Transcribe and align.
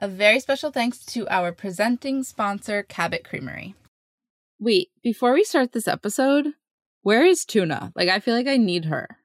A 0.00 0.08
very 0.08 0.40
special 0.40 0.70
thanks 0.70 1.04
to 1.06 1.28
our 1.28 1.52
presenting 1.52 2.22
sponsor, 2.22 2.82
Cabot 2.82 3.22
Creamery. 3.22 3.74
Wait, 4.58 4.88
before 5.02 5.32
we 5.34 5.44
start 5.44 5.72
this 5.72 5.86
episode, 5.86 6.54
where 7.02 7.24
is 7.24 7.44
Tuna? 7.44 7.92
Like, 7.94 8.08
I 8.08 8.18
feel 8.20 8.34
like 8.34 8.46
I 8.46 8.56
need 8.56 8.86
her. 8.86 9.18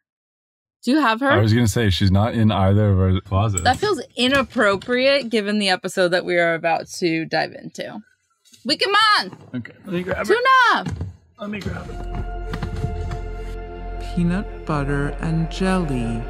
Do 0.84 0.92
you 0.92 1.00
have 1.00 1.22
her? 1.22 1.32
I 1.32 1.38
was 1.42 1.54
gonna 1.54 1.68
say 1.68 1.90
she's 1.90 2.12
not 2.12 2.36
in 2.36 2.52
either 2.52 2.90
of 2.92 3.00
our 3.00 3.20
closets. 3.22 3.64
that 3.64 3.78
feels 3.78 4.02
inappropriate 4.16 5.30
given 5.30 5.60
the 5.60 5.70
episode 5.70 6.10
that 6.10 6.26
we 6.26 6.38
are 6.38 6.54
about 6.54 6.88
to 7.00 7.26
dive 7.26 7.54
into. 7.54 8.02
We 8.66 8.78
come 8.78 8.94
on! 8.94 9.32
okay, 9.56 9.74
let 9.86 9.94
me 9.94 10.04
grab 10.04 10.28
it. 10.30 10.36
Tuna! 10.36 10.86
Let 11.40 11.50
me 11.50 11.60
grab 11.60 11.90
it. 11.90 11.98
peanut 14.16 14.66
butter 14.66 15.10
and 15.22 15.50
jelly, 15.50 16.22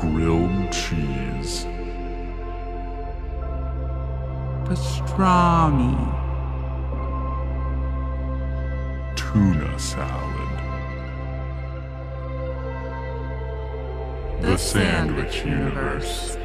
grilled 0.00 0.72
cheese, 0.72 1.64
pastrami, 4.70 5.96
tuna 9.16 9.76
salad. 9.80 10.60
The 14.40 14.56
Sandwich 14.56 15.44
Universe. 15.44 16.36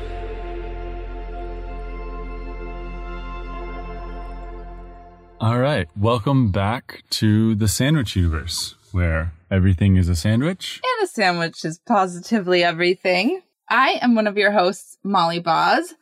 All 5.40 5.60
right, 5.60 5.88
welcome 5.96 6.52
back 6.52 7.04
to 7.12 7.54
the 7.54 7.68
Sandwich 7.68 8.16
Universe, 8.16 8.73
where 8.92 9.34
everything 9.52 9.98
is 9.98 10.10
a 10.10 10.16
sandwich. 10.16 10.82
And 10.84 11.08
a 11.08 11.12
sandwich 11.12 11.64
is 11.64 11.78
positively 11.78 12.64
everything. 12.64 13.44
I 13.70 14.00
am 14.02 14.16
one 14.16 14.26
of 14.26 14.36
your 14.36 14.52
hosts, 14.52 14.98
Molly 15.04 15.40
Baz. 15.40 15.94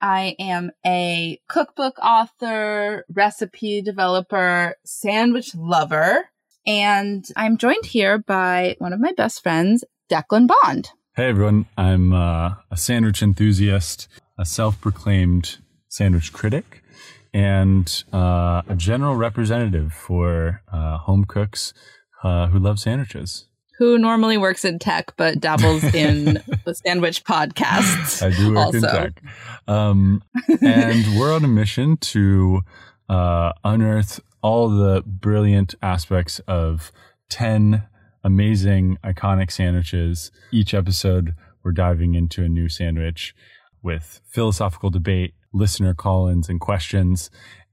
I 0.00 0.34
am 0.38 0.70
a 0.86 1.40
cookbook 1.48 1.98
author, 1.98 3.04
recipe 3.12 3.82
developer, 3.82 4.76
sandwich 4.84 5.54
lover, 5.54 6.30
and 6.66 7.26
I'm 7.36 7.58
joined 7.58 7.84
here 7.84 8.18
by 8.18 8.76
one 8.78 8.92
of 8.92 9.00
my 9.00 9.12
best 9.12 9.42
friends, 9.42 9.84
Declan 10.10 10.48
Bond. 10.48 10.90
Hey 11.16 11.28
everyone, 11.28 11.66
I'm 11.76 12.14
uh, 12.14 12.54
a 12.70 12.76
sandwich 12.76 13.22
enthusiast, 13.22 14.08
a 14.38 14.46
self-proclaimed 14.46 15.58
sandwich 15.88 16.32
critic, 16.32 16.82
and 17.34 18.04
uh, 18.12 18.62
a 18.68 18.74
general 18.76 19.16
representative 19.16 19.92
for 19.92 20.62
uh, 20.72 20.96
home 20.98 21.26
cooks 21.26 21.74
uh, 22.24 22.46
who 22.46 22.58
love 22.58 22.78
sandwiches. 22.78 23.46
Who 23.80 23.98
normally 23.98 24.36
works 24.36 24.64
in 24.64 24.78
tech 24.78 25.12
but 25.16 25.40
dabbles 25.40 25.82
in 25.94 26.40
the 26.64 26.74
sandwich 26.74 27.24
podcasts. 27.24 28.22
I 28.22 28.30
do 28.30 28.54
work 28.54 28.66
also. 28.66 28.76
in 28.76 28.82
tech. 28.82 29.22
Um, 29.66 30.22
and 30.60 31.18
we're 31.18 31.34
on 31.34 31.44
a 31.44 31.48
mission 31.48 31.96
to 31.96 32.60
uh, 33.08 33.52
unearth 33.64 34.20
all 34.42 34.68
the 34.68 35.02
brilliant 35.04 35.74
aspects 35.82 36.40
of 36.40 36.92
10 37.30 37.84
amazing, 38.22 38.98
iconic 39.02 39.50
sandwiches. 39.50 40.30
Each 40.52 40.74
episode, 40.74 41.34
we're 41.62 41.72
diving 41.72 42.14
into 42.14 42.44
a 42.44 42.48
new 42.48 42.68
sandwich 42.68 43.34
with 43.82 44.20
philosophical 44.28 44.90
debate, 44.90 45.34
listener 45.52 45.94
call 45.94 46.28
ins, 46.28 46.48
and 46.48 46.60
questions. 46.60 47.30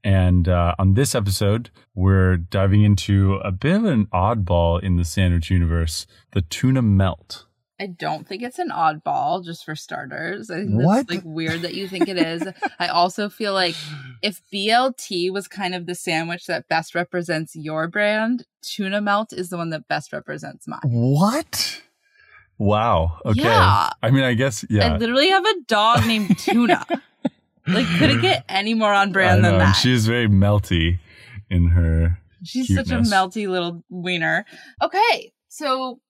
And 0.08 0.48
uh, 0.48 0.74
on 0.78 0.94
this 0.94 1.14
episode, 1.14 1.68
we're 1.94 2.38
diving 2.38 2.82
into 2.82 3.34
a 3.44 3.52
bit 3.52 3.76
of 3.76 3.84
an 3.84 4.06
oddball 4.06 4.82
in 4.82 4.96
the 4.96 5.04
sandwich 5.04 5.50
universe 5.50 6.06
the 6.32 6.40
tuna 6.40 6.80
melt. 6.80 7.44
I 7.78 7.88
don't 7.88 8.26
think 8.26 8.42
it's 8.42 8.58
an 8.58 8.70
oddball, 8.70 9.44
just 9.44 9.66
for 9.66 9.76
starters. 9.76 10.50
I 10.50 10.60
think 10.60 10.70
What? 10.82 11.06
that's 11.08 11.10
like 11.10 11.24
weird 11.26 11.60
that 11.60 11.74
you 11.74 11.88
think 11.88 12.08
it 12.08 12.16
is. 12.16 12.42
I 12.78 12.88
also 12.88 13.28
feel 13.28 13.52
like 13.52 13.74
if 14.22 14.40
BLT 14.50 15.30
was 15.30 15.46
kind 15.46 15.74
of 15.74 15.84
the 15.84 15.94
sandwich 15.94 16.46
that 16.46 16.68
best 16.68 16.94
represents 16.94 17.54
your 17.54 17.86
brand, 17.86 18.46
tuna 18.62 19.02
melt 19.02 19.34
is 19.34 19.50
the 19.50 19.58
one 19.58 19.68
that 19.70 19.88
best 19.88 20.14
represents 20.14 20.66
mine. 20.66 20.80
What? 20.86 21.82
Wow. 22.56 23.20
Okay. 23.26 23.42
Yeah. 23.42 23.90
I 24.02 24.10
mean, 24.10 24.24
I 24.24 24.32
guess, 24.32 24.64
yeah. 24.70 24.94
I 24.94 24.96
literally 24.96 25.28
have 25.28 25.44
a 25.44 25.54
dog 25.66 26.06
named 26.06 26.38
Tuna. 26.38 26.86
like, 27.68 27.86
could 27.98 28.10
it 28.10 28.20
get 28.22 28.44
any 28.48 28.74
more 28.74 28.92
on 28.92 29.12
brand 29.12 29.44
than 29.44 29.58
that? 29.58 29.72
she 29.72 29.92
is 29.92 30.06
very 30.06 30.28
melty 30.28 30.98
in 31.50 31.68
her. 31.68 32.18
She's 32.44 32.66
cuteness. 32.66 32.88
such 32.88 32.98
a 32.98 33.14
melty 33.14 33.48
little 33.48 33.82
wiener. 33.88 34.44
Okay, 34.82 35.32
so 35.48 36.00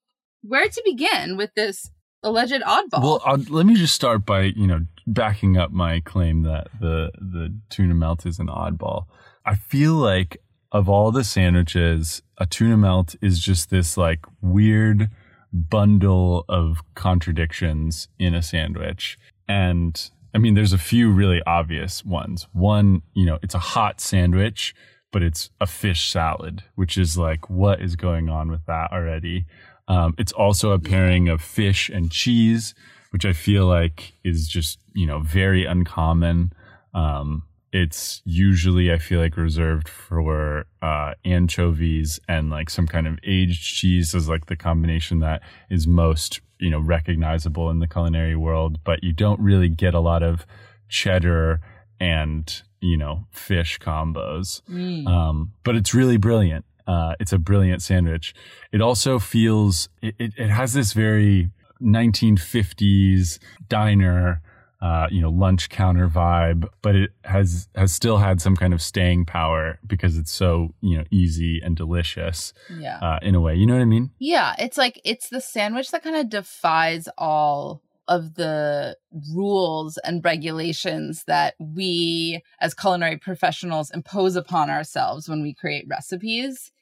where 0.42 0.68
to 0.68 0.82
begin 0.84 1.36
with 1.36 1.54
this 1.54 1.90
alleged 2.22 2.62
oddball? 2.62 3.02
Well, 3.02 3.22
uh, 3.24 3.38
let 3.48 3.66
me 3.66 3.74
just 3.74 3.94
start 3.94 4.26
by 4.26 4.42
you 4.42 4.66
know 4.66 4.86
backing 5.06 5.56
up 5.56 5.70
my 5.70 6.00
claim 6.00 6.42
that 6.42 6.68
the 6.80 7.10
the 7.18 7.54
tuna 7.70 7.94
melt 7.94 8.26
is 8.26 8.38
an 8.38 8.48
oddball. 8.48 9.06
I 9.44 9.54
feel 9.54 9.94
like 9.94 10.38
of 10.70 10.88
all 10.88 11.10
the 11.10 11.24
sandwiches, 11.24 12.22
a 12.36 12.46
tuna 12.46 12.76
melt 12.76 13.16
is 13.22 13.38
just 13.38 13.70
this 13.70 13.96
like 13.96 14.20
weird 14.42 15.08
bundle 15.52 16.44
of 16.48 16.82
contradictions 16.94 18.08
in 18.18 18.34
a 18.34 18.42
sandwich. 18.42 19.18
And 19.48 20.10
I 20.34 20.38
mean, 20.38 20.54
there's 20.54 20.72
a 20.72 20.78
few 20.78 21.10
really 21.10 21.42
obvious 21.46 22.04
ones. 22.04 22.46
One, 22.52 23.02
you 23.14 23.24
know, 23.24 23.38
it's 23.42 23.54
a 23.54 23.58
hot 23.58 24.00
sandwich, 24.00 24.74
but 25.10 25.22
it's 25.22 25.50
a 25.60 25.66
fish 25.66 26.10
salad, 26.10 26.62
which 26.74 26.98
is 26.98 27.16
like, 27.16 27.48
what 27.48 27.80
is 27.80 27.96
going 27.96 28.28
on 28.28 28.50
with 28.50 28.66
that 28.66 28.92
already? 28.92 29.46
Um, 29.88 30.14
it's 30.18 30.32
also 30.32 30.72
a 30.72 30.78
pairing 30.78 31.28
of 31.28 31.40
fish 31.40 31.88
and 31.88 32.10
cheese, 32.10 32.74
which 33.10 33.24
I 33.24 33.32
feel 33.32 33.66
like 33.66 34.12
is 34.22 34.46
just, 34.46 34.78
you 34.94 35.06
know, 35.06 35.20
very 35.20 35.64
uncommon. 35.64 36.52
Um, 36.92 37.44
it's 37.72 38.20
usually, 38.24 38.92
I 38.92 38.98
feel 38.98 39.20
like, 39.20 39.36
reserved 39.36 39.88
for 39.88 40.66
uh, 40.82 41.14
anchovies 41.24 42.20
and 42.28 42.50
like 42.50 42.68
some 42.70 42.86
kind 42.86 43.06
of 43.06 43.18
aged 43.24 43.62
cheese 43.62 44.14
is 44.14 44.28
like 44.28 44.46
the 44.46 44.56
combination 44.56 45.20
that 45.20 45.42
is 45.70 45.86
most, 45.86 46.40
you 46.58 46.70
know, 46.70 46.80
recognizable 46.80 47.70
in 47.70 47.78
the 47.78 47.88
culinary 47.88 48.36
world. 48.36 48.78
But 48.84 49.02
you 49.02 49.12
don't 49.12 49.40
really 49.40 49.68
get 49.68 49.94
a 49.94 50.00
lot 50.00 50.22
of 50.22 50.46
cheddar 50.88 51.60
and, 52.00 52.62
you 52.80 52.96
know, 52.96 53.26
fish 53.30 53.78
combos. 53.78 54.62
Mm. 54.70 55.06
Um, 55.06 55.52
but 55.64 55.76
it's 55.76 55.94
really 55.94 56.16
brilliant. 56.16 56.64
Uh, 56.86 57.14
it's 57.20 57.32
a 57.32 57.38
brilliant 57.38 57.82
sandwich. 57.82 58.34
It 58.72 58.80
also 58.80 59.18
feels, 59.18 59.88
it, 60.00 60.14
it, 60.18 60.32
it 60.36 60.48
has 60.48 60.72
this 60.72 60.92
very 60.92 61.50
1950s 61.82 63.38
diner, 63.68 64.40
uh, 64.80 65.08
you 65.10 65.20
know, 65.20 65.30
lunch 65.30 65.68
counter 65.68 66.08
vibe, 66.08 66.68
but 66.82 66.94
it 66.94 67.10
has, 67.24 67.68
has 67.74 67.92
still 67.92 68.18
had 68.18 68.40
some 68.40 68.56
kind 68.56 68.72
of 68.72 68.80
staying 68.80 69.24
power 69.24 69.78
because 69.86 70.16
it's 70.16 70.30
so, 70.30 70.74
you 70.80 70.96
know, 70.96 71.04
easy 71.10 71.60
and 71.60 71.76
delicious, 71.76 72.52
yeah. 72.78 72.98
uh, 72.98 73.18
in 73.22 73.34
a 73.34 73.40
way. 73.40 73.54
You 73.56 73.66
know 73.66 73.74
what 73.74 73.82
I 73.82 73.86
mean? 73.86 74.10
Yeah, 74.18 74.54
it's 74.58 74.78
like 74.78 75.00
it's 75.04 75.28
the 75.28 75.40
sandwich 75.40 75.90
that 75.90 76.04
kind 76.04 76.16
of 76.16 76.28
defies 76.28 77.08
all 77.18 77.82
of 78.08 78.34
the 78.34 78.96
rules 79.34 79.98
and 79.98 80.24
regulations 80.24 81.24
that 81.24 81.54
we 81.58 82.42
as 82.60 82.72
culinary 82.72 83.18
professionals 83.18 83.90
impose 83.90 84.34
upon 84.34 84.70
ourselves 84.70 85.28
when 85.28 85.42
we 85.42 85.54
create 85.54 85.86
recipes. 85.88 86.72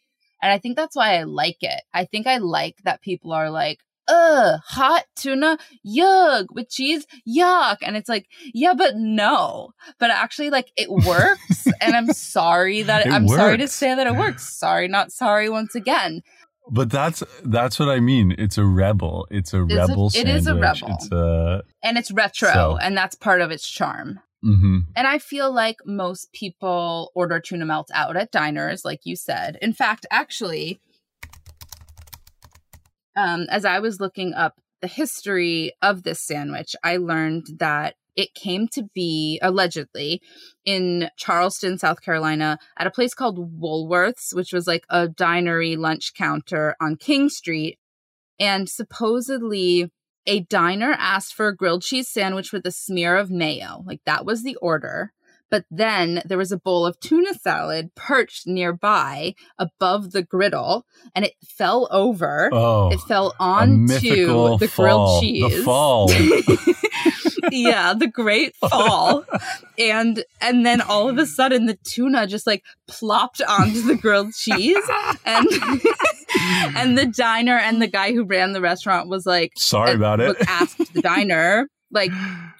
And 0.41 0.53
I 0.53 0.59
think 0.59 0.77
that's 0.77 0.95
why 0.95 1.17
I 1.17 1.25
like 1.25 1.63
it. 1.63 1.83
I 1.93 2.05
think 2.05 2.27
I 2.27 2.39
like 2.39 2.77
that 2.85 3.03
people 3.03 3.33
are 3.33 3.51
like, 3.51 3.81
ugh, 4.09 4.61
hot 4.65 5.05
tuna, 5.17 5.59
yuck, 5.87 6.47
with 6.53 6.69
cheese, 6.71 7.07
yuck. 7.29 7.79
And 7.83 7.97
it's 7.97 8.09
like, 8.09 8.27
yeah, 8.55 8.75
but 8.75 8.97
no. 8.97 9.71
But 9.99 10.11
actually, 10.11 10.51
like, 10.51 10.71
it 10.77 10.91
works. 11.07 11.67
and 11.81 11.95
I'm 11.97 12.09
sorry 12.13 12.83
that 12.83 13.07
It 13.07 13.13
I'm 13.13 13.29
sorry 13.29 13.59
to 13.59 13.69
say 13.69 13.95
that 13.95 14.07
it 14.07 14.15
works. 14.17 14.49
Sorry, 14.59 14.89
not 14.89 15.13
sorry 15.13 15.49
once 15.49 15.75
again. 15.75 16.23
But 16.69 16.91
that's, 16.91 17.23
that's 17.45 17.79
what 17.79 17.89
I 17.89 18.01
mean. 18.01 18.35
It's 18.39 18.59
a 18.59 18.65
rebel. 18.65 19.29
It's 19.31 19.53
a 19.55 19.59
a- 19.61 19.65
rebel 19.65 20.09
it 20.09 20.13
sandwich. 20.15 20.35
is 20.35 20.47
a 20.49 20.55
rebel. 20.57 20.89
It's 20.99 21.13
a, 21.13 21.63
and 21.83 21.97
it's 21.97 22.11
retro 22.11 22.51
So- 22.53 22.77
and 22.81 22.97
that's 22.97 23.15
part 23.15 23.41
of 23.41 23.51
its 23.53 23.69
charm 23.69 24.19
mhm. 24.45 24.83
and 24.95 25.07
i 25.07 25.19
feel 25.19 25.51
like 25.53 25.77
most 25.87 26.31
people 26.33 27.11
order 27.15 27.41
tuna 27.41 27.65
melt 27.65 27.91
out 27.95 28.17
at 28.19 28.31
diners 28.31 28.85
like 28.85 29.01
you 29.05 29.17
said 29.17 29.57
in 29.63 29.73
fact 29.73 30.05
actually 30.11 30.79
um, 33.17 33.47
as 33.51 33.65
i 33.65 33.79
was 33.79 34.01
looking 34.01 34.35
up 34.35 34.55
the 34.81 34.89
history 34.89 35.73
of 35.83 36.03
this 36.03 36.21
sandwich 36.21 36.75
i 36.83 36.97
learned 36.97 37.47
that 37.59 37.95
it 38.15 38.35
came 38.35 38.67
to 38.69 38.85
be 38.95 39.39
allegedly 39.43 40.21
in 40.65 41.09
charleston 41.17 41.79
south 41.79 42.01
carolina 42.03 42.59
at 42.79 42.87
a 42.87 42.91
place 42.91 43.15
called 43.15 43.61
woolworths 43.61 44.35
which 44.35 44.53
was 44.53 44.67
like 44.67 44.85
a 44.91 45.09
dinery 45.09 45.77
lunch 45.77 46.13
counter 46.15 46.77
on 46.81 46.97
king 46.97 47.29
street 47.29 47.79
and 48.39 48.69
supposedly 48.69 49.91
a 50.27 50.41
diner 50.41 50.93
asked 50.99 51.35
for 51.35 51.49
a 51.49 51.57
grilled 51.57 51.83
cheese 51.83 52.09
sandwich 52.09 52.53
with 52.53 52.67
a 52.67 52.73
smear 52.73 53.17
of 53.17 53.31
mayo. 53.31 53.83
Like 53.87 54.01
that 54.07 54.27
was 54.27 54.43
the 54.43 54.57
order. 54.57 55.13
But 55.51 55.65
then 55.71 56.23
there 56.27 56.39
was 56.39 56.51
a 56.53 56.59
bowl 56.59 56.85
of 56.87 56.99
tuna 57.01 57.35
salad 57.35 57.95
perched 57.95 58.47
nearby 58.47 59.35
above 59.59 60.11
the 60.13 60.23
griddle 60.23 60.85
and 61.15 61.25
it 61.25 61.35
fell 61.45 61.89
over. 61.91 62.51
Oh, 62.53 62.91
it 62.91 63.01
fell 63.01 63.35
onto 63.39 63.87
the 63.99 64.27
fall. 64.27 64.59
grilled 64.59 65.23
The 65.23 65.27
cheese. 65.27 65.65
fall. 65.65 66.11
yeah, 67.53 67.95
the 67.95 68.09
great 68.09 68.55
fall. 68.57 69.25
and 69.79 70.25
and 70.41 70.67
then 70.67 70.81
all 70.81 71.09
of 71.09 71.19
a 71.19 71.27
sudden 71.27 71.67
the 71.67 71.79
tuna 71.85 72.27
just 72.27 72.47
like 72.47 72.65
plopped 72.89 73.41
onto 73.43 73.83
the 73.83 73.95
grilled 73.95 74.33
cheese 74.35 74.77
and 75.25 75.47
and 76.77 76.99
the 76.99 77.07
diner 77.07 77.57
and 77.57 77.81
the 77.81 77.87
guy 77.87 78.13
who 78.13 78.25
ran 78.25 78.53
the 78.53 78.61
restaurant 78.61 79.09
was 79.09 79.27
like 79.27 79.53
Sorry 79.57 79.93
uh, 79.93 79.97
about 79.97 80.21
it. 80.21 80.37
asked 80.49 80.93
the 80.93 81.03
diner 81.03 81.69
like 81.97 82.13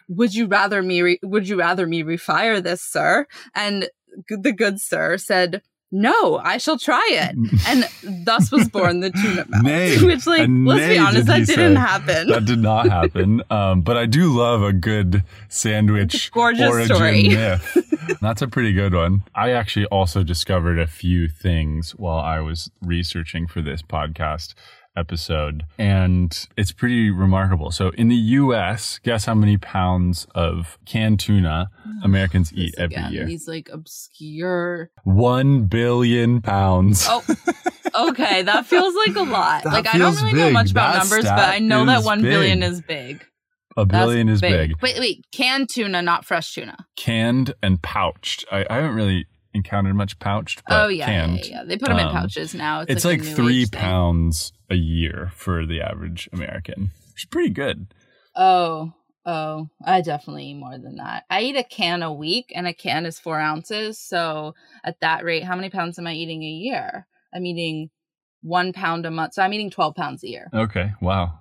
would 0.09 0.35
you 0.35 0.47
rather 0.47 0.83
me 0.83 1.03
re- 1.03 1.21
would 1.23 1.49
you 1.49 1.57
rather 1.59 1.87
me 1.87 2.03
refire 2.03 2.61
this 2.63 2.83
sir 2.83 3.27
and 3.55 3.89
the 4.29 4.53
good 4.53 4.81
sir 4.81 5.17
said 5.17 5.63
no 5.93 6.39
i 6.39 6.59
shall 6.59 6.77
try 6.79 7.07
it 7.13 7.37
and 7.69 8.27
thus 8.27 8.51
was 8.51 8.69
born 8.69 9.01
the 9.01 9.11
tuna 9.11 9.45
melt 9.49 9.65
Nay. 9.65 9.97
which 10.05 10.27
like 10.27 10.49
let's 10.51 10.89
be 10.89 10.99
honest 10.99 11.17
did 11.17 11.27
that 11.27 11.47
didn't 11.47 11.77
say. 11.77 11.81
happen 11.81 12.29
That 12.29 12.45
did 12.45 12.59
not 12.59 12.89
happen. 12.89 13.43
Um, 13.51 13.83
but 13.83 13.97
I 13.97 14.07
do 14.07 14.37
love 14.37 14.63
a 14.63 14.73
good 14.73 15.23
sandwich 15.49 16.29
a 16.29 16.31
gorgeous 16.33 16.69
origin 16.69 16.97
story. 16.97 17.29
myth. 17.29 18.19
That's 18.21 18.43
a 18.43 18.49
pretty 18.49 18.73
good 18.73 18.95
one. 18.95 19.23
I 19.35 19.51
actually 19.53 19.87
also 19.87 20.23
discovered 20.25 20.79
a 20.79 20.87
few 20.87 21.29
things 21.29 21.93
while 21.93 22.19
I 22.19 22.41
was 22.41 22.71
researching 22.83 23.47
for 23.47 23.63
this 23.63 23.83
podcast 23.83 24.55
episode, 24.97 25.65
and 25.79 26.49
it's 26.57 26.73
pretty 26.73 27.11
remarkable. 27.11 27.71
So, 27.71 27.91
in 27.91 28.09
the 28.09 28.17
U.S., 28.17 28.99
guess 29.03 29.25
how 29.27 29.35
many 29.35 29.57
pounds 29.59 30.27
of 30.35 30.79
canned 30.87 31.21
tuna 31.21 31.71
Americans 32.03 32.53
eat 32.55 32.75
every 32.79 32.97
again, 32.97 33.13
year? 33.13 33.27
these 33.27 33.47
like 33.47 33.69
obscure 33.73 34.91
One 35.05 35.67
billion 35.67 36.41
pounds. 36.41 37.07
oh 37.09 37.23
okay 38.09 38.43
that 38.43 38.67
feels 38.67 38.95
like 38.95 39.17
a 39.17 39.23
lot 39.23 39.65
like 39.65 39.87
i 39.87 39.97
don't 39.97 40.15
really 40.17 40.33
know 40.35 40.51
much 40.51 40.71
about 40.73 40.93
That 40.93 40.99
numbers 40.99 41.25
but 41.25 41.49
i 41.49 41.59
know 41.61 41.87
that 41.87 42.03
one 42.03 42.21
billion 42.21 42.61
big. 42.61 42.71
is 42.71 42.81
big 42.83 43.25
a 43.77 43.87
That's 43.87 44.05
billion 44.05 44.29
is 44.29 44.41
big. 44.41 44.75
wait 44.83 44.99
wait 44.99 45.25
canned 45.33 45.69
tuna 45.71 46.03
not 46.03 46.25
fresh 46.27 46.53
tuna 46.53 46.77
Canned 46.97 47.55
and 47.63 47.81
pouched. 47.81 48.45
I, 48.51 48.67
I 48.69 48.75
haven't 48.77 48.95
really 48.95 49.27
encountered 49.57 49.95
much 49.95 50.19
pouched, 50.19 50.63
but 50.69 50.85
oh 50.85 50.89
yeah, 50.89 51.11
yeah, 51.11 51.27
canned. 51.27 51.39
yeah, 51.39 51.45
yeah. 51.47 51.65
they 51.65 51.77
put 51.77 51.89
them 51.89 51.99
in 51.99 52.07
Um, 52.07 52.13
pouches 52.13 52.55
now 52.55 52.81
it's, 52.83 52.91
It's, 52.91 53.05
like, 53.05 53.21
like, 53.25 53.35
three 53.35 53.63
age 53.63 53.71
thing. 53.71 53.81
pounds 53.81 54.53
a 54.71 54.77
year 54.77 55.31
for 55.35 55.67
the 55.67 55.81
average 55.81 56.29
American, 56.33 56.91
which 57.13 57.23
is 57.23 57.29
pretty 57.31 57.51
good. 57.51 57.93
Oh, 58.37 58.93
oh, 59.25 59.69
I 59.85 60.01
definitely 60.03 60.47
eat 60.51 60.55
more 60.55 60.79
than 60.79 60.97
that. 60.97 61.25
I 61.31 61.43
eat 61.43 61.57
a 61.57 61.65
can 61.65 62.03
a 62.03 62.13
week, 62.13 62.53
and 62.55 62.67
a 62.67 62.73
can 62.75 63.07
is 63.07 63.19
four 63.19 63.41
ounces. 63.41 63.99
So 63.99 64.55
at 64.85 65.01
that 65.01 65.25
rate, 65.25 65.45
how 65.45 65.57
many 65.57 65.71
pounds 65.71 65.99
am 65.99 66.07
I 66.07 66.13
eating 66.13 66.43
a 66.43 66.47
year? 66.47 67.07
I'm 67.35 67.45
eating 67.47 67.91
one 68.43 68.73
pound 68.73 69.07
a 69.07 69.11
month. 69.11 69.35
So 69.35 69.43
I'm 69.43 69.53
eating 69.53 69.71
12 69.71 69.95
pounds 69.95 70.23
a 70.23 70.29
year. 70.29 70.49
Okay, 70.55 70.93
wow. 71.01 71.41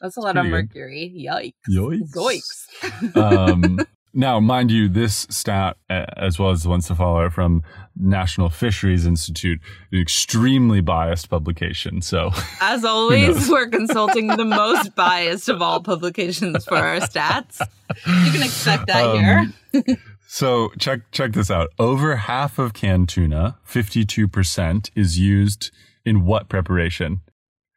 That's 0.00 0.16
a 0.16 0.20
lot 0.20 0.36
of 0.36 0.42
pretty 0.42 0.50
good. 0.50 0.74
mercury. 0.74 1.54
Yikes. 1.68 2.04
Zoiks. 2.14 3.16
um, 3.16 3.78
now, 4.14 4.38
mind 4.40 4.70
you, 4.70 4.88
this 4.88 5.26
stat, 5.28 5.76
uh, 5.90 6.06
as 6.16 6.38
well 6.38 6.50
as 6.50 6.62
the 6.62 6.68
ones 6.68 6.86
to 6.86 6.94
follow, 6.94 7.18
are 7.18 7.30
from 7.30 7.62
National 7.96 8.48
Fisheries 8.48 9.04
Institute, 9.04 9.60
an 9.92 10.00
extremely 10.00 10.80
biased 10.80 11.28
publication. 11.28 12.00
So, 12.00 12.30
As 12.60 12.84
always, 12.84 13.48
we're 13.50 13.68
consulting 13.68 14.28
the 14.28 14.44
most 14.44 14.94
biased 14.94 15.48
of 15.48 15.60
all 15.60 15.80
publications 15.82 16.64
for 16.64 16.76
our 16.76 17.00
stats. 17.00 17.60
You 18.06 18.32
can 18.32 18.42
expect 18.42 18.86
that 18.86 19.04
Um, 19.04 19.52
here. 19.82 19.96
so 20.28 20.70
check 20.78 21.00
check 21.10 21.32
this 21.32 21.50
out. 21.50 21.70
Over 21.78 22.16
half 22.16 22.58
of 22.58 22.72
canned 22.72 23.08
tuna, 23.08 23.58
fifty 23.64 24.04
two 24.04 24.28
percent, 24.28 24.90
is 24.94 25.18
used 25.18 25.70
in 26.04 26.24
what 26.24 26.48
preparation? 26.48 27.20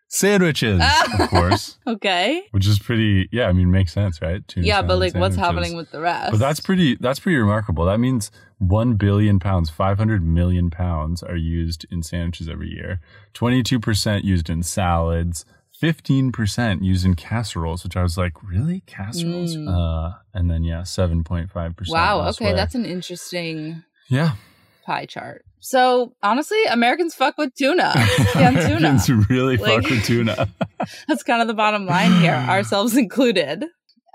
Sandwiches, 0.09 0.81
of 1.19 1.29
course. 1.29 1.77
Okay. 1.87 2.43
which 2.51 2.67
is 2.67 2.79
pretty 2.79 3.29
yeah 3.31 3.47
i 3.47 3.53
mean 3.53 3.71
makes 3.71 3.93
sense 3.93 4.21
right 4.21 4.45
Tuna 4.47 4.65
Yeah, 4.67 4.81
but 4.81 4.99
like, 4.99 5.13
what's 5.15 5.35
happening 5.37 5.75
with 5.77 5.89
the 5.91 6.01
rest? 6.01 6.31
but 6.31 6.39
that's 6.39 6.59
pretty 6.59 6.95
that's 6.95 7.19
pretty 7.19 7.37
remarkable 7.37 7.85
that 7.85 7.99
means 7.99 8.29
1 8.59 8.93
billion 8.95 9.39
pounds 9.39 9.69
500 9.69 10.21
million 10.25 10.69
pounds 10.69 11.23
are 11.23 11.35
used 11.37 11.85
in 11.91 12.03
sandwiches 12.03 12.49
every 12.49 12.69
year 12.69 12.99
22% 13.33 14.23
used 14.23 14.49
in 14.49 14.63
salads 14.63 15.45
15% 15.81 16.83
used 16.83 17.05
in 17.05 17.13
casseroles 17.15 17.83
which 17.83 17.95
i 17.95 18.03
was 18.03 18.17
like 18.17 18.33
really 18.43 18.81
casseroles 18.85 19.55
Mm. 19.55 19.67
uh 19.69 20.17
and 20.33 20.49
then 20.51 20.63
yeah 20.63 20.81
7.5% 20.81 21.89
Wow. 21.89 22.27
Okay, 22.29 22.53
that's 22.53 22.75
an 22.75 22.85
interesting 22.85 23.83
yeah 24.09 24.31
pie 24.87 25.05
chart. 25.05 25.43
So 25.59 26.15
honestly, 26.23 26.63
Americans 26.65 27.13
fuck 27.13 27.37
with 27.37 27.53
tuna. 27.55 27.91
Canned 28.33 28.57
tuna. 28.57 28.77
Americans 28.77 29.09
really 29.29 29.57
Like- 29.57 29.83
fuck 29.83 29.91
with 29.91 30.03
tuna 30.05 30.47
That's 31.07 31.21
kind 31.23 31.41
of 31.41 31.47
the 31.47 31.53
bottom 31.53 31.85
line 31.85 32.13
here, 32.21 32.33
ourselves 32.49 32.97
included. 32.97 33.65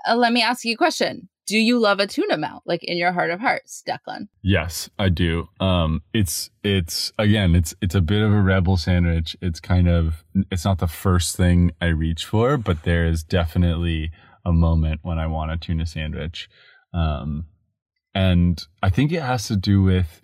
Uh, 0.07 0.15
let 0.15 0.33
me 0.33 0.41
ask 0.41 0.65
you 0.65 0.73
a 0.73 0.77
question. 0.77 1.29
Do 1.45 1.57
you 1.57 1.77
love 1.77 1.99
a 1.99 2.07
tuna 2.07 2.37
melt, 2.37 2.63
like 2.65 2.83
in 2.85 2.97
your 2.97 3.11
heart 3.11 3.29
of 3.29 3.41
hearts, 3.41 3.83
Declan? 3.87 4.27
Yes, 4.41 4.89
I 4.97 5.09
do. 5.09 5.49
Um, 5.59 6.01
it's 6.13 6.49
it's 6.63 7.11
again, 7.19 7.53
it's 7.53 7.75
it's 7.81 7.95
a 7.95 8.01
bit 8.01 8.21
of 8.21 8.31
a 8.31 8.41
rebel 8.41 8.77
sandwich. 8.77 9.35
It's 9.41 9.59
kind 9.59 9.89
of 9.89 10.23
it's 10.49 10.63
not 10.63 10.79
the 10.79 10.87
first 10.87 11.35
thing 11.35 11.71
I 11.81 11.87
reach 11.87 12.23
for, 12.25 12.55
but 12.57 12.83
there 12.83 13.05
is 13.05 13.23
definitely 13.25 14.11
a 14.45 14.53
moment 14.53 15.01
when 15.03 15.19
I 15.19 15.27
want 15.27 15.51
a 15.51 15.57
tuna 15.57 15.85
sandwich, 15.85 16.49
um, 16.93 17.47
and 18.15 18.65
I 18.81 18.89
think 18.89 19.11
it 19.11 19.21
has 19.21 19.47
to 19.49 19.57
do 19.57 19.81
with 19.81 20.21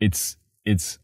it's 0.00 0.36
it's. 0.64 0.98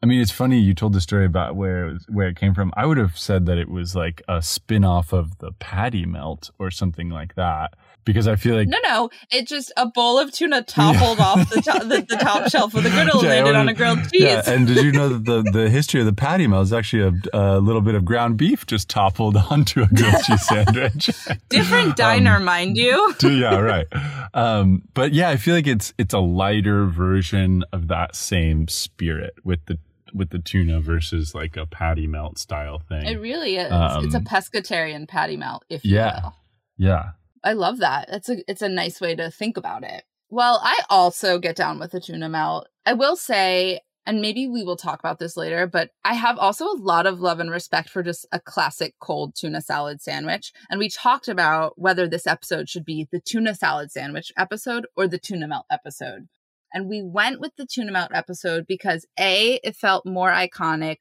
I 0.00 0.06
mean, 0.06 0.20
it's 0.20 0.30
funny 0.30 0.60
you 0.60 0.74
told 0.74 0.92
the 0.92 1.00
story 1.00 1.26
about 1.26 1.56
where 1.56 1.88
it 1.88 1.92
was, 1.92 2.06
where 2.08 2.28
it 2.28 2.36
came 2.36 2.54
from. 2.54 2.72
I 2.76 2.86
would 2.86 2.98
have 2.98 3.18
said 3.18 3.46
that 3.46 3.58
it 3.58 3.68
was 3.68 3.96
like 3.96 4.22
a 4.28 4.40
spin 4.40 4.84
off 4.84 5.12
of 5.12 5.38
the 5.38 5.50
patty 5.52 6.06
melt 6.06 6.50
or 6.58 6.70
something 6.70 7.10
like 7.10 7.34
that, 7.34 7.74
because 8.04 8.26
I 8.26 8.36
feel 8.36 8.56
like 8.56 8.68
No, 8.68 8.78
no. 8.84 9.10
It 9.30 9.46
just 9.46 9.70
a 9.76 9.86
bowl 9.86 10.18
of 10.18 10.32
tuna 10.32 10.62
toppled 10.66 11.20
off 11.20 11.50
the 11.50 11.60
top, 11.60 11.82
the, 11.82 12.04
the 12.08 12.16
top 12.16 12.50
shelf 12.50 12.74
of 12.74 12.82
the 12.82 12.90
griddle 12.90 13.22
Yeah, 13.22 13.30
landed 13.30 13.54
on 13.56 13.68
a 13.68 13.74
grilled 13.74 14.10
cheese. 14.10 14.22
Yeah, 14.22 14.42
and 14.46 14.66
did 14.66 14.76
you 14.84 14.92
know 14.92 15.08
that 15.10 15.24
the, 15.24 15.42
the 15.52 15.68
history 15.78 16.00
of 16.00 16.06
the 16.06 16.12
patty 16.12 16.46
melt 16.46 16.64
is 16.64 16.72
actually 16.72 17.20
a, 17.32 17.36
a 17.38 17.58
little 17.60 17.82
bit 17.82 17.94
of 17.94 18.04
ground 18.04 18.36
beef 18.38 18.64
just 18.66 18.88
toppled 18.88 19.36
onto 19.50 19.82
a 19.82 19.86
grilled 19.88 20.22
cheese 20.24 20.46
sandwich? 20.46 21.10
Different 21.48 21.96
diner, 21.96 22.40
mind 22.40 22.76
you. 22.76 23.14
yeah, 23.22 23.56
right. 23.58 23.86
Um, 24.34 24.82
but 24.94 25.12
yeah, 25.12 25.28
I 25.30 25.36
feel 25.36 25.54
like 25.54 25.66
it's 25.66 25.92
it's 25.98 26.14
a 26.14 26.18
lighter 26.20 26.86
version 26.86 27.64
of 27.72 27.88
that 27.88 28.14
same 28.16 28.68
spirit 28.68 29.34
with 29.44 29.60
the 29.66 29.78
with 30.14 30.30
the 30.30 30.38
tuna 30.38 30.80
versus 30.80 31.34
like 31.34 31.56
a 31.58 31.66
patty 31.66 32.06
melt 32.06 32.38
style 32.38 32.78
thing. 32.78 33.04
It 33.04 33.20
really 33.20 33.56
is. 33.56 33.66
it's 33.70 34.14
a 34.14 34.18
Um, 34.18 34.24
pescatarian 34.24 35.06
patty 35.06 35.36
melt, 35.36 35.64
if 35.68 35.84
you 35.84 35.96
yeah. 35.96 36.22
will. 36.22 36.34
yeah. 36.78 37.04
I 37.48 37.54
love 37.54 37.78
that. 37.78 38.10
It's 38.10 38.28
a 38.28 38.36
it's 38.46 38.60
a 38.60 38.68
nice 38.68 39.00
way 39.00 39.14
to 39.14 39.30
think 39.30 39.56
about 39.56 39.82
it. 39.82 40.04
Well, 40.28 40.60
I 40.62 40.82
also 40.90 41.38
get 41.38 41.56
down 41.56 41.78
with 41.78 41.92
the 41.92 42.00
tuna 42.00 42.28
melt. 42.28 42.68
I 42.84 42.92
will 42.92 43.16
say, 43.16 43.80
and 44.04 44.20
maybe 44.20 44.46
we 44.46 44.62
will 44.62 44.76
talk 44.76 44.98
about 44.98 45.18
this 45.18 45.34
later, 45.34 45.66
but 45.66 45.88
I 46.04 46.12
have 46.12 46.36
also 46.36 46.66
a 46.66 46.76
lot 46.76 47.06
of 47.06 47.20
love 47.20 47.40
and 47.40 47.50
respect 47.50 47.88
for 47.88 48.02
just 48.02 48.26
a 48.32 48.38
classic 48.38 48.96
cold 49.00 49.34
tuna 49.34 49.62
salad 49.62 50.02
sandwich. 50.02 50.52
And 50.68 50.78
we 50.78 50.90
talked 50.90 51.26
about 51.26 51.78
whether 51.78 52.06
this 52.06 52.26
episode 52.26 52.68
should 52.68 52.84
be 52.84 53.08
the 53.10 53.18
tuna 53.18 53.54
salad 53.54 53.90
sandwich 53.90 54.30
episode 54.36 54.86
or 54.94 55.08
the 55.08 55.18
tuna 55.18 55.48
melt 55.48 55.64
episode. 55.70 56.28
And 56.74 56.86
we 56.86 57.02
went 57.02 57.40
with 57.40 57.56
the 57.56 57.64
tuna 57.64 57.92
melt 57.92 58.10
episode 58.12 58.66
because 58.66 59.06
A, 59.18 59.58
it 59.64 59.74
felt 59.74 60.04
more 60.04 60.30
iconic. 60.30 60.98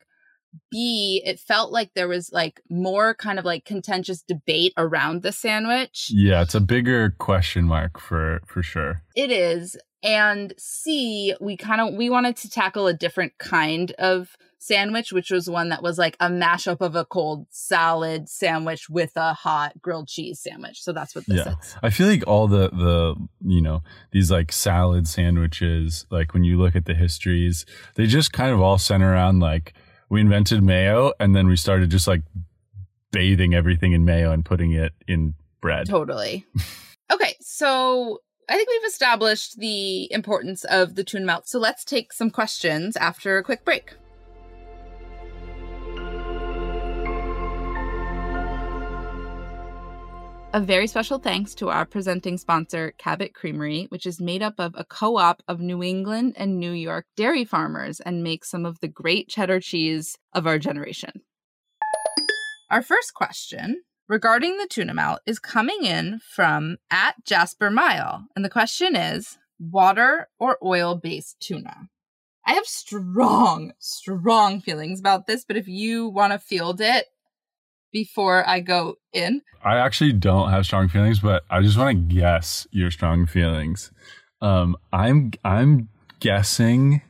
B, 0.72 1.22
it 1.26 1.40
felt 1.40 1.72
like 1.72 1.94
there 1.94 2.08
was 2.08 2.32
like 2.32 2.62
more 2.70 3.14
kind 3.16 3.40
of 3.40 3.46
like 3.46 3.66
contentious 3.66 4.22
debate 4.22 4.74
around 4.78 5.22
the 5.22 5.32
sandwich. 5.32 6.10
Yeah, 6.12 6.42
it's 6.42 6.56
a 6.56 6.62
bigger 6.62 7.12
question 7.18 7.66
mark 7.66 8.00
for 8.00 8.42
for 8.48 8.62
sure. 8.64 9.04
It 9.16 9.32
is. 9.32 9.78
And 10.04 10.54
C, 10.58 11.36
we 11.42 11.58
kind 11.58 11.82
of 11.82 11.94
we 11.96 12.10
wanted 12.10 12.38
to 12.38 12.50
tackle 12.50 12.88
a 12.88 12.94
different 12.94 13.34
kind 13.40 13.92
of 13.94 14.38
sandwich, 14.60 15.12
which 15.12 15.32
was 15.32 15.50
one 15.50 15.70
that 15.70 15.82
was 15.84 15.98
like 15.98 16.16
a 16.20 16.30
mashup 16.30 16.82
of 16.82 16.96
a 16.96 17.06
cold 17.06 17.48
salad 17.50 18.28
sandwich 18.30 18.90
with 18.90 19.12
a 19.16 19.34
hot 19.34 19.80
grilled 19.82 20.08
cheese 20.08 20.40
sandwich. 20.40 20.82
So 20.84 20.94
that's 20.94 21.16
what 21.16 21.26
this 21.26 21.38
Yeah. 21.46 21.54
is. 21.60 21.76
I 21.82 21.90
feel 21.90 22.08
like 22.08 22.26
all 22.28 22.48
the 22.48 22.70
the 22.70 23.16
you 23.44 23.62
know 23.62 23.82
these 24.12 24.30
like 24.32 24.52
salad 24.52 25.08
sandwiches, 25.08 26.06
like 26.12 26.34
when 26.34 26.44
you 26.44 26.58
look 26.60 26.76
at 26.76 26.86
the 26.86 26.94
histories, 26.96 27.66
they 27.96 28.06
just 28.08 28.34
kind 28.34 28.52
of 28.52 28.62
all 28.62 28.78
center 28.78 29.12
around 29.14 29.40
like 29.40 29.74
we 30.10 30.22
invented 30.22 30.64
mayo 30.64 31.14
and 31.20 31.36
then 31.36 31.48
we 31.48 31.56
started 31.56 31.90
just 31.90 32.08
like 32.08 32.22
bathing 33.12 33.54
everything 33.54 33.94
in 33.94 34.06
mayo 34.06 34.32
and 34.32 34.46
putting 34.46 34.72
it 34.72 34.94
in 35.08 35.34
bread. 35.62 35.88
Totally. 35.88 36.46
okay, 37.12 37.36
so 37.42 38.20
I 38.50 38.56
think 38.56 38.70
we've 38.70 38.88
established 38.88 39.60
the 39.60 40.12
importance 40.12 40.64
of 40.66 40.96
the 40.96 41.04
tuna 41.04 41.26
melt. 41.26 41.48
So 41.48 41.60
let's 41.60 41.84
take 41.84 42.14
some 42.14 42.30
questions 42.30 42.96
after 42.96 43.38
a 43.38 43.44
quick 43.44 43.66
break. 43.66 43.96
A 50.58 50.60
very 50.60 50.88
special 50.88 51.20
thanks 51.20 51.54
to 51.54 51.70
our 51.70 51.86
presenting 51.86 52.36
sponsor, 52.36 52.92
Cabot 52.98 53.36
Creamery, 53.36 53.86
which 53.90 54.08
is 54.08 54.20
made 54.20 54.42
up 54.42 54.56
of 54.58 54.74
a 54.76 54.84
co 54.84 55.18
op 55.18 55.44
of 55.48 55.60
New 55.60 55.84
England 55.84 56.34
and 56.36 56.60
New 56.60 56.72
York 56.72 57.06
dairy 57.16 57.46
farmers 57.46 58.00
and 58.00 58.24
makes 58.24 58.50
some 58.50 58.66
of 58.66 58.80
the 58.80 58.88
great 58.88 59.30
cheddar 59.30 59.60
cheese 59.60 60.18
of 60.34 60.48
our 60.48 60.58
generation. 60.58 61.22
Our 62.72 62.82
first 62.82 63.14
question 63.14 63.84
regarding 64.10 64.58
the 64.58 64.66
tuna 64.66 64.96
melt 64.96 65.20
is 65.28 65.38
coming 65.38 65.84
in 65.84 66.22
from 66.28 66.78
at 66.90 67.24
Jasper 67.24 67.70
Mile. 67.70 68.26
And 68.36 68.44
the 68.44 68.50
question 68.50 68.96
is 68.96 69.38
water 69.60 70.28
or 70.40 70.58
oil 70.66 70.96
based 70.96 71.40
tuna? 71.40 71.90
I 72.48 72.54
have 72.54 72.66
strong, 72.66 73.74
strong 73.78 74.62
feelings 74.62 75.00
about 75.00 75.28
this, 75.28 75.46
but 75.48 75.56
if 75.56 75.68
you 75.68 76.10
want 76.10 76.34
to 76.34 76.40
field 76.40 76.82
it 76.82 77.06
before 78.02 78.48
I 78.48 78.60
go 78.60 78.96
in, 79.12 79.42
I 79.64 79.78
actually 79.78 80.14
don't 80.14 80.52
have 80.52 80.66
strong 80.66 80.88
feelings, 80.88 81.20
but 81.20 81.44
I 81.50 81.62
just 81.62 81.78
want 81.78 81.98
to 82.10 82.16
guess 82.16 82.68
your 82.72 82.92
strong 82.92 83.26
feelings. 83.26 83.92
Um, 84.40 84.78
I'm 84.94 85.32
I'm 85.44 85.90
guessing. 86.20 87.02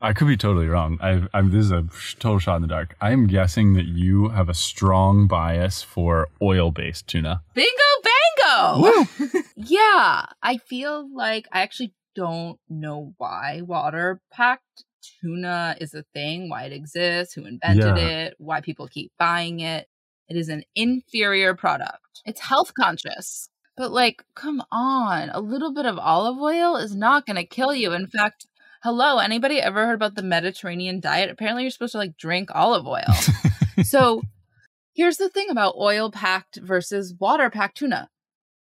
I 0.00 0.12
could 0.12 0.28
be 0.28 0.36
totally 0.36 0.66
wrong. 0.68 0.98
I, 1.00 1.22
I'm 1.34 1.50
this 1.50 1.64
is 1.66 1.70
a 1.72 1.84
total 2.18 2.38
shot 2.40 2.56
in 2.56 2.62
the 2.62 2.68
dark. 2.68 2.96
I'm 3.00 3.26
guessing 3.28 3.74
that 3.74 3.86
you 3.86 4.28
have 4.30 4.48
a 4.48 4.54
strong 4.54 5.26
bias 5.28 5.82
for 5.82 6.28
oil-based 6.42 7.06
tuna. 7.08 7.42
bingo, 7.54 7.90
bango! 8.08 9.06
yeah, 9.56 10.26
I 10.42 10.58
feel 10.68 11.08
like 11.14 11.46
I 11.52 11.60
actually 11.62 11.94
don't 12.16 12.58
know 12.68 13.14
why 13.18 13.60
water 13.64 14.20
packed 14.32 14.84
tuna 15.20 15.76
is 15.80 15.94
a 15.94 16.04
thing, 16.14 16.48
why 16.48 16.64
it 16.64 16.72
exists, 16.72 17.34
who 17.34 17.44
invented 17.44 17.96
Yeah. 17.96 18.08
it, 18.26 18.34
why 18.38 18.60
people 18.60 18.86
keep 18.88 19.10
buying 19.18 19.60
it. 19.60 19.86
It 20.28 20.36
is 20.36 20.48
an 20.48 20.64
inferior 20.74 21.54
product. 21.54 22.22
It's 22.24 22.40
health 22.40 22.72
conscious. 22.78 23.48
But 23.76 23.92
like, 23.92 24.24
come 24.34 24.62
on, 24.72 25.30
a 25.30 25.40
little 25.40 25.72
bit 25.72 25.86
of 25.86 25.98
olive 25.98 26.38
oil 26.38 26.76
is 26.76 26.94
not 26.94 27.26
going 27.26 27.36
to 27.36 27.44
kill 27.44 27.74
you. 27.74 27.92
In 27.92 28.06
fact, 28.08 28.46
hello, 28.82 29.18
anybody 29.18 29.60
ever 29.60 29.86
heard 29.86 29.94
about 29.94 30.16
the 30.16 30.22
Mediterranean 30.22 31.00
diet? 31.00 31.30
Apparently 31.30 31.62
you're 31.62 31.70
supposed 31.70 31.92
to 31.92 31.98
like 31.98 32.16
drink 32.16 32.50
olive 32.54 32.86
oil. 32.86 33.14
so 33.84 34.22
here's 34.94 35.16
the 35.16 35.28
thing 35.28 35.48
about 35.48 35.76
oil 35.78 36.10
packed 36.10 36.56
versus 36.56 37.14
water 37.18 37.50
packed 37.50 37.78
tuna. 37.78 38.10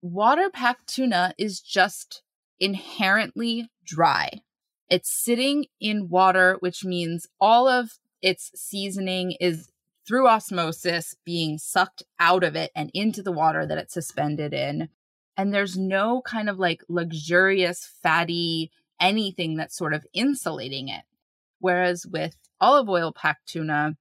Water 0.00 0.50
packed 0.50 0.88
tuna 0.88 1.34
is 1.38 1.60
just 1.60 2.22
inherently 2.58 3.70
dry. 3.84 4.40
It's 4.88 5.10
sitting 5.10 5.66
in 5.80 6.08
water, 6.08 6.56
which 6.60 6.84
means 6.84 7.26
all 7.40 7.68
of 7.68 7.92
its 8.20 8.50
seasoning 8.54 9.36
is 9.40 9.71
through 10.12 10.28
osmosis 10.28 11.16
being 11.24 11.56
sucked 11.56 12.02
out 12.20 12.44
of 12.44 12.54
it 12.54 12.70
and 12.76 12.90
into 12.92 13.22
the 13.22 13.32
water 13.32 13.64
that 13.64 13.78
it's 13.78 13.94
suspended 13.94 14.52
in. 14.52 14.90
And 15.38 15.54
there's 15.54 15.78
no 15.78 16.20
kind 16.20 16.50
of 16.50 16.58
like 16.58 16.82
luxurious, 16.86 17.86
fatty 18.02 18.70
anything 19.00 19.56
that's 19.56 19.74
sort 19.74 19.94
of 19.94 20.04
insulating 20.12 20.88
it. 20.88 21.04
Whereas 21.60 22.04
with 22.06 22.36
olive 22.60 22.90
oil 22.90 23.10
packed 23.10 23.46
tuna, 23.48 23.96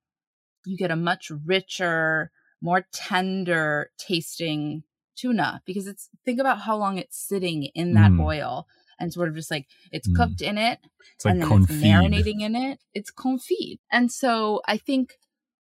you 0.65 0.75
get 0.75 0.91
a 0.91 0.97
much 0.97 1.31
richer, 1.45 2.29
more 2.61 2.85
tender 2.91 3.91
tasting 3.97 4.83
tuna 5.15 5.61
because 5.65 5.87
it's 5.87 6.09
think 6.25 6.41
about 6.41 6.59
how 6.59 6.75
long 6.75 6.97
it's 6.97 7.17
sitting 7.17 7.63
in 7.73 7.93
that 7.93 8.11
Mm. 8.11 8.21
oil 8.21 8.67
and 8.99 9.13
sort 9.13 9.29
of 9.29 9.35
just 9.35 9.49
like 9.49 9.67
it's 9.93 10.09
Mm. 10.09 10.15
cooked 10.17 10.41
in 10.41 10.57
it 10.57 10.79
It's 11.15 11.23
like 11.23 11.35
and 11.35 11.41
then 11.41 11.49
confit. 11.49 11.61
it's 11.63 11.71
marinating 11.71 12.41
in 12.41 12.55
it. 12.57 12.79
It's 12.93 13.13
confit. 13.13 13.79
And 13.89 14.11
so 14.11 14.61
I 14.67 14.75
think 14.75 15.13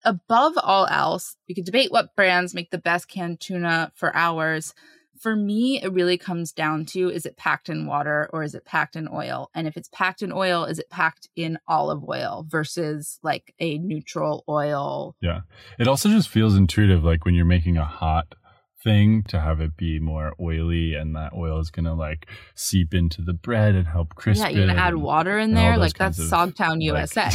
above 0.05 0.53
all 0.61 0.87
else, 0.87 1.35
we 1.47 1.55
could 1.55 1.65
debate 1.65 1.91
what 1.91 2.15
brands 2.15 2.53
make 2.53 2.71
the 2.71 2.77
best 2.77 3.07
canned 3.07 3.39
tuna 3.39 3.91
for 3.95 4.15
hours. 4.15 4.73
For 5.19 5.35
me, 5.35 5.81
it 5.81 5.91
really 5.91 6.17
comes 6.17 6.51
down 6.51 6.85
to 6.87 7.09
is 7.09 7.25
it 7.25 7.37
packed 7.37 7.69
in 7.69 7.87
water 7.87 8.29
or 8.31 8.43
is 8.43 8.53
it 8.53 8.65
packed 8.65 8.95
in 8.95 9.07
oil? 9.11 9.49
And 9.55 9.67
if 9.67 9.75
it's 9.75 9.89
packed 9.91 10.21
in 10.21 10.31
oil, 10.31 10.63
is 10.65 10.77
it 10.77 10.91
packed 10.91 11.27
in 11.35 11.57
olive 11.67 12.03
oil 12.07 12.45
versus 12.47 13.17
like 13.23 13.53
a 13.59 13.79
neutral 13.79 14.43
oil? 14.47 15.15
Yeah. 15.19 15.41
It 15.79 15.87
also 15.87 16.09
just 16.09 16.29
feels 16.29 16.55
intuitive, 16.55 17.03
like 17.03 17.25
when 17.25 17.33
you're 17.33 17.45
making 17.45 17.77
a 17.77 17.85
hot 17.85 18.35
thing 18.83 19.23
to 19.23 19.39
have 19.39 19.59
it 19.59 19.75
be 19.75 19.99
more 19.99 20.33
oily 20.39 20.93
and 20.93 21.15
that 21.15 21.33
oil 21.33 21.59
is 21.59 21.71
gonna 21.71 21.95
like 21.95 22.27
seep 22.53 22.93
into 22.93 23.23
the 23.23 23.33
bread 23.33 23.73
and 23.73 23.87
help 23.87 24.13
crisp 24.13 24.39
yeah, 24.43 24.49
you're 24.49 24.67
gonna 24.67 24.79
it 24.79 24.81
add 24.81 24.93
and- 24.93 25.01
water 25.01 25.39
in 25.39 25.55
there. 25.55 25.77
Like 25.77 25.97
that's 25.97 26.19
of, 26.19 26.25
Sogtown, 26.29 26.73
like- 26.75 26.81
USA. 26.83 27.23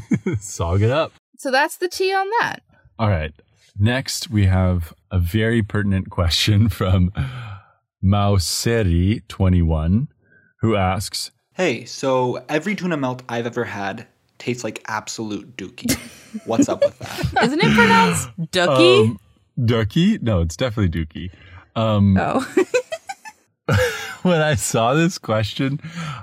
Sog 0.40 0.82
it 0.82 0.90
up. 0.90 1.12
So 1.38 1.50
that's 1.50 1.78
the 1.78 1.88
tea 1.88 2.12
on 2.12 2.28
that. 2.40 2.58
All 2.98 3.08
right. 3.08 3.32
Next, 3.78 4.28
we 4.28 4.46
have 4.46 4.92
a 5.10 5.18
very 5.18 5.62
pertinent 5.62 6.10
question 6.10 6.68
from 6.78 7.12
Mauseri21, 8.04 10.08
who 10.60 10.76
asks, 10.76 11.30
Hey, 11.54 11.84
so 11.84 12.44
every 12.48 12.74
tuna 12.74 12.96
melt 12.96 13.22
I've 13.28 13.46
ever 13.46 13.64
had 13.64 14.06
tastes 14.38 14.64
like 14.64 14.82
absolute 14.86 15.56
dookie. 15.56 15.96
What's 16.44 16.68
up 16.68 16.84
with 16.84 16.98
that? 16.98 17.34
Isn't 17.44 17.62
it 17.62 17.74
pronounced 17.74 18.28
ducky? 18.50 19.00
um, 19.00 19.18
Dookie? 19.58 20.22
No, 20.22 20.40
it's 20.40 20.56
definitely 20.56 21.04
Dookie. 21.04 21.30
Um, 21.74 22.16
oh. 22.16 22.40
when 24.22 24.40
I 24.40 24.54
saw 24.54 24.94
this 24.94 25.18
question, 25.18 25.80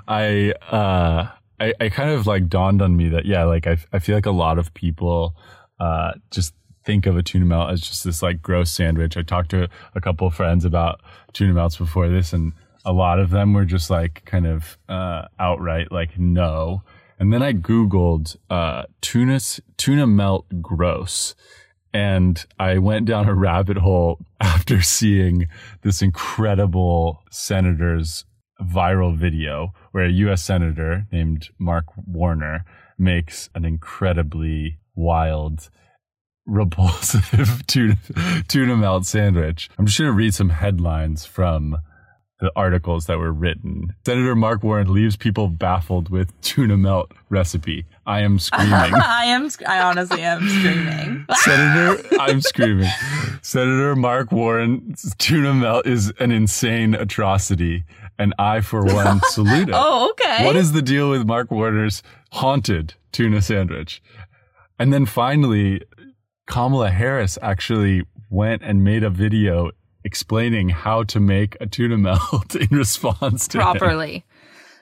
I, 0.08 0.54
uh, 0.70 1.28
I, 1.60 1.72
I 1.80 1.88
kind 1.88 2.10
of 2.10 2.26
like 2.26 2.48
dawned 2.48 2.82
on 2.82 2.96
me 2.96 3.08
that, 3.10 3.24
yeah, 3.24 3.44
like 3.44 3.66
I, 3.66 3.78
I 3.92 3.98
feel 3.98 4.14
like 4.14 4.26
a 4.26 4.30
lot 4.30 4.58
of 4.58 4.74
people, 4.74 5.34
uh, 5.80 6.12
just 6.30 6.54
think 6.84 7.06
of 7.06 7.16
a 7.16 7.22
tuna 7.22 7.44
melt 7.44 7.70
as 7.70 7.80
just 7.80 8.04
this 8.04 8.22
like 8.22 8.42
gross 8.42 8.70
sandwich. 8.70 9.16
I 9.16 9.22
talked 9.22 9.50
to 9.50 9.68
a 9.94 10.00
couple 10.00 10.26
of 10.26 10.34
friends 10.34 10.64
about 10.64 11.00
tuna 11.32 11.52
melts 11.52 11.76
before 11.76 12.08
this 12.08 12.32
and 12.32 12.52
a 12.84 12.92
lot 12.92 13.18
of 13.18 13.30
them 13.30 13.52
were 13.52 13.64
just 13.64 13.90
like 13.90 14.24
kind 14.24 14.46
of, 14.46 14.78
uh, 14.88 15.26
outright 15.38 15.90
like 15.90 16.18
no. 16.18 16.82
And 17.18 17.32
then 17.32 17.42
I 17.42 17.52
Googled, 17.52 18.36
uh, 18.50 18.84
tuna, 19.00 19.40
tuna 19.76 20.06
melt 20.06 20.46
gross. 20.60 21.34
And 21.92 22.44
I 22.58 22.76
went 22.76 23.06
down 23.06 23.26
a 23.26 23.34
rabbit 23.34 23.78
hole 23.78 24.18
after 24.40 24.82
seeing 24.82 25.48
this 25.82 26.02
incredible 26.02 27.22
senator's 27.30 28.26
viral 28.60 29.16
video 29.16 29.72
where 29.92 30.04
a 30.04 30.10
U.S. 30.10 30.42
senator 30.42 31.06
named 31.12 31.48
Mark 31.58 31.86
Warner 32.06 32.64
makes 32.98 33.50
an 33.54 33.64
incredibly 33.64 34.78
wild, 34.94 35.68
repulsive 36.46 37.62
tuna, 37.66 37.98
tuna 38.48 38.76
melt 38.76 39.06
sandwich. 39.06 39.68
I'm 39.78 39.86
just 39.86 39.98
going 39.98 40.10
to 40.10 40.16
read 40.16 40.34
some 40.34 40.50
headlines 40.50 41.24
from 41.24 41.78
the 42.40 42.52
articles 42.54 43.06
that 43.06 43.18
were 43.18 43.32
written. 43.32 43.94
Senator 44.04 44.34
Mark 44.34 44.62
Warner 44.62 44.90
leaves 44.90 45.16
people 45.16 45.48
baffled 45.48 46.10
with 46.10 46.38
tuna 46.42 46.76
melt 46.76 47.10
recipe. 47.30 47.86
I 48.06 48.20
am 48.20 48.38
screaming. 48.38 48.72
I 48.94 49.24
am. 49.26 49.48
I 49.66 49.80
honestly 49.80 50.20
am 50.20 50.46
screaming. 50.46 51.26
Senator, 51.34 52.02
I'm 52.20 52.42
screaming. 52.42 52.90
Senator 53.40 53.96
Mark 53.96 54.32
Warner's 54.32 55.14
tuna 55.18 55.54
melt 55.54 55.86
is 55.86 56.12
an 56.18 56.30
insane 56.30 56.94
atrocity, 56.94 57.84
and 58.18 58.34
I, 58.38 58.60
for 58.60 58.84
one, 58.84 59.20
salute 59.30 59.68
it. 59.68 59.74
oh, 59.74 60.10
okay. 60.10 60.44
What 60.44 60.56
is 60.56 60.72
the 60.72 60.82
deal 60.82 61.10
with 61.10 61.26
Mark 61.26 61.50
Warner's 61.50 62.02
haunted 62.32 62.94
tuna 63.12 63.42
sandwich? 63.42 64.02
And 64.78 64.92
then 64.92 65.06
finally, 65.06 65.82
Kamala 66.46 66.90
Harris 66.90 67.38
actually 67.42 68.04
went 68.30 68.62
and 68.62 68.84
made 68.84 69.02
a 69.02 69.10
video 69.10 69.70
explaining 70.04 70.68
how 70.68 71.02
to 71.04 71.18
make 71.20 71.56
a 71.60 71.66
tuna 71.66 71.96
melt 71.98 72.54
in 72.54 72.68
response 72.76 73.48
to 73.48 73.58
him. 73.58 73.62
properly? 73.62 74.24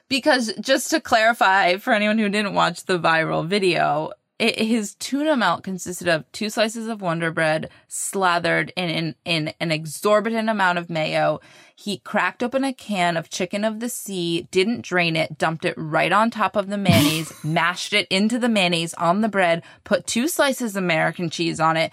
Because 0.07 0.53
just 0.61 0.91
to 0.91 1.01
clarify 1.01 1.77
for 1.77 1.91
anyone 1.93 2.19
who 2.19 2.29
didn't 2.29 2.53
watch 2.53 2.83
the 2.85 2.99
viral 2.99 3.45
video, 3.47 4.11
it, 4.37 4.59
his 4.59 4.95
tuna 4.95 5.37
melt 5.37 5.63
consisted 5.63 6.07
of 6.07 6.29
two 6.31 6.49
slices 6.49 6.87
of 6.87 7.01
Wonder 7.01 7.31
Bread 7.31 7.69
slathered 7.87 8.73
in, 8.75 8.89
in 8.89 9.15
in 9.23 9.53
an 9.59 9.71
exorbitant 9.71 10.49
amount 10.49 10.77
of 10.77 10.89
mayo. 10.89 11.39
He 11.75 11.99
cracked 11.99 12.43
open 12.43 12.63
a 12.63 12.73
can 12.73 13.15
of 13.15 13.29
chicken 13.29 13.63
of 13.63 13.79
the 13.79 13.89
sea, 13.89 14.47
didn't 14.51 14.81
drain 14.81 15.15
it, 15.15 15.37
dumped 15.37 15.63
it 15.63 15.75
right 15.77 16.11
on 16.11 16.31
top 16.31 16.55
of 16.55 16.67
the 16.67 16.77
mayonnaise, 16.77 17.31
mashed 17.43 17.93
it 17.93 18.07
into 18.09 18.37
the 18.37 18.49
mayonnaise 18.49 18.93
on 18.95 19.21
the 19.21 19.29
bread, 19.29 19.63
put 19.83 20.05
two 20.05 20.27
slices 20.27 20.75
of 20.75 20.83
American 20.83 21.29
cheese 21.29 21.59
on 21.59 21.77
it, 21.77 21.91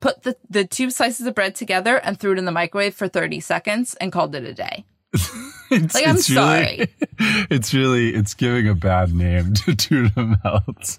put 0.00 0.22
the, 0.22 0.36
the 0.50 0.64
two 0.64 0.90
slices 0.90 1.26
of 1.26 1.34
bread 1.34 1.54
together 1.54 1.96
and 1.96 2.18
threw 2.18 2.32
it 2.32 2.38
in 2.38 2.44
the 2.44 2.52
microwave 2.52 2.94
for 2.94 3.08
30 3.08 3.40
seconds 3.40 3.94
and 4.00 4.12
called 4.12 4.34
it 4.34 4.44
a 4.44 4.54
day. 4.54 4.84
It's, 5.70 5.94
Like, 5.94 6.06
I'm 6.06 6.16
it's 6.16 6.30
really, 6.30 6.88
it's 7.50 7.74
really, 7.74 8.14
it's 8.14 8.32
giving 8.32 8.68
a 8.68 8.74
bad 8.74 9.14
name 9.14 9.52
to 9.66 9.74
tuna 9.74 10.38
melts. 10.42 10.98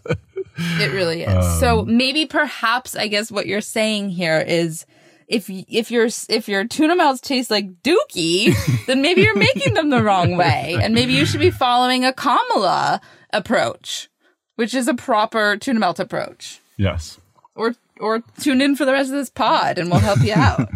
It 0.57 0.91
really 0.91 1.23
is. 1.23 1.59
so 1.59 1.79
um, 1.79 1.97
maybe 1.97 2.27
perhaps 2.27 2.95
I 2.95 3.07
guess 3.07 3.31
what 3.31 3.47
you're 3.47 3.61
saying 3.61 4.09
here 4.09 4.39
is 4.39 4.85
if 5.27 5.49
if 5.49 5.89
your 5.89 6.07
if 6.27 6.47
your 6.47 6.65
tuna 6.67 6.95
melts 6.95 7.19
taste 7.21 7.49
like 7.49 7.81
dookie, 7.81 8.53
then 8.85 9.01
maybe 9.01 9.21
you're 9.21 9.35
making 9.35 9.73
them 9.73 9.89
the 9.89 10.03
wrong 10.03 10.37
way, 10.37 10.77
and 10.79 10.93
maybe 10.93 11.13
you 11.13 11.25
should 11.25 11.39
be 11.39 11.49
following 11.51 12.05
a 12.05 12.13
Kamala 12.13 13.01
approach, 13.33 14.07
which 14.55 14.75
is 14.75 14.87
a 14.87 14.93
proper 14.93 15.57
tuna 15.57 15.79
melt 15.79 15.99
approach. 15.99 16.59
yes. 16.77 17.17
Or 17.55 17.73
or 17.99 18.21
tune 18.39 18.61
in 18.61 18.75
for 18.75 18.85
the 18.85 18.93
rest 18.93 19.09
of 19.09 19.15
this 19.15 19.29
pod, 19.31 19.79
and 19.79 19.89
we'll 19.89 19.99
help 19.99 20.21
you 20.21 20.33
out. 20.33 20.69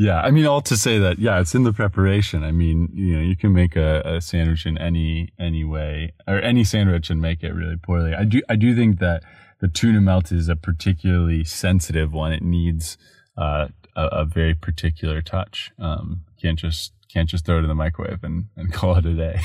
Yeah, 0.00 0.20
I 0.20 0.30
mean, 0.30 0.46
all 0.46 0.60
to 0.60 0.76
say 0.76 1.00
that, 1.00 1.18
yeah, 1.18 1.40
it's 1.40 1.56
in 1.56 1.64
the 1.64 1.72
preparation. 1.72 2.44
I 2.44 2.52
mean, 2.52 2.88
you 2.94 3.16
know, 3.16 3.20
you 3.20 3.34
can 3.34 3.52
make 3.52 3.74
a, 3.74 4.00
a 4.04 4.20
sandwich 4.20 4.64
in 4.64 4.78
any 4.78 5.32
any 5.40 5.64
way, 5.64 6.12
or 6.24 6.40
any 6.40 6.62
sandwich 6.62 7.10
and 7.10 7.20
make 7.20 7.42
it 7.42 7.50
really 7.50 7.76
poorly. 7.76 8.14
I 8.14 8.22
do, 8.22 8.40
I 8.48 8.54
do 8.54 8.76
think 8.76 9.00
that 9.00 9.24
the 9.58 9.66
tuna 9.66 10.00
melt 10.00 10.30
is 10.30 10.48
a 10.48 10.54
particularly 10.54 11.42
sensitive 11.42 12.12
one. 12.12 12.32
It 12.32 12.42
needs 12.42 12.96
uh, 13.36 13.68
a, 13.96 14.06
a 14.06 14.24
very 14.24 14.54
particular 14.54 15.20
touch. 15.20 15.72
Um, 15.80 16.20
can't 16.40 16.60
just 16.60 16.92
can't 17.12 17.28
just 17.28 17.44
throw 17.44 17.58
it 17.58 17.62
in 17.62 17.68
the 17.68 17.74
microwave 17.74 18.22
and, 18.22 18.44
and 18.54 18.72
call 18.72 18.96
it 18.98 19.04
a 19.04 19.14
day. 19.14 19.40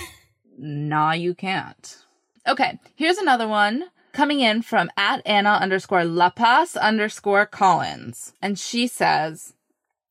Nah, 0.56 1.14
you 1.14 1.34
can't. 1.34 1.98
Okay, 2.48 2.78
here's 2.96 3.18
another 3.18 3.48
one 3.48 3.86
coming 4.12 4.40
in 4.40 4.62
from 4.62 4.92
at 4.96 5.26
Anna 5.26 5.58
underscore 5.60 6.06
La 6.06 6.30
Paz 6.30 6.78
underscore 6.78 7.48
Collins. 7.48 8.34
And 8.40 8.60
she 8.60 8.86
says, 8.86 9.54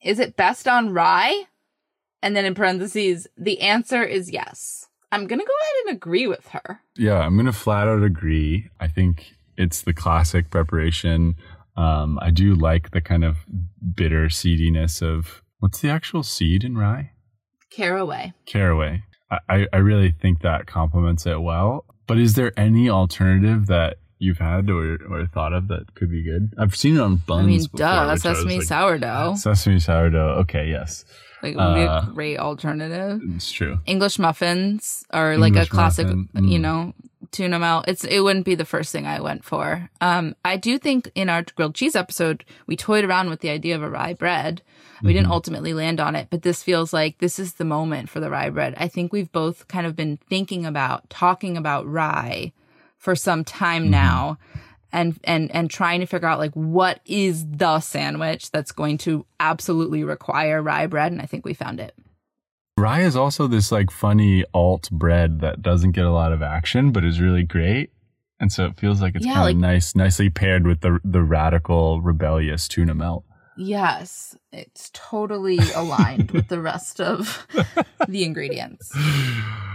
Is 0.05 0.19
it 0.19 0.37
best 0.37 0.67
on 0.69 0.93
rye? 0.93 1.45
And 2.23 2.37
then 2.37 2.45
in 2.45 2.55
parentheses, 2.55 3.27
the 3.37 3.61
answer 3.61 4.03
is 4.03 4.31
yes. 4.31 4.87
I'm 5.11 5.27
going 5.27 5.41
to 5.41 5.45
go 5.47 5.53
ahead 5.61 5.75
and 5.89 5.97
agree 5.97 6.27
with 6.27 6.49
her. 6.49 6.81
Yeah, 6.97 7.19
I'm 7.19 7.37
gonna 7.37 7.53
flat 7.53 7.87
out 7.89 8.03
agree. 8.03 8.71
I 8.81 8.89
think 8.89 9.33
it's 9.59 9.83
the 9.83 9.93
classic 9.93 10.51
preparation. 10.51 11.35
Um, 11.77 12.19
I 12.23 12.31
do 12.31 12.55
like 12.55 12.93
the 12.93 13.01
kind 13.01 13.25
of 13.25 13.39
bitter 13.95 14.27
seediness 14.29 15.03
of 15.03 15.43
what's 15.59 15.81
the 15.81 15.91
actual 15.91 16.23
seed 16.23 16.65
in 16.65 16.77
rye? 16.79 17.13
Caraway. 17.71 18.33
Caraway. 18.47 19.03
I- 19.49 19.67
I 19.73 19.79
really 19.79 20.11
think 20.13 20.41
that 20.43 20.67
complements 20.67 21.27
it 21.27 21.41
well. 21.43 21.85
But 22.07 22.19
is 22.19 22.35
there 22.35 22.53
any 22.59 22.89
alternative 22.91 23.67
that 23.67 23.97
you've 24.23 24.39
had 24.39 24.71
or, 24.71 24.99
or 25.11 25.27
thought 25.27 25.53
of 25.53 25.69
that 25.69 25.95
could 25.95 26.11
be 26.11 26.23
good? 26.23 26.55
I've 26.59 26.77
seen 26.77 26.97
it 26.97 27.01
on 27.01 27.17
buns. 27.17 27.43
I 27.43 27.47
mean, 27.47 27.63
before, 27.63 27.79
duh, 27.79 28.01
which 28.01 28.09
I 28.09 28.13
was 28.13 28.23
sesame 28.23 28.59
like, 28.59 28.67
sourdough. 28.67 29.35
Sesame 29.37 29.81
sourdough. 29.81 30.35
Okay, 30.43 30.69
yes, 30.71 31.05
Like, 31.43 31.55
it 31.55 31.57
would 31.57 31.75
be 31.75 31.83
uh, 31.83 32.03
a 32.03 32.11
great 32.15 32.39
alternative. 32.39 33.21
it's 33.37 33.51
true. 33.51 33.79
English 33.87 34.19
muffins 34.19 35.05
are 35.11 35.37
like 35.37 35.49
English 35.49 35.69
a 35.69 35.71
classic, 35.71 36.07
muffin, 36.07 36.49
you 36.49 36.59
mm. 36.59 36.63
know, 36.63 36.95
tuna 37.33 37.59
melt. 37.59 37.87
It's 37.89 38.05
it 38.05 38.21
wouldn't 38.21 38.45
be 38.45 38.55
the 38.55 38.65
first 38.65 38.93
thing 38.93 39.07
I 39.07 39.21
went 39.21 39.45
for. 39.45 39.91
Um, 40.01 40.35
I 40.45 40.57
do 40.57 40.79
think 40.79 41.11
in 41.15 41.29
our 41.29 41.43
grilled 41.57 41.75
cheese 41.75 41.97
episode 41.97 42.45
we 42.67 42.77
toyed 42.77 43.05
around 43.05 43.31
with 43.31 43.41
the 43.41 43.51
idea 43.51 43.75
of 43.75 43.83
a 43.83 43.91
rye 43.91 44.15
bread. 44.15 44.63
We 45.03 45.13
didn't 45.13 45.25
Mm-hmm. 45.25 45.33
ultimately 45.33 45.75
land 45.75 45.99
on 45.99 46.15
it, 46.15 46.29
but 46.31 46.43
this 46.43 46.63
feels 46.63 46.93
like 46.93 47.19
this 47.19 47.41
is 47.41 47.55
the 47.55 47.65
moment 47.65 48.09
for 48.09 48.21
the 48.21 48.31
rye 48.31 48.51
bread. 48.51 48.75
I 48.77 48.87
think 48.87 49.13
we've 49.13 49.33
both 49.33 49.67
kind 49.67 49.85
of 49.85 49.97
been 49.97 50.17
thinking 50.31 50.65
about 50.65 51.11
talking 51.11 51.57
about 51.57 51.91
rye 51.91 52.53
for 53.03 53.15
some 53.17 53.45
time 53.45 53.83
Mm-hmm. 53.83 53.91
now. 53.91 54.39
And, 54.95 55.19
and 55.25 55.51
and 55.55 55.71
trying 55.71 56.01
to 56.01 56.07
figure 56.07 56.29
out 56.29 56.39
like 56.39 56.53
what 56.53 57.01
is 57.07 57.47
the 57.49 57.81
sandwich 57.81 58.51
that's 58.51 58.73
going 58.73 58.99
to 58.99 59.25
absolutely 59.41 60.05
require 60.05 60.61
rye 60.61 60.87
bread 60.87 61.13
and 61.13 61.23
I 61.23 61.25
think 61.25 61.47
we 61.47 61.55
found 61.55 61.81
it. 61.81 61.95
Rye 62.77 63.01
is 63.01 63.17
also 63.17 63.47
this 63.47 63.73
like 63.73 63.91
funny 63.91 64.45
alt 64.53 64.91
bread 64.91 65.41
that 65.41 65.63
doesn't 65.63 65.93
get 65.93 66.05
a 66.05 66.11
lot 66.11 66.35
of 66.35 66.43
action, 66.43 66.93
but 66.93 67.05
is 67.07 67.23
really 67.23 67.43
great. 67.43 67.91
And 68.39 68.53
so 68.53 68.67
it 68.67 68.77
feels 68.79 69.01
like 69.01 69.15
it's 69.17 69.25
Yeah, 69.25 69.33
kind 69.33 69.45
like- 69.47 69.55
of 69.55 69.61
nice, 69.63 69.95
nicely 69.97 70.29
paired 70.29 70.67
with 70.67 70.83
the 70.83 71.01
the 71.03 71.23
radical, 71.23 72.03
rebellious 72.03 72.69
tuna 72.69 72.95
melt. 72.95 73.25
Yes, 73.57 74.37
it's 74.53 74.91
totally 74.93 75.59
aligned 75.75 76.33
with 76.33 76.49
the 76.49 76.61
rest 76.61 77.01
of 77.01 77.47
the 78.09 78.25
ingredients. 78.25 78.93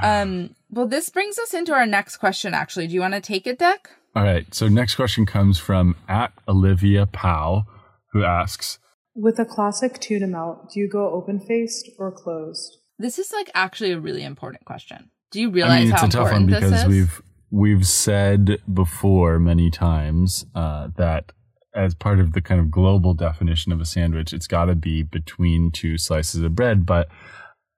Um, 0.04 0.52
well, 0.70 0.88
this 0.88 1.10
brings 1.10 1.38
us 1.40 1.54
into 1.54 1.74
our 1.74 1.86
next 1.86 2.18
question. 2.18 2.54
Actually, 2.54 2.88
do 2.88 2.94
you 2.94 3.02
want 3.02 3.14
to 3.14 3.22
take 3.22 3.48
it, 3.48 3.60
Deck? 3.60 3.90
All 4.16 4.24
right. 4.24 4.54
So 4.54 4.68
next 4.68 4.96
question 4.96 5.26
comes 5.26 5.60
from 5.60 5.96
at 6.08 6.34
Olivia 6.48 7.06
Powell, 7.06 7.68
who 8.12 8.24
asks, 8.24 8.80
With 9.16 9.40
a 9.40 9.46
classic 9.46 10.00
tuna 10.00 10.28
melt, 10.28 10.72
do 10.74 10.80
you 10.80 10.90
go 10.90 11.12
open 11.12 11.40
faced 11.40 11.90
or 11.98 12.12
closed? 12.12 12.78
This 13.00 13.20
is 13.20 13.32
like 13.32 13.52
actually 13.54 13.92
a 13.92 14.00
really 14.00 14.24
important 14.24 14.66
question. 14.66 15.12
Do 15.32 15.40
you 15.42 15.50
I 15.50 15.54
realize 15.54 15.84
mean, 15.84 15.94
it's 15.94 16.02
how 16.02 16.08
a 16.08 16.10
tough 16.10 16.32
one 16.32 16.44
important 16.44 16.62
this 16.62 16.70
because 16.72 16.84
is? 16.84 16.90
we've 16.90 17.22
we've 17.52 17.88
said 17.88 18.60
before 18.72 19.40
many 19.40 19.70
times 19.70 20.46
uh, 20.56 20.90
that 20.98 21.32
as 21.76 21.94
part 21.94 22.20
of 22.20 22.34
the 22.34 22.42
kind 22.42 22.60
of 22.60 22.72
global 22.72 23.14
definition 23.14 23.72
of 23.72 23.80
a 23.80 23.86
sandwich, 23.86 24.34
it's 24.34 24.48
got 24.48 24.66
to 24.66 24.76
be 24.76 25.04
between 25.04 25.70
two 25.70 25.98
slices 25.98 26.42
of 26.42 26.56
bread. 26.56 26.86
But 26.86 27.08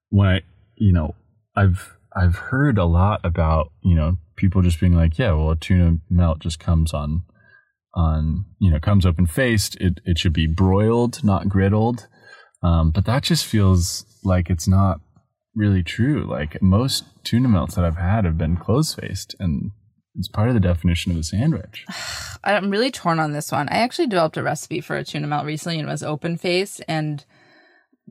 when 0.09 0.27
I, 0.27 0.41
you 0.75 0.93
know, 0.93 1.15
I've 1.55 1.97
I've 2.19 2.35
heard 2.35 2.77
a 2.77 2.85
lot 2.85 3.21
about 3.23 3.71
you 3.81 3.95
know 3.95 4.17
people 4.35 4.61
just 4.61 4.79
being 4.79 4.93
like, 4.93 5.17
yeah, 5.17 5.31
well, 5.31 5.51
a 5.51 5.55
tuna 5.55 5.97
melt 6.09 6.39
just 6.39 6.59
comes 6.59 6.93
on 6.93 7.23
on 7.93 8.45
you 8.59 8.69
know 8.71 8.79
comes 8.79 9.05
open 9.05 9.25
faced. 9.25 9.77
It 9.77 10.01
it 10.05 10.17
should 10.17 10.33
be 10.33 10.47
broiled, 10.47 11.23
not 11.23 11.45
griddled. 11.45 12.07
Um, 12.61 12.91
but 12.91 13.05
that 13.05 13.23
just 13.23 13.45
feels 13.45 14.05
like 14.23 14.49
it's 14.49 14.67
not 14.67 14.99
really 15.55 15.81
true. 15.81 16.25
Like 16.29 16.61
most 16.61 17.05
tuna 17.23 17.47
melts 17.47 17.75
that 17.75 17.85
I've 17.85 17.97
had 17.97 18.25
have 18.25 18.37
been 18.37 18.57
closed 18.57 18.99
faced, 18.99 19.35
and 19.39 19.71
it's 20.15 20.27
part 20.27 20.49
of 20.49 20.53
the 20.53 20.59
definition 20.59 21.13
of 21.13 21.17
a 21.17 21.23
sandwich. 21.23 21.85
I'm 22.43 22.69
really 22.69 22.91
torn 22.91 23.19
on 23.19 23.31
this 23.31 23.51
one. 23.51 23.69
I 23.69 23.77
actually 23.77 24.07
developed 24.07 24.37
a 24.37 24.43
recipe 24.43 24.81
for 24.81 24.97
a 24.97 25.03
tuna 25.03 25.27
melt 25.27 25.45
recently 25.45 25.79
and 25.79 25.87
it 25.87 25.91
was 25.91 26.03
open 26.03 26.37
faced 26.37 26.81
and 26.87 27.25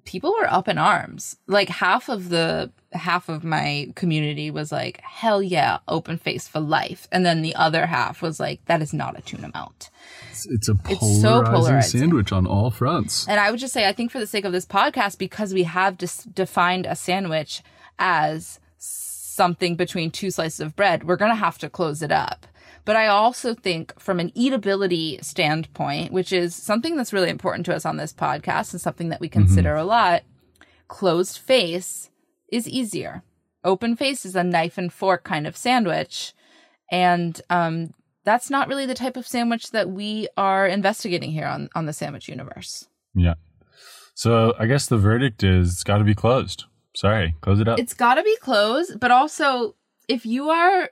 people 0.04 0.34
were 0.38 0.50
up 0.50 0.68
in 0.68 0.78
arms. 0.78 1.36
Like 1.46 1.68
half 1.68 2.08
of 2.08 2.28
the 2.28 2.70
half 2.92 3.28
of 3.28 3.44
my 3.44 3.92
community 3.94 4.50
was 4.50 4.72
like, 4.72 5.00
hell 5.02 5.42
yeah, 5.42 5.78
open 5.88 6.16
face 6.16 6.48
for 6.48 6.60
life. 6.60 7.06
And 7.12 7.24
then 7.26 7.42
the 7.42 7.54
other 7.54 7.84
half 7.86 8.22
was 8.22 8.40
like, 8.40 8.64
that 8.64 8.80
is 8.80 8.94
not 8.94 9.18
a 9.18 9.22
tuna 9.22 9.50
melt. 9.52 9.90
It's, 10.30 10.46
it's 10.46 10.68
a 10.70 10.76
It's 10.88 11.20
so 11.20 11.42
polarizing. 11.42 12.00
sandwich 12.00 12.32
on 12.32 12.46
all 12.46 12.70
fronts. 12.70 13.28
And 13.28 13.38
I 13.38 13.50
would 13.50 13.60
just 13.60 13.74
say, 13.74 13.86
I 13.86 13.92
think 13.92 14.10
for 14.10 14.18
the 14.18 14.26
sake 14.26 14.44
of 14.46 14.52
this 14.52 14.64
podcast, 14.64 15.18
because 15.18 15.52
we 15.52 15.64
have 15.64 15.98
dis- 15.98 16.24
defined 16.24 16.86
a 16.86 16.96
sandwich 16.96 17.62
as 17.98 18.58
something 18.78 19.76
between 19.76 20.10
two 20.10 20.30
slices 20.30 20.60
of 20.60 20.74
bread, 20.74 21.04
we're 21.04 21.16
going 21.16 21.30
to 21.30 21.36
have 21.36 21.58
to 21.58 21.68
close 21.68 22.02
it 22.02 22.10
up. 22.12 22.46
But 22.88 22.96
I 22.96 23.08
also 23.08 23.52
think 23.52 24.00
from 24.00 24.18
an 24.18 24.30
eatability 24.30 25.22
standpoint, 25.22 26.10
which 26.10 26.32
is 26.32 26.56
something 26.56 26.96
that's 26.96 27.12
really 27.12 27.28
important 27.28 27.66
to 27.66 27.76
us 27.76 27.84
on 27.84 27.98
this 27.98 28.14
podcast 28.14 28.72
and 28.72 28.80
something 28.80 29.10
that 29.10 29.20
we 29.20 29.28
consider 29.28 29.74
a 29.74 29.84
lot, 29.84 30.22
closed 30.88 31.36
face 31.36 32.08
is 32.50 32.66
easier. 32.66 33.24
Open 33.62 33.94
face 33.94 34.24
is 34.24 34.34
a 34.34 34.42
knife 34.42 34.78
and 34.78 34.90
fork 34.90 35.22
kind 35.22 35.46
of 35.46 35.54
sandwich. 35.54 36.32
And 36.90 37.38
um, 37.50 37.92
that's 38.24 38.48
not 38.48 38.68
really 38.68 38.86
the 38.86 38.94
type 38.94 39.18
of 39.18 39.28
sandwich 39.28 39.72
that 39.72 39.90
we 39.90 40.28
are 40.38 40.66
investigating 40.66 41.30
here 41.30 41.46
on, 41.46 41.68
on 41.74 41.84
the 41.84 41.92
sandwich 41.92 42.26
universe. 42.26 42.88
Yeah. 43.14 43.34
So 44.14 44.54
I 44.58 44.64
guess 44.64 44.86
the 44.86 44.96
verdict 44.96 45.44
is 45.44 45.74
it's 45.74 45.84
got 45.84 45.98
to 45.98 46.04
be 46.04 46.14
closed. 46.14 46.64
Sorry, 46.96 47.34
close 47.42 47.60
it 47.60 47.68
up. 47.68 47.78
It's 47.78 47.92
got 47.92 48.14
to 48.14 48.22
be 48.22 48.38
closed, 48.38 48.98
but 48.98 49.10
also 49.10 49.74
if 50.08 50.24
you 50.24 50.48
are 50.48 50.88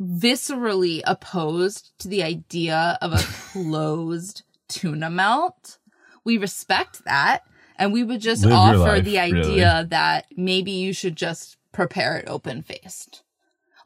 viscerally 0.00 1.02
opposed 1.06 1.98
to 1.98 2.08
the 2.08 2.22
idea 2.22 2.98
of 3.00 3.12
a 3.12 3.18
closed 3.52 4.42
tuna 4.68 5.10
melt, 5.10 5.78
we 6.24 6.38
respect 6.38 7.04
that. 7.04 7.40
And 7.76 7.92
we 7.92 8.02
would 8.02 8.20
just 8.20 8.44
Live 8.44 8.52
offer 8.54 8.78
life, 8.78 9.04
the 9.04 9.18
really. 9.18 9.40
idea 9.40 9.86
that 9.90 10.26
maybe 10.36 10.72
you 10.72 10.92
should 10.92 11.14
just 11.14 11.56
prepare 11.70 12.16
it 12.16 12.24
open 12.26 12.62
faced. 12.62 13.22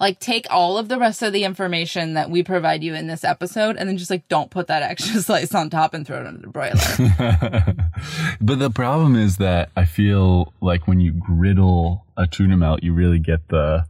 Like 0.00 0.18
take 0.18 0.46
all 0.50 0.78
of 0.78 0.88
the 0.88 0.98
rest 0.98 1.22
of 1.22 1.34
the 1.34 1.44
information 1.44 2.14
that 2.14 2.30
we 2.30 2.42
provide 2.42 2.82
you 2.82 2.94
in 2.94 3.06
this 3.06 3.22
episode 3.22 3.76
and 3.76 3.88
then 3.88 3.98
just 3.98 4.10
like 4.10 4.26
don't 4.28 4.50
put 4.50 4.66
that 4.68 4.82
extra 4.90 5.20
slice 5.20 5.54
on 5.54 5.68
top 5.68 5.92
and 5.92 6.06
throw 6.06 6.20
it 6.20 6.26
under 6.26 6.40
the 6.40 6.48
broiler. 6.48 6.74
but 8.40 8.58
the 8.58 8.70
problem 8.70 9.14
is 9.14 9.36
that 9.36 9.70
I 9.76 9.84
feel 9.84 10.54
like 10.62 10.88
when 10.88 11.00
you 11.00 11.12
griddle 11.12 12.06
a 12.16 12.26
tuna 12.26 12.56
melt, 12.56 12.82
you 12.82 12.94
really 12.94 13.18
get 13.18 13.48
the, 13.48 13.84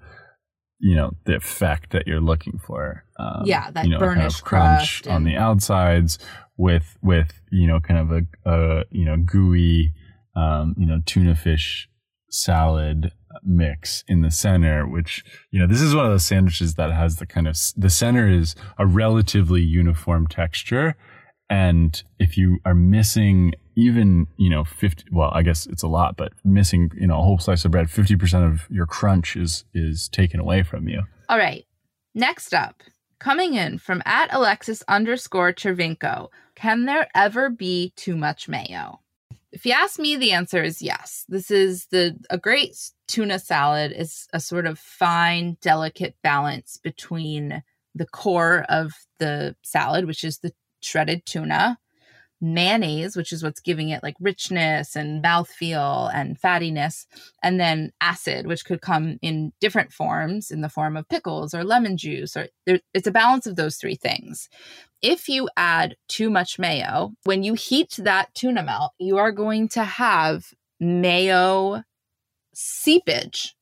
you 0.83 0.97
know, 0.97 1.12
the 1.25 1.37
effect 1.37 1.92
that 1.92 2.07
you're 2.07 2.21
looking 2.21 2.59
for. 2.59 3.05
Um, 3.18 3.42
Yeah, 3.45 3.71
that 3.71 3.85
you 3.87 3.92
know, 3.92 3.99
kind 4.01 4.23
of 4.23 4.42
crunch 4.42 4.42
crust 4.42 5.07
on 5.07 5.16
and- 5.18 5.27
the 5.27 5.37
outsides 5.37 6.18
with 6.59 6.99
with 7.03 7.33
you 7.51 7.66
know 7.66 7.81
kind 7.81 7.99
of 8.01 8.11
a, 8.11 8.23
a 8.51 8.85
you 8.90 9.05
know 9.07 9.16
gooey 9.16 9.92
um, 10.37 10.75
you 10.77 10.87
know 10.87 11.01
tuna 11.07 11.35
fish 11.35 11.88
salad 12.31 13.12
mix 13.42 14.05
in 14.09 14.21
the 14.21 14.31
center 14.31 14.87
which 14.87 15.25
you 15.51 15.59
know 15.59 15.66
this 15.66 15.81
is 15.81 15.95
one 15.95 16.05
of 16.05 16.11
those 16.11 16.25
sandwiches 16.25 16.75
that 16.75 16.92
has 16.92 17.16
the 17.16 17.27
kind 17.27 17.49
of 17.49 17.57
the 17.77 17.88
center 17.90 18.29
is 18.29 18.55
a 18.79 18.87
relatively 18.87 19.62
uniform 19.62 20.27
texture 20.27 20.95
and 21.49 22.03
if 22.18 22.37
you 22.37 22.59
are 22.64 22.75
missing 22.75 23.53
even 23.75 24.27
you 24.37 24.51
know 24.51 24.65
50 24.65 25.05
well 25.13 25.31
i 25.35 25.43
guess 25.43 25.67
it's 25.67 25.83
a 25.83 25.89
lot 25.89 26.17
but 26.17 26.33
missing 26.45 26.91
you 26.95 27.07
know 27.07 27.19
a 27.19 27.23
whole 27.23 27.39
slice 27.39 27.65
of 27.65 27.71
bread 27.71 27.87
50% 27.87 28.47
of 28.47 28.67
your 28.71 28.87
crunch 28.87 29.37
is 29.37 29.65
is 29.75 30.09
taken 30.09 30.41
away 30.41 30.63
from 30.63 30.89
you 30.89 31.03
All 31.29 31.39
right. 31.39 31.65
Next 32.15 32.53
up, 32.53 32.83
coming 33.19 33.55
in 33.55 33.79
from 33.79 34.03
at 34.05 34.35
Alexis 34.35 34.83
underscore 34.87 35.53
Chervinko, 35.55 36.29
can 36.55 36.85
there 36.85 37.09
ever 37.15 37.49
be 37.49 37.95
too 37.97 38.17
much 38.17 38.49
mayo? 38.49 39.01
If 39.51 39.65
you 39.65 39.73
ask 39.73 39.99
me, 39.99 40.17
the 40.17 40.33
answer 40.33 40.63
is 40.63 40.83
yes. 40.83 41.25
This 41.29 41.51
is 41.51 41.87
the 41.91 42.19
a 42.29 42.37
great 42.37 42.77
tuna 43.09 43.39
salad 43.39 43.93
is 43.93 44.27
a 44.35 44.41
sort 44.41 44.67
of 44.67 44.79
fine, 44.79 45.57
delicate 45.63 46.17
balance 46.23 46.79
between 46.83 47.63
the 47.95 48.07
core 48.07 48.67
of 48.69 48.93
the 49.19 49.57
salad, 49.63 50.07
which 50.07 50.25
is 50.25 50.39
the 50.39 50.53
shredded 50.81 51.25
tuna, 51.25 51.79
mayonnaise, 52.43 53.17
which 53.17 53.33
is 53.33 53.43
what's 53.43 53.61
giving 53.61 53.89
it 53.89 54.03
like 54.03 54.17
richness 54.21 54.97
and 54.97 55.23
mouthfeel 55.23 56.11
and 56.13 56.39
fattiness, 56.39 57.07
and 57.43 57.61
then 57.61 57.93
acid, 58.01 58.47
which 58.47 58.65
could 58.65 58.83
come 58.83 59.19
in 59.23 59.53
different 59.61 59.93
forms 59.93 60.51
in 60.51 60.61
the 60.61 60.69
form 60.69 60.97
of 60.97 61.09
pickles 61.09 61.55
or 61.55 61.63
lemon 61.65 61.97
juice, 61.97 62.37
or 62.37 62.49
there, 62.67 62.81
it's 62.93 63.07
a 63.07 63.13
balance 63.13 63.47
of 63.47 63.57
those 63.57 63.77
three 63.77 63.95
things. 63.95 64.49
If 65.01 65.29
you 65.29 65.49
add 65.57 65.97
too 66.09 66.29
much 66.29 66.59
mayo, 66.59 67.13
when 67.25 67.45
you 67.45 67.55
heat 67.55 67.95
that 67.99 68.35
tuna 68.35 68.63
melt, 68.63 68.93
you 68.99 69.19
are 69.19 69.33
going 69.33 69.69
to 69.71 69.85
have 69.85 70.53
mayo 70.81 71.83
seepage 72.55 73.55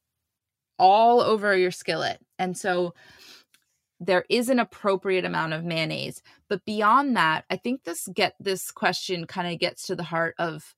all 0.79 1.21
over 1.21 1.55
your 1.55 1.71
skillet. 1.71 2.19
And 2.38 2.57
so 2.57 2.95
there 4.00 4.24
is 4.30 4.48
an 4.48 4.58
appropriate 4.58 5.24
amount 5.24 5.52
of 5.52 5.64
mayonnaise. 5.64 6.22
But 6.48 6.64
beyond 6.64 7.16
that 7.16 7.44
i 7.50 7.56
think 7.56 7.84
this 7.84 8.08
get 8.12 8.34
this 8.40 8.70
question 8.70 9.26
kind 9.26 9.52
of 9.52 9.60
gets 9.60 9.86
to 9.86 9.94
the 9.94 10.04
heart 10.04 10.34
of 10.38 10.74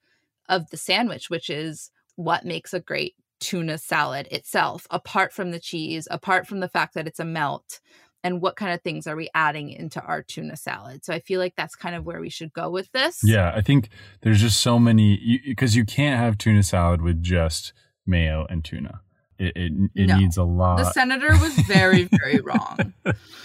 of 0.49 0.69
the 0.71 0.77
sandwich 0.77 1.31
which 1.31 1.49
is 1.49 1.91
what 2.17 2.45
makes 2.45 2.75
a 2.75 2.81
great 2.81 3.15
tuna 3.41 3.79
salad 3.79 4.29
itself 4.31 4.87
apart 4.91 5.33
from 5.33 5.51
the 5.51 5.59
cheese 5.59 6.07
apart 6.11 6.47
from 6.47 6.61
the 6.61 6.69
fact 6.69 6.95
that 6.95 7.07
it's 7.07 7.21
a 7.21 7.25
melt 7.25 7.81
and 8.25 8.41
what 8.41 8.57
kind 8.57 8.73
of 8.73 8.81
things 8.83 9.07
are 9.07 9.17
we 9.17 9.29
adding 9.35 9.71
into 9.71 10.01
our 10.01 10.23
tuna 10.23 10.57
salad. 10.57 11.05
So 11.05 11.13
i 11.13 11.21
feel 11.21 11.41
like 11.41 11.57
that's 11.57 11.75
kind 11.75 11.95
of 11.95 12.05
where 12.05 12.21
we 12.21 12.29
should 12.29 12.53
go 12.53 12.71
with 12.71 12.91
this. 12.93 13.21
Yeah, 13.25 13.53
I 13.55 13.61
think 13.61 13.89
there's 14.21 14.41
just 14.41 14.61
so 14.61 14.79
many 14.79 15.41
because 15.45 15.77
you, 15.77 15.85
can't 15.85 16.19
have 16.19 16.39
tuna 16.39 16.63
salad 16.63 17.03
with 17.03 17.23
just 17.23 17.73
mayo 18.07 18.47
and 18.49 18.65
tuna. 18.65 19.01
It 19.39 19.53
it, 19.57 19.73
it 19.95 20.07
No. 20.09 20.17
needs 20.19 20.37
a 20.37 20.45
lot. 20.45 20.79
the 20.79 20.85
senator 20.93 21.31
was 21.31 21.55
very 21.67 22.05
very 22.21 22.41
wrong 22.41 22.93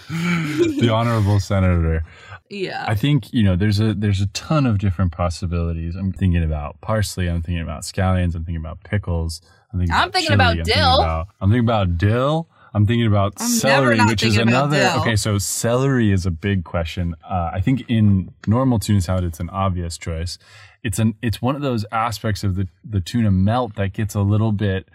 the 0.10 0.90
honorable 0.92 1.40
senator. 1.40 2.04
yeah 2.50 2.86
I 2.88 2.96
think 2.96 3.34
you 3.34 3.44
know 3.44 3.56
there's 3.56 3.80
a 3.80 3.94
there's 3.94 4.22
a 4.22 4.28
ton 4.28 4.66
of 4.66 4.78
different 4.80 5.12
possibilities. 5.12 5.96
I'm 5.96 6.12
thinking 6.14 6.44
about 6.44 6.80
parsley. 6.82 7.28
I'm 7.28 7.42
thinking 7.42 7.62
about 7.64 7.84
scallions. 7.84 8.36
I'm 8.36 8.44
thinking 8.46 8.58
about 8.58 8.84
pickles. 8.84 9.42
I'm 9.74 9.80
thinking, 9.80 9.94
I'm 9.96 10.04
about, 10.10 10.14
thinking 10.14 10.28
chili, 10.28 10.36
about 10.36 10.50
I'm 10.52 10.56
thinking 10.66 10.74
dill. 10.76 11.02
about- 11.02 11.28
I'm 11.42 11.50
thinking 11.50 11.66
about 11.66 11.98
dill. 11.98 12.48
I'm 12.74 12.86
thinking 12.86 13.08
about 13.08 13.34
I'm 13.38 13.48
celery, 13.48 14.00
which 14.06 14.24
is 14.24 14.38
another. 14.38 14.78
dill. 14.78 15.02
Okay, 15.02 15.16
so 15.16 15.38
celery 15.40 16.12
is 16.12 16.26
a 16.26 16.32
big 16.32 16.64
question. 16.64 17.16
Uh, 17.28 17.50
I 17.54 17.60
think 17.60 17.84
in 17.90 18.32
normal 18.46 18.78
tuna 18.78 19.02
salad, 19.02 19.24
it's 19.24 19.40
an 19.40 19.50
obvious 19.50 19.98
choice. 19.98 20.38
It's 20.84 21.00
an 21.00 21.16
it's 21.22 21.42
one 21.42 21.56
of 21.56 21.62
those 21.62 21.86
aspects 21.92 22.44
of 22.44 22.56
the 22.56 22.68
the 22.88 23.02
tuna 23.02 23.32
melt 23.32 23.76
that 23.76 23.94
gets 23.94 24.16
a 24.16 24.22
little 24.22 24.52
bit 24.52 24.88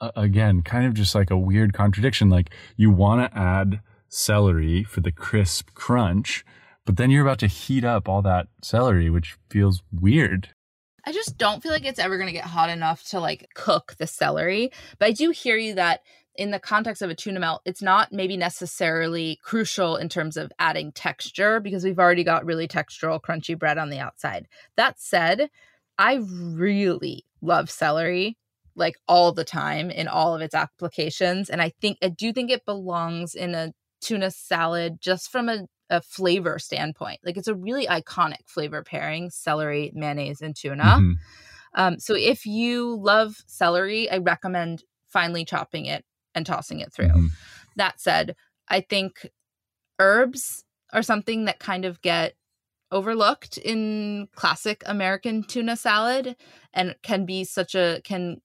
again, 0.00 0.62
kind 0.62 0.86
of 0.86 0.94
just 0.94 1.14
like 1.14 1.30
a 1.30 1.38
weird 1.38 1.72
contradiction. 1.72 2.30
Like 2.30 2.50
you 2.76 2.90
want 2.90 3.30
to 3.30 3.38
add 3.38 3.80
celery 4.08 4.82
for 4.84 5.00
the 5.00 5.12
crisp 5.12 5.70
crunch, 5.74 6.44
but 6.84 6.96
then 6.96 7.10
you're 7.10 7.24
about 7.24 7.38
to 7.40 7.46
heat 7.46 7.84
up 7.84 8.08
all 8.08 8.22
that 8.22 8.48
celery, 8.62 9.10
which 9.10 9.36
feels 9.48 9.82
weird. 9.92 10.48
I 11.04 11.12
just 11.12 11.38
don't 11.38 11.62
feel 11.62 11.72
like 11.72 11.86
it's 11.86 11.98
ever 11.98 12.16
going 12.16 12.26
to 12.26 12.32
get 12.32 12.44
hot 12.44 12.70
enough 12.70 13.04
to 13.10 13.20
like 13.20 13.48
cook 13.54 13.94
the 13.98 14.06
celery. 14.06 14.70
But 14.98 15.06
I 15.06 15.12
do 15.12 15.30
hear 15.30 15.56
you 15.56 15.74
that 15.74 16.00
in 16.36 16.50
the 16.50 16.58
context 16.58 17.02
of 17.02 17.10
a 17.10 17.14
tuna 17.14 17.40
melt, 17.40 17.62
it's 17.64 17.82
not 17.82 18.12
maybe 18.12 18.36
necessarily 18.36 19.38
crucial 19.42 19.96
in 19.96 20.08
terms 20.08 20.36
of 20.36 20.52
adding 20.58 20.92
texture 20.92 21.60
because 21.60 21.84
we've 21.84 21.98
already 21.98 22.24
got 22.24 22.44
really 22.44 22.68
textural, 22.68 23.20
crunchy 23.20 23.58
bread 23.58 23.78
on 23.78 23.90
the 23.90 23.98
outside. 23.98 24.46
That 24.76 25.00
said, 25.00 25.50
I 25.98 26.20
really 26.32 27.24
love 27.42 27.70
celery 27.70 28.38
like 28.74 28.96
all 29.08 29.32
the 29.32 29.44
time 29.44 29.90
in 29.90 30.08
all 30.08 30.34
of 30.34 30.40
its 30.42 30.54
applications. 30.54 31.50
And 31.50 31.60
I 31.60 31.70
think, 31.80 31.98
I 32.02 32.08
do 32.08 32.32
think 32.32 32.50
it 32.50 32.64
belongs 32.64 33.34
in 33.34 33.54
a 33.54 33.72
tuna 34.00 34.30
salad 34.30 34.98
just 35.00 35.30
from 35.30 35.48
a 35.48 35.66
a 35.92 36.00
flavor 36.00 36.58
standpoint. 36.60 37.18
Like 37.24 37.36
it's 37.36 37.48
a 37.48 37.54
really 37.54 37.84
iconic 37.88 38.46
flavor 38.46 38.84
pairing 38.84 39.28
celery, 39.28 39.90
mayonnaise, 39.92 40.40
and 40.40 40.54
tuna. 40.54 40.84
Mhm. 40.84 41.14
Um, 41.74 41.98
so 41.98 42.14
if 42.14 42.46
you 42.46 42.96
love 42.96 43.34
celery, 43.46 44.08
I 44.08 44.18
recommend 44.18 44.84
finely 45.08 45.44
chopping 45.44 45.86
it 45.86 46.04
and 46.32 46.46
tossing 46.46 46.78
it 46.78 46.92
through. 46.92 47.08
Mhm. 47.08 47.30
That 47.74 48.00
said, 48.00 48.36
I 48.68 48.82
think 48.82 49.28
herbs 49.98 50.64
are 50.92 51.02
something 51.02 51.46
that 51.46 51.58
kind 51.58 51.84
of 51.84 52.00
get 52.02 52.36
overlooked 52.92 53.58
in 53.58 54.28
classic 54.34 54.82
American 54.86 55.42
tuna 55.44 55.76
salad 55.76 56.36
and 56.74 56.94
can 57.02 57.24
be 57.26 57.44
such 57.44 57.74
a 57.74 58.00
can 58.04 58.40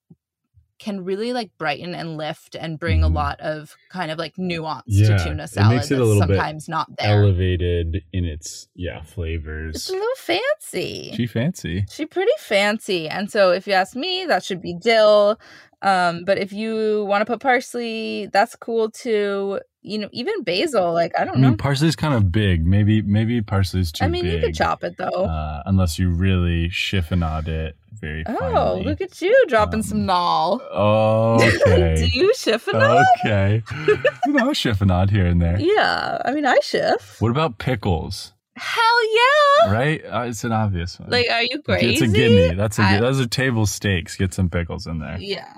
can 0.78 1.06
really 1.06 1.32
like 1.32 1.50
brighten 1.58 1.96
and 1.96 2.18
lift 2.18 2.54
and 2.54 2.78
bring 2.78 3.02
a 3.02 3.10
Mhm. 3.10 3.14
lot 3.14 3.40
of 3.40 3.78
kind 3.90 4.12
of 4.12 4.20
like 4.20 4.38
nuance 4.38 4.84
Yeah, 4.88 5.16
to 5.16 5.24
tuna 5.24 5.44
it 5.44 5.48
salad 5.48 5.76
makes 5.78 5.90
it 5.90 6.00
a 6.00 6.04
little 6.04 6.28
bit 6.28 6.36
sometimes 6.36 6.68
not 6.68 6.88
there. 6.98 7.24
Elevated 7.24 8.04
in 8.12 8.26
its 8.26 8.68
yeah 8.76 9.02
flavors. 9.02 9.76
It's 9.76 9.90
a 9.90 9.94
little 9.94 10.08
fancy. 10.18 11.14
She 11.16 11.28
fancy. 11.28 11.86
She 11.90 12.06
pretty 12.06 12.34
fancy. 12.40 13.08
And 13.08 13.32
so 13.32 13.52
if 13.52 13.68
you 13.68 13.74
ask 13.74 13.96
me, 13.96 14.26
that 14.26 14.44
should 14.44 14.62
be 14.62 14.74
dill. 14.74 15.40
Um, 15.82 16.26
but 16.26 16.38
if 16.38 16.52
you 16.52 17.06
want 17.06 17.22
to 17.22 17.26
put 17.26 17.40
parsley, 17.42 18.28
that's 18.34 18.56
cool 18.58 18.92
too. 18.92 19.62
You 19.86 20.00
know, 20.00 20.10
even 20.12 20.41
basil, 20.41 20.93
like 20.93 21.12
I 21.17 21.26
don't 21.26 21.36
I 21.36 21.39
mean, 21.39 21.52
know. 21.52 21.58
parsley's 21.58 21.95
kind 21.95 22.13
of 22.15 22.32
big. 22.32 22.65
Maybe 22.65 23.02
maybe 23.04 23.41
parsley's 23.41 23.91
too 23.91 24.04
I 24.04 24.08
mean, 24.08 24.24
big. 24.24 24.34
you 24.34 24.39
could 24.39 24.56
chop 24.56 24.84
it 24.84 24.98
though. 24.98 25.26
uh, 25.26 25.62
unless 25.67 26.00
you 26.00 26.10
really 26.10 26.69
chiffonade 26.69 27.48
it 27.48 27.78
very 28.02 28.24
oh, 28.28 28.39
finely. 28.39 28.84
look 28.84 29.02
at 29.02 29.21
you 29.21 29.45
dropping 29.48 29.80
um, 29.80 29.84
some 29.84 30.06
knoll. 30.06 30.62
Okay. 31.45 31.95
Do 31.95 32.19
you 32.19 32.34
chiffonade? 32.36 33.04
okay. 33.26 33.63
you 34.26 34.34
know, 34.34 34.50
chiffonade 34.50 35.10
here 35.12 35.26
and 35.28 35.41
there. 35.41 35.60
Yeah, 35.60 36.21
I 36.26 36.32
mean, 36.32 36.45
I 36.45 36.58
shift. 36.62 37.21
What 37.21 37.32
about 37.32 37.58
pickles? 37.58 38.34
Hell 38.58 39.15
yeah! 39.15 39.71
Right? 39.74 40.02
Uh, 40.06 40.21
it's 40.30 40.43
an 40.43 40.52
obvious 40.54 41.00
one. 41.00 41.10
Like, 41.10 41.28
are 41.30 41.43
you 41.43 41.62
crazy? 41.62 41.93
It's 41.93 42.02
a 42.02 42.08
gimme. 42.08 42.56
That's 42.56 42.80
a 42.80 42.84
I- 42.84 43.00
those 43.00 43.19
are 43.19 43.28
table 43.28 43.65
stakes. 43.65 44.15
Get 44.15 44.34
some 44.34 44.50
pickles 44.50 44.88
in 44.88 45.00
there. 45.00 45.17
Yeah. 45.19 45.54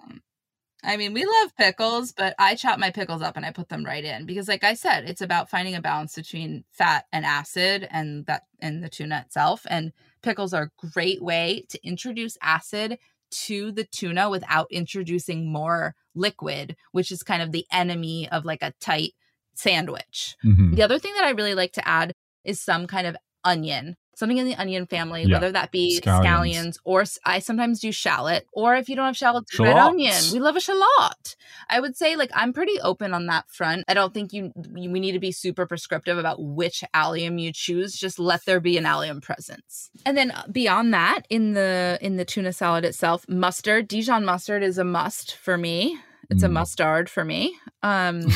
I 0.83 0.95
mean, 0.95 1.13
we 1.13 1.25
love 1.25 1.55
pickles, 1.57 2.11
but 2.11 2.35
I 2.37 2.55
chop 2.55 2.79
my 2.79 2.91
pickles 2.91 3.21
up 3.21 3.35
and 3.35 3.45
I 3.45 3.51
put 3.51 3.69
them 3.69 3.83
right 3.83 4.03
in 4.03 4.25
because 4.25 4.47
like 4.47 4.63
I 4.63 4.75
said, 4.75 5.09
it's 5.09 5.21
about 5.21 5.49
finding 5.49 5.75
a 5.75 5.81
balance 5.81 6.15
between 6.15 6.63
fat 6.71 7.05
and 7.11 7.25
acid 7.25 7.87
and 7.89 8.25
that 8.27 8.43
and 8.59 8.83
the 8.83 8.89
tuna 8.89 9.23
itself 9.25 9.65
and 9.69 9.91
pickles 10.21 10.53
are 10.53 10.63
a 10.63 10.87
great 10.93 11.21
way 11.21 11.65
to 11.69 11.87
introduce 11.87 12.37
acid 12.41 12.99
to 13.29 13.71
the 13.71 13.83
tuna 13.83 14.29
without 14.29 14.67
introducing 14.71 15.51
more 15.51 15.95
liquid, 16.15 16.75
which 16.91 17.11
is 17.11 17.23
kind 17.23 17.41
of 17.41 17.51
the 17.51 17.65
enemy 17.71 18.29
of 18.29 18.45
like 18.45 18.61
a 18.61 18.73
tight 18.79 19.13
sandwich. 19.55 20.35
Mhm. 20.45 20.75
The 20.75 20.83
other 20.83 20.99
thing 20.99 21.13
that 21.15 21.25
I 21.25 21.31
really 21.31 21.55
like 21.55 21.73
to 21.73 21.87
add 21.87 22.13
is 22.43 22.61
some 22.61 22.87
kind 22.87 23.07
of 23.07 23.17
onion, 23.43 23.97
something 24.17 24.37
in 24.37 24.45
the 24.47 24.55
onion 24.55 24.85
family, 24.87 25.23
Yeah. 25.23 25.35
whether 25.35 25.51
that 25.51 25.71
be 25.71 26.01
Scallions. 26.01 26.23
scallions, 26.25 26.77
or 26.83 27.03
I 27.23 27.39
sometimes 27.39 27.79
do 27.79 27.91
shallot. 27.91 28.47
Or 28.51 28.75
if 28.75 28.89
you 28.89 28.95
don't 28.95 29.05
have 29.05 29.15
shallot, 29.17 29.45
do 29.55 29.63
red 29.63 29.77
onion. 29.77 30.15
We 30.33 30.39
love 30.39 30.55
a 30.55 30.59
shallot. 30.59 31.35
I 31.69 31.79
would 31.79 31.95
say 31.95 32.15
like 32.15 32.31
I'm 32.33 32.51
pretty 32.51 32.79
open 32.81 33.13
on 33.13 33.27
that 33.27 33.49
front. 33.49 33.83
I 33.87 33.93
don't 33.93 34.13
think 34.13 34.33
you 34.33 34.51
you- 34.75 34.89
we 34.91 34.99
need 34.99 35.11
to 35.11 35.19
be 35.19 35.31
super 35.31 35.65
prescriptive 35.67 36.17
about 36.17 36.41
which 36.41 36.83
allium 36.93 37.37
you 37.37 37.51
choose. 37.53 37.93
Just 37.95 38.17
let 38.19 38.43
there 38.45 38.59
be 38.59 38.77
an 38.77 38.85
allium 38.85 39.21
presence. 39.21 39.89
And 40.05 40.17
then 40.17 40.31
uh, 40.31 40.43
beyond 40.51 40.93
that, 40.93 41.21
in 41.29 41.53
the 41.53 41.99
in 42.01 42.15
the 42.17 42.25
tuna 42.25 42.53
salad 42.53 42.85
itself, 42.85 43.25
mustard, 43.29 43.87
Dijon 43.87 44.25
mustard 44.25 44.63
is 44.63 44.77
a 44.77 44.83
must 44.83 45.35
for 45.35 45.57
me. 45.57 45.97
It's 46.29 46.43
a 46.43 46.47
Mm. 46.49 46.53
mustard 46.53 47.09
for 47.09 47.23
me. 47.23 47.55
Um, 47.83 48.21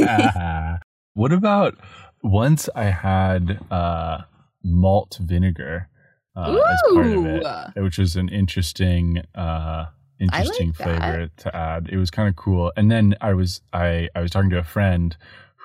what 1.14 1.32
about 1.32 1.76
once 2.22 2.68
I 2.74 2.84
had 2.84 3.60
uh, 3.70 4.22
malt 4.62 5.18
vinegar 5.20 5.88
uh, 6.36 6.56
as 6.70 6.82
part 6.94 7.06
of 7.12 7.24
it, 7.24 7.82
which 7.82 7.98
was 7.98 8.16
an 8.16 8.28
interesting 8.28 9.22
uh, 9.34 9.86
interesting 10.20 10.68
like 10.68 10.76
that. 10.78 10.84
flavor 11.00 11.30
to 11.38 11.56
add. 11.56 11.88
It 11.90 11.96
was 11.96 12.10
kind 12.10 12.28
of 12.28 12.36
cool. 12.36 12.72
And 12.76 12.90
then 12.90 13.14
I 13.20 13.34
was 13.34 13.60
I 13.72 14.08
I 14.14 14.20
was 14.20 14.30
talking 14.30 14.50
to 14.50 14.58
a 14.58 14.64
friend 14.64 15.16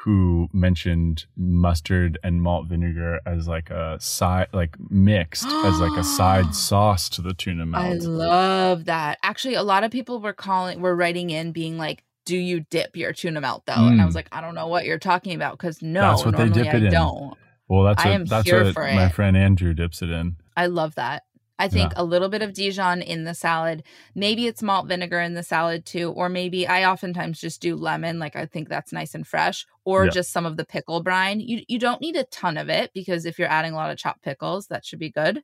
who 0.03 0.47
mentioned 0.53 1.25
mustard 1.35 2.17
and 2.23 2.39
malt 2.41 2.67
vinegar 2.67 3.19
as 3.25 3.47
like 3.47 3.69
a 3.71 3.97
side 3.99 4.47
like 4.53 4.75
mixed 4.91 5.47
as 5.63 5.79
like 5.81 5.97
a 5.97 6.03
side 6.03 6.53
sauce 6.67 7.09
to 7.09 7.21
the 7.21 7.33
tuna 7.33 7.65
melt. 7.65 8.03
I 8.03 8.07
love 8.07 8.85
that. 8.85 9.17
Actually, 9.23 9.55
a 9.55 9.63
lot 9.63 9.83
of 9.83 9.91
people 9.91 10.19
were 10.19 10.33
calling, 10.33 10.79
were 10.79 10.95
writing 10.95 11.31
in, 11.31 11.51
being 11.51 11.77
like, 11.79 12.03
"Do 12.25 12.37
you 12.37 12.59
dip 12.69 12.95
your 12.95 13.13
tuna 13.13 13.41
melt 13.41 13.65
though?" 13.65 13.73
And 13.73 13.99
I 13.99 14.03
Mm. 14.03 14.05
was 14.05 14.13
like, 14.15 14.29
"I 14.31 14.41
don't 14.41 14.53
know 14.55 14.67
what 14.67 14.85
you're 14.85 14.99
talking 14.99 15.33
about 15.35 15.57
because 15.57 15.81
no, 15.81 16.01
That's 16.01 16.25
what 16.25 16.37
they 16.37 16.49
normally 16.49 16.63
dip 16.65 16.73
I 16.73 16.77
in. 16.77 16.91
don't." 16.91 17.37
Well, 17.67 17.83
that's 17.83 18.03
I 18.05 18.17
what 18.17 18.29
that's 18.29 18.51
what 18.51 18.75
my 18.75 19.05
it. 19.05 19.13
friend 19.13 19.35
Andrew 19.37 19.73
dips 19.73 20.01
it 20.01 20.09
in. 20.09 20.35
I 20.55 20.67
love 20.67 20.95
that. 20.95 21.23
I 21.57 21.69
think 21.69 21.93
Yeah. 21.93 22.01
a 22.01 22.03
little 22.03 22.27
bit 22.27 22.41
of 22.41 22.51
Dijon 22.53 23.01
in 23.01 23.23
the 23.23 23.33
salad. 23.33 23.83
Maybe 24.13 24.45
it's 24.45 24.61
malt 24.61 24.87
vinegar 24.89 25.21
in 25.21 25.35
the 25.35 25.41
salad 25.43 25.85
too, 25.85 26.11
or 26.11 26.27
maybe 26.27 26.67
I 26.67 26.83
oftentimes 26.83 27.39
just 27.39 27.61
do 27.61 27.77
lemon. 27.77 28.19
Like 28.19 28.35
I 28.35 28.45
think 28.45 28.67
that's 28.67 28.91
nice 28.91 29.15
and 29.15 29.25
fresh, 29.25 29.65
or 29.85 30.03
Yeah. 30.05 30.11
just 30.11 30.31
some 30.33 30.45
of 30.45 30.57
the 30.57 30.65
pickle 30.65 31.01
brine. 31.01 31.39
You 31.39 31.63
you 31.69 31.79
don't 31.79 32.01
need 32.01 32.17
a 32.17 32.25
ton 32.25 32.57
of 32.57 32.67
it 32.67 32.91
because 32.93 33.25
if 33.25 33.39
you're 33.39 33.47
adding 33.47 33.71
a 33.71 33.75
lot 33.77 33.89
of 33.89 33.97
chopped 33.97 34.21
pickles, 34.21 34.67
that 34.67 34.85
should 34.85 34.99
be 34.99 35.09
good. 35.09 35.43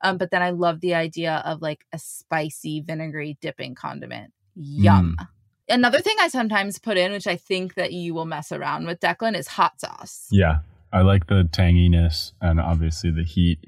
Um, 0.00 0.16
but 0.16 0.30
then 0.30 0.42
I 0.42 0.48
love 0.48 0.80
the 0.80 0.94
idea 0.94 1.42
of 1.44 1.60
like 1.60 1.84
a 1.92 1.98
spicy 1.98 2.80
vinegary 2.80 3.36
dipping 3.42 3.74
condiment. 3.74 4.32
Yum. 4.56 5.16
Mm. 5.20 5.28
Another 5.68 6.00
thing 6.00 6.16
I 6.20 6.28
sometimes 6.28 6.78
put 6.78 6.96
in, 6.96 7.12
which 7.12 7.26
I 7.26 7.36
think 7.36 7.74
that 7.74 7.92
you 7.92 8.14
will 8.14 8.24
mess 8.24 8.50
around 8.50 8.86
with, 8.86 8.98
Declan, 8.98 9.36
is 9.36 9.46
hot 9.46 9.78
sauce. 9.80 10.26
Yeah, 10.32 10.60
I 10.92 11.02
like 11.02 11.26
the 11.26 11.48
tanginess 11.52 12.32
and 12.40 12.60
obviously 12.60 13.10
the 13.10 13.24
heat. 13.24 13.58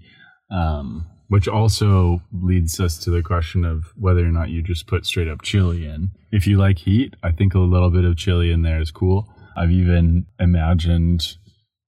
Um, 0.51 1.07
which 1.29 1.49
also 1.49 2.21
leads 2.31 2.79
us 2.79 2.99
to 2.99 3.09
the 3.11 3.23
question 3.23 3.65
of 3.65 3.87
whether 3.97 4.21
or 4.21 4.31
not 4.31 4.51
you 4.51 4.61
just 4.61 4.87
put 4.87 5.07
straight 5.07 5.29
up 5.29 5.41
chili 5.41 5.87
in. 5.87 6.11
If 6.31 6.47
you 6.47 6.59
like 6.59 6.81
heat, 6.81 7.15
I 7.23 7.33
think 7.33 7.55
a 7.55 7.59
little 7.59 7.89
bit 7.89 8.05
of 8.05 8.19
chili 8.19 8.51
in 8.51 8.61
there 8.61 8.79
is 8.83 8.91
cool. 8.91 9.33
I've 9.57 9.71
even 9.71 10.27
imagined 10.39 11.39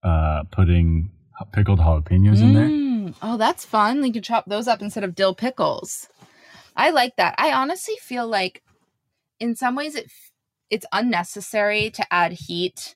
uh, 0.03 0.45
putting 0.51 1.11
pickled 1.53 1.77
jalapenos 1.79 2.41
in 2.41 2.53
there. 2.53 2.65
Mm, 2.69 2.85
Oh, 3.21 3.37
that's 3.37 3.65
fun. 3.65 4.03
You 4.03 4.11
can 4.13 4.23
chop 4.23 4.45
those 4.47 4.67
up 4.67 4.81
instead 4.81 5.03
of 5.03 5.13
dill 5.15 5.35
pickles. 5.35 6.07
I 6.75 6.89
like 6.89 7.15
that. 7.17 7.35
I 7.37 7.51
honestly 7.53 7.95
feel 8.01 8.27
like 8.27 8.63
in 9.39 9.55
some 9.55 9.75
ways 9.75 9.95
it 9.95 10.11
it's 10.71 10.85
unnecessary 10.91 11.91
to 11.91 12.13
add 12.13 12.31
heat 12.33 12.94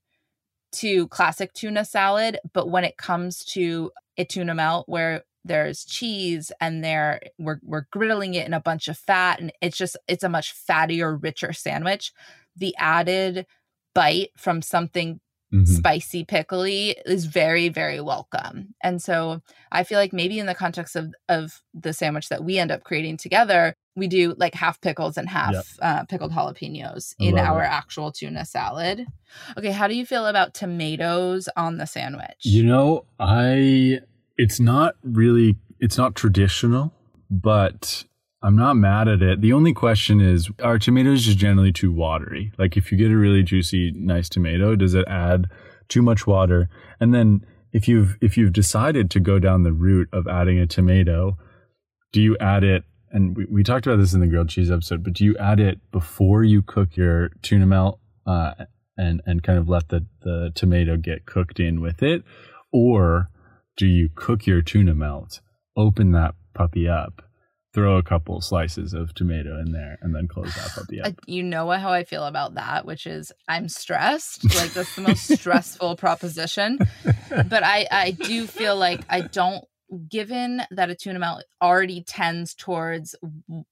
to 0.74 1.08
classic 1.10 1.54
tuna 1.54 1.86
salad, 1.86 2.40
but 2.54 2.70
when 2.70 2.84
it 2.84 2.98
comes 2.98 3.44
to 3.46 3.92
a 4.18 4.26
tuna 4.26 4.54
melt 4.56 4.88
where 4.88 5.24
there's 5.46 5.86
cheese 5.86 6.52
and 6.60 6.84
there 6.84 7.22
we're 7.40 7.60
we're 7.64 7.86
griddling 7.96 8.36
it 8.36 8.46
in 8.46 8.54
a 8.54 8.60
bunch 8.60 8.88
of 8.90 8.98
fat 8.98 9.40
and 9.40 9.52
it's 9.62 9.78
just 9.78 9.96
it's 10.08 10.24
a 10.24 10.30
much 10.30 10.54
fattier, 10.54 11.18
richer 11.22 11.54
sandwich. 11.54 12.12
The 12.58 12.76
added 12.78 13.46
bite 13.96 14.30
from 14.38 14.62
something 14.62 15.20
Mhm. 15.52 15.66
spicy 15.68 16.24
pickly 16.26 16.96
is 17.08 17.26
very 17.26 17.70
very 17.70 18.00
welcome 18.00 18.76
and 18.84 19.02
so 19.02 19.42
i 19.72 19.84
feel 19.84 19.98
like 19.98 20.14
maybe 20.14 20.38
in 20.38 20.46
the 20.46 20.54
context 20.54 20.96
of 20.96 21.12
of 21.28 21.64
the 21.74 21.92
sandwich 21.92 22.30
that 22.30 22.44
we 22.44 22.60
end 22.60 22.70
up 22.70 22.84
creating 22.84 23.18
together 23.18 23.74
we 24.00 24.08
do 24.08 24.34
like 24.38 24.54
half 24.56 24.80
pickles 24.82 25.18
and 25.18 25.30
half 25.30 25.54
Yep. 25.54 25.66
uh, 25.82 26.04
pickled 26.06 26.32
jalapenos 26.32 27.14
I 27.20 27.26
in 27.26 27.38
our 27.38 27.64
it. 27.64 27.68
actual 27.68 28.12
tuna 28.12 28.46
salad 28.46 29.06
okay 29.58 29.72
how 29.72 29.88
do 29.88 29.96
you 29.96 30.06
feel 30.06 30.26
about 30.26 30.54
tomatoes 30.54 31.48
on 31.56 31.78
the 31.78 31.86
sandwich 31.86 32.42
You 32.44 32.64
know, 32.64 33.06
I 33.20 34.00
it's 34.38 34.60
not 34.60 34.96
really 35.04 35.58
it's 35.80 35.98
not 35.98 36.16
traditional, 36.16 36.94
but 37.30 38.04
I'm 38.42 38.56
not 38.56 38.76
mad 38.76 39.08
at 39.10 39.22
it. 39.22 39.42
The 39.42 39.52
only 39.54 39.74
question 39.74 40.22
is 40.22 40.50
are 40.64 40.80
tomatoes 40.80 41.26
just 41.26 41.38
generally 41.38 41.72
too 41.74 41.92
watery? 41.92 42.52
Like 42.58 42.78
if 42.78 42.92
you 42.92 42.98
get 42.98 43.12
a 43.12 43.18
really 43.18 43.44
juicy 43.44 43.92
nice 43.96 44.30
tomato, 44.30 44.76
does 44.76 44.94
it 44.94 45.06
add 45.08 45.48
too 45.90 46.02
much 46.02 46.26
water? 46.26 46.70
And 47.00 47.14
then 47.14 47.46
if 47.74 47.88
you've 47.88 48.18
if 48.22 48.38
you've 48.38 48.54
decided 48.54 49.12
to 49.12 49.20
go 49.20 49.40
down 49.40 49.64
the 49.64 49.74
route 49.74 50.08
of 50.14 50.28
adding 50.28 50.58
a 50.58 50.66
tomato, 50.68 51.38
do 52.14 52.22
you 52.22 52.38
add 52.40 52.64
it 52.64 52.84
and 53.12 53.36
we, 53.36 53.46
we 53.46 53.64
talked 53.64 53.88
about 53.88 53.98
this 53.98 54.14
in 54.14 54.20
the 54.20 54.28
grilled 54.28 54.50
cheese 54.50 54.72
episode, 54.72 55.04
but 55.04 55.14
do 55.14 55.26
you 55.26 55.38
add 55.38 55.60
it 55.60 55.80
before 55.92 56.44
you 56.44 56.62
cook 56.62 56.96
your 56.96 57.30
tuna 57.42 57.66
melt 57.66 58.00
uh, 58.26 58.54
and 58.98 59.22
and 59.26 59.44
kind 59.44 59.58
of 59.58 59.70
let 59.70 59.90
the 59.90 60.06
the 60.22 60.52
tomato 60.56 60.98
get 60.98 61.26
cooked 61.26 61.60
in 61.60 61.82
with 61.82 62.04
it, 62.04 62.24
or 62.72 63.30
do 63.78 63.88
you 63.88 64.10
cook 64.14 64.46
your 64.46 64.62
tuna 64.62 64.94
melt, 64.94 65.40
open 65.76 66.12
that 66.12 66.36
puppy 66.54 66.88
up, 66.88 67.24
throw 67.74 67.98
a 67.98 68.04
couple 68.04 68.42
slices 68.42 68.94
of 68.94 69.14
tomato 69.14 69.60
in 69.60 69.72
there, 69.72 69.98
and 70.02 70.14
then 70.14 70.28
close 70.28 70.54
that 70.56 70.72
puppy 70.76 71.02
up? 71.04 71.14
you 71.26 71.42
know 71.42 71.70
how 71.72 71.92
I 71.92 72.04
feel 72.04 72.26
about 72.26 72.56
that, 72.56 72.86
which 72.86 73.08
is 73.08 73.32
I'm 73.48 73.70
stressed. 73.70 74.44
Like 74.56 74.74
that's 74.74 74.96
the 74.96 75.02
most 75.02 75.32
stressful 75.40 75.96
proposition. 75.96 76.78
But 77.30 77.64
I 77.64 77.88
I 77.92 78.12
do 78.12 78.46
feel 78.46 78.76
like 78.76 79.02
I 79.10 79.22
don't 79.22 79.64
given 80.08 80.62
that 80.72 80.90
a 80.90 80.96
tuna 80.96 81.20
melt 81.20 81.44
already 81.62 82.04
tends 82.04 82.54
towards 82.54 83.16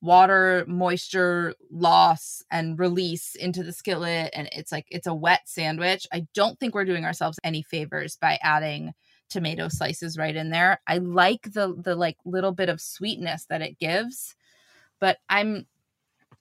water 0.01 0.65
moisture 0.67 1.53
loss 1.69 2.43
and 2.49 2.79
release 2.79 3.35
into 3.35 3.63
the 3.63 3.73
skillet 3.73 4.31
and 4.33 4.49
it's 4.51 4.71
like 4.71 4.87
it's 4.89 5.07
a 5.07 5.13
wet 5.13 5.41
sandwich 5.45 6.07
i 6.11 6.25
don't 6.33 6.59
think 6.59 6.73
we're 6.73 6.85
doing 6.85 7.05
ourselves 7.05 7.39
any 7.43 7.61
favors 7.61 8.15
by 8.15 8.39
adding 8.41 8.93
tomato 9.29 9.67
slices 9.67 10.17
right 10.17 10.35
in 10.35 10.49
there. 10.51 10.79
I 10.87 10.99
like 10.99 11.51
the 11.51 11.75
the 11.77 11.95
like 11.95 12.17
little 12.25 12.53
bit 12.53 12.69
of 12.69 12.79
sweetness 12.79 13.45
that 13.45 13.61
it 13.61 13.77
gives 13.77 14.35
but 14.99 15.17
i'm 15.29 15.65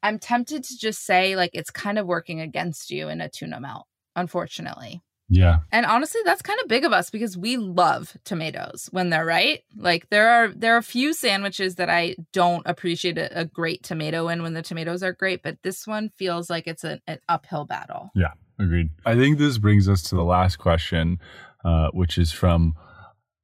i'm 0.03 0.19
tempted 0.19 0.65
to 0.65 0.79
just 0.79 1.05
say 1.05 1.37
like 1.37 1.51
it's 1.53 1.71
kind 1.71 1.99
of 1.99 2.07
working 2.07 2.41
against 2.41 2.91
you 2.91 3.09
in 3.09 3.21
a 3.21 3.29
tuna 3.29 3.61
melt 3.61 3.87
unfortunately 4.15 5.03
Yeah, 5.29 5.59
and 5.73 5.85
honestly, 5.87 6.21
that's 6.25 6.43
kind 6.43 6.61
of 6.61 6.69
big 6.69 6.85
of 6.85 6.93
us 6.93 7.11
because 7.11 7.37
we 7.37 7.57
love 7.57 8.17
tomatoes 8.25 8.89
when 8.93 9.11
they're 9.11 9.25
right. 9.27 9.61
Like 9.77 10.09
there 10.11 10.29
are 10.29 10.49
there 10.49 10.75
are 10.75 10.79
a 10.79 10.83
few 10.85 11.12
sandwiches 11.12 11.75
that 11.77 11.91
I 11.91 12.15
don't 12.33 12.62
appreciate 12.65 13.19
a, 13.19 13.41
a 13.41 13.45
great 13.45 13.83
tomato 13.83 14.29
in 14.29 14.43
when 14.43 14.55
the 14.55 14.62
tomatoes 14.62 15.03
are 15.03 15.12
great, 15.12 15.43
but 15.43 15.59
this 15.65 15.85
one 15.87 16.11
feels 16.11 16.49
like 16.49 16.69
it's 16.69 16.85
a, 16.85 17.01
an 17.09 17.19
uphill 17.29 17.65
battle. 17.65 18.11
Yeah, 18.15 18.35
agreed. 18.61 18.91
I 19.05 19.17
think 19.17 19.39
this 19.39 19.59
brings 19.59 19.89
us 19.89 20.03
to 20.05 20.15
the 20.15 20.23
last 20.23 20.57
question, 20.57 21.19
uh, 21.65 21.89
which 21.93 22.19
is 22.19 22.31
from 22.31 22.75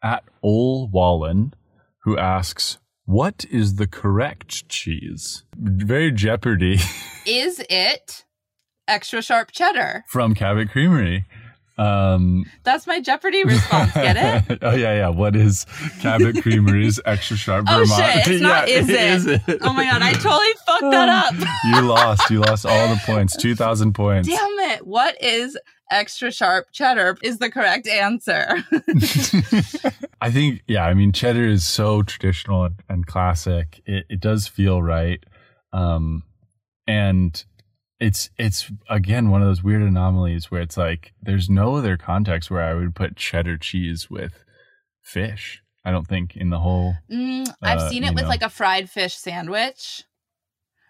at 0.05 0.23
Ol 0.43 0.89
Wallen, 0.89 1.53
who 2.05 2.17
asks, 2.17 2.79
"What 3.07 3.45
is 3.51 3.75
the 3.75 3.89
correct 3.89 4.69
cheese?" 4.69 5.43
Very 5.57 6.13
Jeopardy 6.13 6.79
Is 7.27 7.61
it 7.69 8.25
extra 8.87 9.21
sharp 9.21 9.51
cheddar? 9.51 10.05
from 10.09 10.37
Cabot 10.37 10.71
Creamery. 10.71 11.25
Um, 11.79 12.45
That's 12.65 12.87
my 12.87 13.01
Jeopardy 13.01 13.45
response. 13.45 13.93
Get 13.95 14.17
it? 14.51 14.59
oh 14.63 14.75
yeah, 14.75 14.95
yeah. 14.95 15.09
What 15.09 15.35
is 15.35 15.65
Cabot 16.01 16.43
Creamery's 16.43 17.01
extra 17.07 17.37
sharp 17.37 17.67
Oh, 17.69 17.79
Vermont? 17.81 18.13
shit, 18.25 18.29
it's 18.35 18.43
not 18.43 18.69
Yeah, 18.69 18.75
is 18.79 18.89
it? 18.89 19.01
Is 19.01 19.27
it? 19.27 19.59
Oh 19.63 19.73
my 19.73 19.85
god, 19.85 20.03
I 20.03 20.13
totally 20.13 20.53
fucked 20.67 20.91
that 20.93 21.09
up. 21.09 21.35
you 21.65 21.81
lost. 21.89 22.31
You 22.31 22.41
lost 22.41 22.67
all 22.67 22.89
the 22.89 23.01
points. 23.07 23.37
Two 23.37 23.55
thousand 23.55 23.95
points. 23.95 24.29
Damn 24.29 24.59
it. 24.71 24.87
What 24.87 25.17
is 25.23 25.59
extra 25.91 26.31
sharp 26.31 26.67
cheddar 26.73 27.17
is 27.23 27.39
the 27.39 27.51
correct 27.51 27.87
answer. 27.89 28.65
I 30.21 30.31
think, 30.31 30.63
yeah, 30.67 30.85
I 30.87 30.95
mean, 30.95 31.13
cheddar 31.13 31.45
is 31.47 31.67
so 31.67 32.03
traditional 32.03 32.65
and, 32.65 32.75
and 32.89 33.07
classic. 33.07 33.83
It, 33.87 34.07
it 34.09 34.21
does 34.21 34.47
feel 34.47 34.83
right. 34.83 35.23
Um, 35.73 36.23
and 36.87 37.45
it's, 38.03 38.31
it's 38.39 38.71
again, 38.91 39.31
one 39.31 39.43
of 39.43 39.49
those 39.49 39.63
weird 39.63 39.83
anomalies 39.83 40.51
where 40.51 40.61
it's 40.61 40.77
like, 40.77 41.13
there's 41.23 41.49
no 41.49 41.77
other 41.77 41.97
context 41.97 42.51
where 42.51 42.63
I 42.63 42.75
would 42.75 42.95
put 42.95 43.17
cheddar 43.17 43.57
cheese 43.59 44.11
with 44.11 44.45
fish. 45.01 45.63
I 45.85 45.91
don't 45.91 46.07
think 46.07 46.37
in 46.37 46.51
the 46.51 46.59
whole, 46.61 46.95
Mm, 47.11 47.53
I've 47.63 47.79
Uh, 47.79 47.89
seen 47.91 48.05
it 48.05 48.15
with 48.15 48.25
know. 48.25 48.29
like 48.29 48.43
a 48.43 48.49
fried 48.49 48.89
fish 48.91 49.15
sandwich 49.15 50.05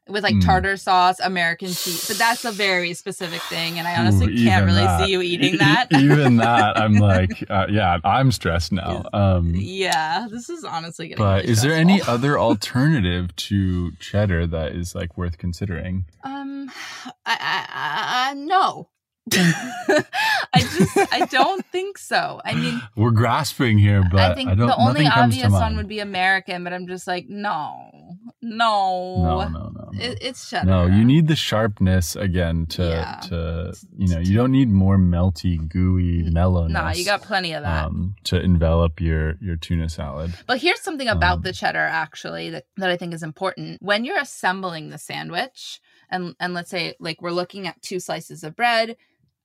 with 0.09 0.25
like 0.25 0.35
Mm. 0.35 0.45
tartar 0.45 0.77
sauce, 0.77 1.21
American 1.21 1.69
cheese, 1.69 2.07
but 2.09 2.19
that's 2.19 2.45
a 2.45 2.51
very 2.51 2.93
specific 2.93 3.41
thing, 3.43 3.79
and 3.79 3.87
I 3.87 3.97
honestly 3.97 4.27
Ooh, 4.33 4.45
can't 4.45 4.67
really 4.67 4.81
that. 4.81 5.05
see 5.05 5.13
you 5.13 5.23
eating 5.23 5.55
E- 5.55 5.59
that. 5.59 5.87
even 5.93 6.37
that, 6.39 6.77
I'm 6.77 6.95
like, 6.99 7.45
uh, 7.49 7.67
yeah, 7.71 7.99
I'm 8.05 8.33
stressed 8.33 8.73
now. 8.73 9.05
Um, 9.13 9.53
yeah, 9.55 10.27
this 10.31 10.51
is 10.51 10.65
honestly 10.65 11.09
getting. 11.09 11.23
but 11.25 11.43
really 11.43 11.53
is 11.53 11.63
there 11.63 11.73
any 11.75 12.03
other 12.03 12.37
alternative 12.49 13.35
to 13.37 13.93
cheddar 14.01 14.47
that 14.49 14.73
is 14.73 14.95
like 14.95 15.17
worth 15.17 15.39
considering? 15.39 16.05
Um, 16.25 16.69
I, 17.25 17.37
I, 17.39 17.67
I, 17.69 18.31
I 18.31 18.35
no. 18.35 18.89
I 19.33 20.61
just 20.77 21.13
I 21.13 21.27
don't 21.31 21.65
think 21.67 21.97
so. 21.97 22.41
I 22.45 22.55
mean, 22.55 22.83
We're 22.97 23.13
grasping 23.13 23.79
here, 23.79 24.03
but 24.11 24.19
I 24.21 24.35
think 24.35 24.49
don't. 24.49 24.67
the 24.67 24.77
only 24.77 25.05
nothing 25.05 25.11
comes 25.11 25.35
to 25.37 25.43
obvious 25.45 25.61
one 25.61 25.77
would 25.77 25.89
be 25.89 26.01
American, 26.01 26.65
but 26.65 26.73
I'm 26.73 26.87
just 26.89 27.07
like, 27.07 27.27
no, 27.29 28.17
no, 28.41 29.17
no, 29.17 29.49
no, 29.49 29.69
no, 29.69 29.91
no. 29.93 30.01
It, 30.01 30.19
it's 30.23 30.49
cheddar. 30.49 30.67
no, 30.67 30.87
you 30.87 31.05
need 31.05 31.29
the 31.29 31.37
sharpness 31.37 32.17
again 32.17 32.67
to 32.67 32.83
Yeah. 32.83 33.21
to 33.29 33.75
you 33.97 34.09
know 34.09 34.19
you 34.21 34.35
don't 34.37 34.53
need 34.53 34.71
more 34.71 34.97
melty, 34.99 35.69
gooey 35.69 36.23
mellowness. 36.31 36.73
Nah, 36.73 36.93
you 36.93 37.05
got 37.05 37.23
plenty 37.23 37.53
of 37.53 37.63
that. 37.63 37.87
um, 37.87 38.15
to 38.25 38.41
envelop 38.41 39.01
your 39.01 39.37
your 39.41 39.57
tuna 39.57 39.89
salad. 39.89 40.33
But 40.47 40.61
here's 40.61 40.81
something 40.81 41.09
about 41.09 41.39
Um, 41.39 41.43
the 41.43 41.53
cheddar 41.53 41.79
actually 41.79 42.51
that, 42.51 42.65
that 42.77 42.91
I 42.91 42.97
think 42.97 43.13
is 43.15 43.23
important. 43.23 43.83
When 43.83 44.05
you're 44.05 44.19
assembling 44.21 44.91
the 44.91 44.99
sandwich, 44.99 45.81
and 46.11 46.35
and 46.41 46.55
let's 46.55 46.71
say 46.71 46.95
like 47.01 47.21
we're 47.21 47.31
looking 47.33 47.67
at 47.67 47.81
two 47.83 48.01
slices 48.01 48.43
of 48.45 48.57
bread, 48.57 48.97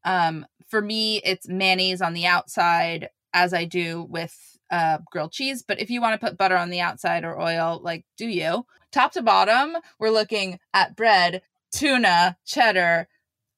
um, 0.06 0.46
for 0.68 0.82
me 0.82 1.18
it's 1.24 1.48
mayonnaise 1.48 2.02
on 2.02 2.14
the 2.14 2.26
outside, 2.26 3.10
as 3.34 3.54
I 3.54 3.66
do 3.66 4.04
with 4.10 4.57
uh, 4.70 5.00
grilled 5.12 5.32
cheese. 5.32 5.64
But 5.64 5.80
if 5.80 5.90
you 5.90 6.02
want 6.02 6.20
to 6.20 6.26
put 6.26 6.38
butter 6.38 6.58
on 6.58 6.70
the 6.70 6.82
outside 6.82 7.24
or 7.24 7.40
oil, 7.40 7.80
like 7.84 8.06
do 8.18 8.28
you? 8.28 8.66
Top 8.92 9.12
to 9.14 9.22
bottom, 9.22 9.78
we're 10.00 10.10
looking 10.10 10.60
at 10.74 10.96
bread, 10.96 11.42
tuna, 11.72 12.38
cheddar, 12.46 13.08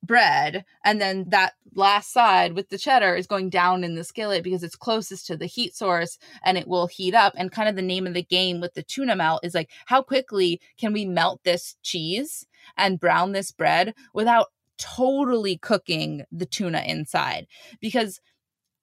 bread, 0.03 0.65
and 0.83 0.99
then 0.99 1.25
that 1.29 1.53
last 1.75 2.11
side 2.11 2.53
with 2.53 2.69
the 2.69 2.77
cheddar 2.77 3.15
is 3.15 3.27
going 3.27 3.49
down 3.49 3.83
in 3.83 3.95
the 3.95 4.03
skillet 4.03 4.43
because 4.43 4.63
it's 4.63 4.75
closest 4.75 5.27
to 5.27 5.37
the 5.37 5.45
heat 5.45 5.75
source 5.75 6.17
and 6.43 6.57
it 6.57 6.67
will 6.67 6.87
heat 6.87 7.13
up. 7.13 7.33
And 7.37 7.51
kind 7.51 7.69
of 7.69 7.75
the 7.75 7.81
name 7.81 8.07
of 8.07 8.13
the 8.13 8.23
game 8.23 8.59
with 8.59 8.73
the 8.73 8.83
tuna 8.83 9.15
melt 9.15 9.45
is 9.45 9.53
like, 9.53 9.69
how 9.85 10.01
quickly 10.01 10.59
can 10.77 10.93
we 10.93 11.05
melt 11.05 11.41
this 11.43 11.75
cheese 11.83 12.47
and 12.77 12.99
brown 12.99 13.31
this 13.31 13.51
bread 13.51 13.93
without 14.13 14.47
totally 14.77 15.57
cooking 15.57 16.23
the 16.31 16.45
tuna 16.45 16.81
inside? 16.85 17.47
Because 17.79 18.19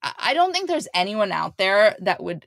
I 0.03 0.35
don't 0.35 0.53
think 0.53 0.69
there's 0.69 0.89
anyone 0.95 1.33
out 1.33 1.57
there 1.57 1.97
that 2.01 2.23
would 2.23 2.47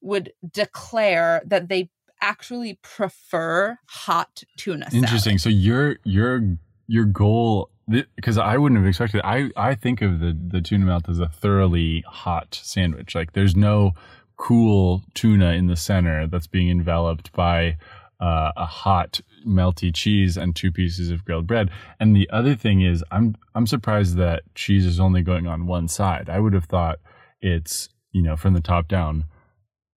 would 0.00 0.32
declare 0.52 1.42
that 1.46 1.68
they 1.68 1.90
actually 2.20 2.78
prefer 2.82 3.78
hot 3.86 4.42
tuna 4.56 4.90
salad. 4.90 5.04
Interesting. 5.04 5.38
So 5.38 5.48
your 5.48 5.96
your 6.04 6.56
your 6.86 7.04
goal 7.04 7.70
because 7.88 8.38
I 8.38 8.56
wouldn't 8.56 8.80
have 8.80 8.88
expected. 8.88 9.20
I 9.24 9.50
I 9.56 9.74
think 9.74 10.02
of 10.02 10.20
the 10.20 10.36
the 10.48 10.60
tuna 10.60 10.86
melt 10.86 11.08
as 11.08 11.18
a 11.18 11.28
thoroughly 11.28 12.04
hot 12.06 12.58
sandwich. 12.62 13.14
Like 13.14 13.32
there's 13.32 13.56
no 13.56 13.92
cool 14.36 15.02
tuna 15.14 15.52
in 15.52 15.66
the 15.66 15.76
center 15.76 16.26
that's 16.26 16.46
being 16.46 16.68
enveloped 16.70 17.32
by 17.32 17.76
uh, 18.24 18.52
a 18.56 18.64
hot 18.64 19.20
melty 19.46 19.94
cheese 19.94 20.38
and 20.38 20.56
two 20.56 20.72
pieces 20.72 21.10
of 21.10 21.26
grilled 21.26 21.46
bread. 21.46 21.70
And 22.00 22.16
the 22.16 22.28
other 22.30 22.54
thing 22.54 22.80
is, 22.80 23.04
I'm 23.10 23.36
I'm 23.54 23.66
surprised 23.66 24.16
that 24.16 24.42
cheese 24.54 24.86
is 24.86 24.98
only 24.98 25.20
going 25.20 25.46
on 25.46 25.66
one 25.66 25.88
side. 25.88 26.30
I 26.30 26.40
would 26.40 26.54
have 26.54 26.64
thought 26.64 27.00
it's 27.42 27.90
you 28.12 28.22
know 28.22 28.34
from 28.34 28.54
the 28.54 28.62
top 28.62 28.88
down, 28.88 29.24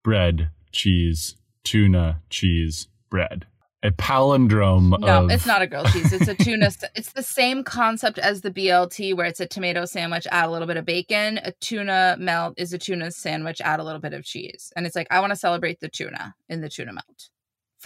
bread, 0.04 0.50
cheese, 0.74 1.38
tuna, 1.64 2.22
cheese, 2.30 2.90
bread. 3.10 3.46
A 3.84 3.92
palindrome. 3.92 5.00
No, 5.00 5.24
of, 5.24 5.32
it's 5.32 5.46
not 5.46 5.62
a 5.62 5.68
grilled 5.68 5.88
cheese. 5.94 6.12
It's 6.12 6.28
a 6.28 6.36
tuna. 6.44 6.72
it's 6.96 7.14
the 7.14 7.24
same 7.24 7.64
concept 7.64 8.18
as 8.18 8.42
the 8.42 8.52
BLT, 8.52 9.16
where 9.16 9.28
it's 9.28 9.40
a 9.40 9.46
tomato 9.48 9.86
sandwich, 9.86 10.28
add 10.32 10.50
a 10.50 10.52
little 10.52 10.68
bit 10.68 10.76
of 10.76 10.84
bacon. 10.84 11.40
A 11.44 11.54
tuna 11.62 12.18
melt 12.20 12.56
is 12.58 12.74
a 12.74 12.78
tuna 12.78 13.12
sandwich, 13.12 13.62
add 13.62 13.80
a 13.80 13.84
little 13.84 14.02
bit 14.02 14.14
of 14.14 14.26
cheese. 14.26 14.74
And 14.76 14.86
it's 14.86 14.96
like, 14.96 15.08
I 15.12 15.22
want 15.22 15.30
to 15.30 15.38
celebrate 15.38 15.80
the 15.80 15.88
tuna 15.88 16.36
in 16.50 16.60
the 16.60 16.70
tuna 16.70 16.92
melt 16.92 17.30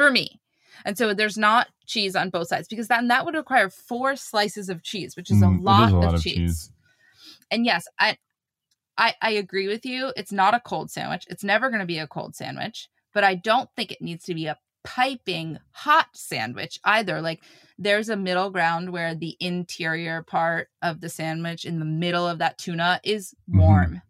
for 0.02 0.12
me. 0.12 0.40
And 0.84 0.98
so 0.98 1.14
there's 1.14 1.38
not 1.38 1.68
cheese 1.86 2.16
on 2.16 2.30
both 2.32 2.48
sides 2.48 2.68
because 2.68 2.88
then 2.88 3.08
that 3.10 3.24
would 3.26 3.36
require 3.36 3.70
four 3.70 4.16
slices 4.16 4.68
of 4.70 4.82
cheese, 4.82 5.16
which 5.16 5.30
is 5.30 5.42
Mm, 5.42 5.58
a 5.58 5.60
is 5.60 5.64
lot, 5.64 5.92
a 5.92 5.96
lot 5.96 6.08
of, 6.10 6.14
of 6.16 6.24
cheese. 6.24 6.36
cheese. 6.36 6.72
And 7.52 7.66
yes, 7.66 7.84
I, 8.00 8.18
I 8.98 9.14
I 9.22 9.32
agree 9.32 9.68
with 9.68 9.86
you. 9.86 10.12
It's 10.18 10.32
not 10.32 10.56
a 10.56 10.60
cold 10.60 10.90
sandwich. 10.90 11.26
It's 11.30 11.44
never 11.44 11.70
going 11.70 11.82
to 11.82 11.86
be 11.86 12.00
a 12.00 12.08
cold 12.08 12.36
sandwich, 12.36 12.90
but 13.14 13.24
I 13.24 13.36
don't 13.36 13.70
think 13.76 13.92
it 13.92 14.02
needs 14.02 14.24
to 14.26 14.34
be 14.34 14.48
a 14.48 14.58
piping 14.84 15.60
hot 15.72 16.08
sandwich 16.14 16.80
either. 16.84 17.22
Like 17.22 17.44
there's 17.78 18.10
a 18.10 18.16
middle 18.16 18.50
ground 18.50 18.90
where 18.90 19.14
the 19.14 19.38
interior 19.40 20.24
part 20.24 20.70
of 20.82 21.00
the 21.02 21.10
sandwich 21.10 21.66
in 21.66 21.78
the 21.78 21.86
middle 21.86 22.28
of 22.28 22.40
that 22.40 22.58
tuna 22.58 23.00
is 23.04 23.36
Mhm. 23.50 23.60
warm. 23.60 24.02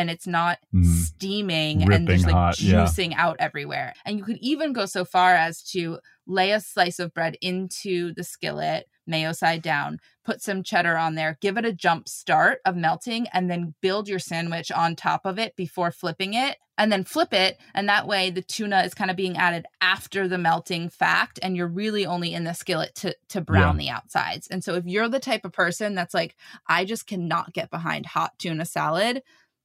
And 0.00 0.08
it's 0.10 0.26
not 0.26 0.58
Mhm. 0.74 0.84
steaming 0.86 1.82
and 1.82 1.88
Ripping 1.90 2.04
there's 2.06 2.24
like 2.24 2.32
hot, 2.34 2.60
yeah. 2.60 2.84
juicing 2.84 3.12
out 3.16 3.36
everywhere. 3.38 3.92
And 4.06 4.16
you 4.18 4.24
could 4.24 4.38
even 4.38 4.72
go 4.72 4.86
so 4.86 5.04
far 5.04 5.34
as 5.34 5.62
to 5.72 5.98
lay 6.26 6.52
a 6.52 6.60
slice 6.60 6.98
of 6.98 7.12
bread 7.12 7.36
into 7.42 8.14
the 8.14 8.24
skillet, 8.24 8.86
mayo 9.06 9.32
side 9.32 9.60
down, 9.60 9.98
put 10.24 10.40
some 10.40 10.62
cheddar 10.62 10.96
on 10.96 11.16
there, 11.16 11.36
give 11.42 11.58
it 11.58 11.66
a 11.66 11.72
jump 11.72 12.08
start 12.08 12.60
of 12.64 12.76
melting, 12.76 13.26
and 13.32 13.50
then 13.50 13.74
build 13.82 14.08
your 14.08 14.18
sandwich 14.20 14.70
on 14.72 14.96
top 14.96 15.26
of 15.26 15.38
it 15.38 15.54
before 15.56 15.90
flipping 15.90 16.32
it, 16.34 16.56
and 16.78 16.90
then 16.92 17.02
flip 17.04 17.34
it. 17.34 17.58
And 17.74 17.88
that 17.88 18.06
way, 18.06 18.30
the 18.30 18.42
tuna 18.42 18.82
is 18.84 18.94
kind 18.94 19.10
of 19.10 19.16
being 19.16 19.36
added 19.36 19.66
after 19.82 20.28
the 20.28 20.38
melting 20.38 20.88
fact, 20.88 21.38
and 21.42 21.56
you're 21.56 21.66
really 21.66 22.06
only 22.06 22.32
in 22.32 22.44
the 22.44 22.54
skillet 22.54 22.94
to, 22.96 23.14
to 23.30 23.40
brown 23.40 23.76
the 23.76 23.90
outsides. 23.90 24.46
And 24.46 24.62
so, 24.64 24.74
if 24.74 24.86
you're 24.86 25.08
the 25.08 25.18
type 25.20 25.44
of 25.44 25.52
person 25.52 25.94
that's 25.94 26.14
like, 26.14 26.36
I 26.68 26.84
just 26.84 27.06
cannot 27.08 27.52
get 27.52 27.70
behind 27.70 28.06
hot 28.06 28.38
tuna 28.38 28.64
salad, 28.64 29.22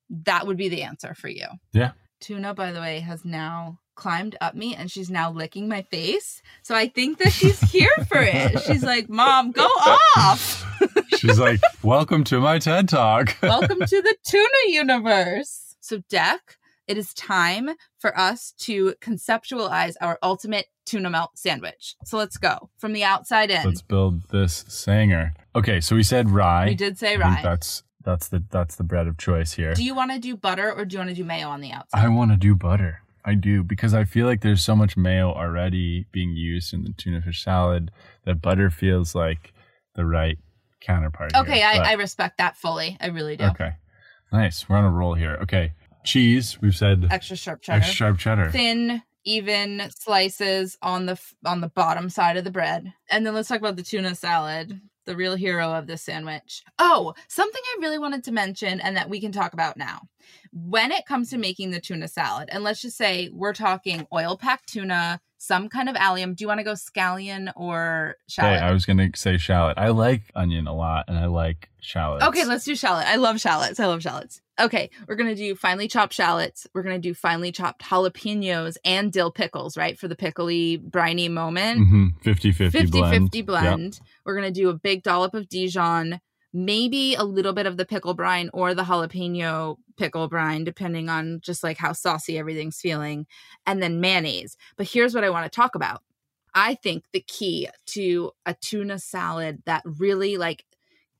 that 0.09 0.47
would 0.47 0.57
be 0.57 0.69
the 0.69 0.83
answer 0.83 1.13
for 1.13 1.27
you. 1.29 1.47
Yeah. 1.73 1.91
Tuna, 2.21 2.53
by 2.53 2.71
the 2.71 2.79
way, 2.79 2.99
has 3.01 3.25
now 3.25 3.79
climbed 3.95 4.35
up 4.41 4.55
me 4.55 4.75
and 4.75 4.91
she's 4.91 5.09
now 5.09 5.31
licking 5.31 5.67
my 5.67 5.81
face. 5.83 6.41
So 6.63 6.75
I 6.75 6.87
think 6.87 7.17
that 7.19 7.31
she's 7.31 7.59
here 7.71 7.89
for 8.07 8.19
it. 8.21 8.59
She's 8.61 8.83
like, 8.83 9.09
Mom, 9.09 9.51
go 9.51 9.63
off. 9.63 10.63
She's 11.17 11.39
like, 11.39 11.61
"Welcome 11.81 12.25
to 12.25 12.39
my 12.41 12.59
TED 12.59 12.89
Talk." 12.89 13.37
Welcome 13.41 13.79
to 13.79 14.01
the 14.01 14.15
tuna 14.25 14.47
universe. 14.67 15.75
So, 15.79 16.01
Deck, 16.09 16.57
it 16.87 16.97
is 16.97 17.13
time 17.13 17.69
for 17.99 18.17
us 18.17 18.53
to 18.59 18.93
conceptualize 19.01 19.93
our 20.01 20.19
ultimate 20.21 20.67
tuna 20.85 21.09
melt 21.09 21.31
sandwich. 21.35 21.95
So 22.03 22.17
let's 22.17 22.37
go 22.37 22.69
from 22.77 22.93
the 22.93 23.03
outside 23.03 23.49
in. 23.49 23.63
Let's 23.65 23.81
build 23.81 24.29
this 24.29 24.65
sanger. 24.67 25.33
Okay, 25.55 25.79
so 25.79 25.95
we 25.95 26.03
said 26.03 26.29
rye. 26.29 26.65
we 26.67 26.75
did 26.75 26.97
say 26.97 27.15
I 27.15 27.17
think 27.17 27.23
rye. 27.23 27.41
that's 27.43 27.83
that's 28.05 28.27
the 28.29 28.43
that's 28.51 28.75
the 28.75 28.83
bread 28.83 29.07
of 29.07 29.17
choice 29.17 29.53
here. 29.53 29.73
Do 29.73 29.83
you 29.83 29.95
want 29.95 30.11
to 30.11 30.19
do 30.19 30.37
butter 30.37 30.71
or 30.71 30.85
do 30.85 30.93
you 30.93 30.99
want 30.99 31.09
to 31.09 31.15
do 31.15 31.25
mayo 31.25 31.49
on 31.49 31.59
the 31.61 31.71
outside? 31.71 32.05
I 32.05 32.07
want 32.07 32.31
to 32.31 32.37
do 32.37 32.55
butter. 32.55 33.01
I 33.25 33.33
do 33.33 33.63
because 33.63 33.93
I 33.95 34.05
feel 34.05 34.27
like 34.27 34.41
there's 34.41 34.63
so 34.63 34.75
much 34.75 34.95
mayo 34.95 35.33
already 35.33 36.05
being 36.11 36.35
used 36.35 36.73
in 36.73 36.83
the 36.83 36.93
tuna 36.93 37.21
fish 37.21 37.43
salad 37.43 37.89
that 38.25 38.41
butter 38.41 38.69
feels 38.69 39.15
like 39.15 39.51
the 39.95 40.05
right 40.05 40.37
counterpart. 40.81 41.33
here. 41.33 41.41
okay, 41.41 41.63
I, 41.63 41.77
But- 41.77 41.87
I 41.87 41.93
respect 41.93 42.37
that 42.37 42.55
fully. 42.55 42.97
I 43.01 43.07
really 43.07 43.35
do. 43.35 43.45
okay, 43.45 43.71
nice. 44.31 44.69
We're 44.69 44.77
on 44.77 44.83
a 44.85 44.91
roll 44.91 45.15
here. 45.15 45.39
Okay, 45.41 45.73
cheese. 46.03 46.61
We've 46.61 46.75
said 46.75 47.07
Extra 47.09 47.35
sharp 47.35 47.61
cheddar. 47.63 47.77
extra 47.79 47.95
sharp 47.95 48.19
cheddar. 48.19 48.51
thin 48.51 49.01
even 49.27 49.81
slices 49.89 50.77
on 50.83 51.07
the 51.07 51.19
on 51.43 51.61
the 51.61 51.69
bottom 51.69 52.11
side 52.11 52.37
of 52.37 52.43
the 52.43 52.51
bread 52.51 52.93
and 53.09 53.25
then 53.25 53.33
let's 53.33 53.49
talk 53.49 53.57
about 53.57 53.75
the 53.75 53.81
tuna 53.81 54.13
salad 54.13 54.79
the 55.05 55.15
real 55.15 55.35
hero 55.35 55.71
of 55.71 55.87
this 55.87 56.01
sandwich 56.01 56.63
oh 56.79 57.13
something 57.27 57.61
i 57.65 57.77
really 57.81 57.99
wanted 57.99 58.23
to 58.23 58.31
mention 58.31 58.79
and 58.79 58.97
that 58.97 59.09
we 59.09 59.19
can 59.19 59.31
talk 59.31 59.53
about 59.53 59.77
now 59.77 60.01
when 60.51 60.91
it 60.91 61.05
comes 61.05 61.29
to 61.29 61.37
making 61.37 61.71
the 61.71 61.79
tuna 61.79 62.07
salad 62.07 62.49
and 62.51 62.63
let's 62.63 62.81
just 62.81 62.97
say 62.97 63.29
we're 63.33 63.53
talking 63.53 64.07
oil 64.13 64.37
packed 64.37 64.67
tuna 64.71 65.19
some 65.37 65.69
kind 65.69 65.89
of 65.89 65.95
allium 65.95 66.33
do 66.33 66.43
you 66.43 66.47
want 66.47 66.59
to 66.59 66.63
go 66.63 66.73
scallion 66.73 67.51
or 67.55 68.15
Okay, 68.15 68.33
shallot 68.33 68.61
I 68.61 68.71
was 68.71 68.85
gonna 68.85 69.09
say 69.15 69.37
shallot. 69.37 69.77
I 69.77 69.89
like 69.89 70.23
onion 70.35 70.67
a 70.67 70.75
lot, 70.75 71.05
and 71.07 71.17
I 71.17 71.27
like 71.27 71.69
shallots. 71.79 72.25
Okay, 72.25 72.45
let's 72.45 72.65
do 72.65 72.75
shallot. 72.75 73.05
I 73.05 73.17
love 73.17 73.39
shallots. 73.39 73.79
I 73.79 73.85
love 73.85 74.01
shallots. 74.01 74.41
Okay, 74.59 74.89
we're 75.07 75.15
gonna 75.15 75.35
do 75.35 75.53
finely 75.55 75.87
chopped 75.87 76.13
shallots. 76.13 76.65
We're 76.73 76.83
gonna 76.83 76.99
do 76.99 77.13
finely 77.13 77.51
chopped 77.51 77.81
jalapenos 77.83 78.77
and 78.85 79.11
dill 79.11 79.31
pickles, 79.31 79.75
right? 79.75 79.99
For 79.99 80.07
the 80.07 80.15
pickly, 80.15 80.77
briny 80.77 81.27
moment. 81.27 81.81
Mm-hmm. 81.81 82.07
50 82.21 82.51
50 82.53 82.79
50 82.79 82.91
blend. 82.91 83.23
50 83.25 83.41
blend. 83.41 83.99
We're 84.25 84.35
gonna 84.35 84.51
do 84.51 84.69
a 84.69 84.73
big 84.73 85.03
dollop 85.03 85.33
of 85.33 85.49
Dijon, 85.49 86.21
maybe 86.53 87.15
a 87.15 87.23
little 87.23 87.51
bit 87.51 87.65
of 87.65 87.75
the 87.75 87.85
pickle 87.85 88.13
brine 88.13 88.49
or 88.53 88.73
the 88.73 88.83
jalapeno 88.83 89.75
pickle 89.97 90.29
brine, 90.29 90.63
depending 90.63 91.09
on 91.09 91.41
just 91.41 91.61
like 91.61 91.77
how 91.77 91.91
saucy 91.91 92.37
everything's 92.37 92.79
feeling, 92.79 93.27
and 93.65 93.83
then 93.83 93.99
mayonnaise. 93.99 94.55
But 94.77 94.87
here's 94.87 95.13
what 95.13 95.25
I 95.25 95.29
want 95.29 95.51
to 95.51 95.55
talk 95.55 95.75
about. 95.75 96.01
I 96.53 96.75
think 96.75 97.03
the 97.11 97.19
key 97.19 97.67
to 97.87 98.31
a 98.45 98.53
tuna 98.53 98.99
salad 98.99 99.63
that 99.65 99.83
really 99.83 100.37
like 100.37 100.63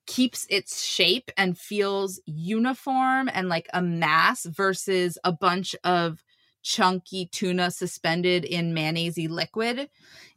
keeps 0.07 0.45
its 0.49 0.83
shape 0.83 1.31
and 1.37 1.57
feels 1.57 2.19
uniform 2.25 3.29
and 3.33 3.49
like 3.49 3.67
a 3.73 3.81
mass 3.81 4.45
versus 4.45 5.17
a 5.23 5.31
bunch 5.31 5.75
of 5.83 6.23
chunky 6.61 7.27
tuna 7.31 7.69
suspended 7.69 8.43
in 8.43 8.73
mayonnaise 8.73 9.17
liquid 9.29 9.87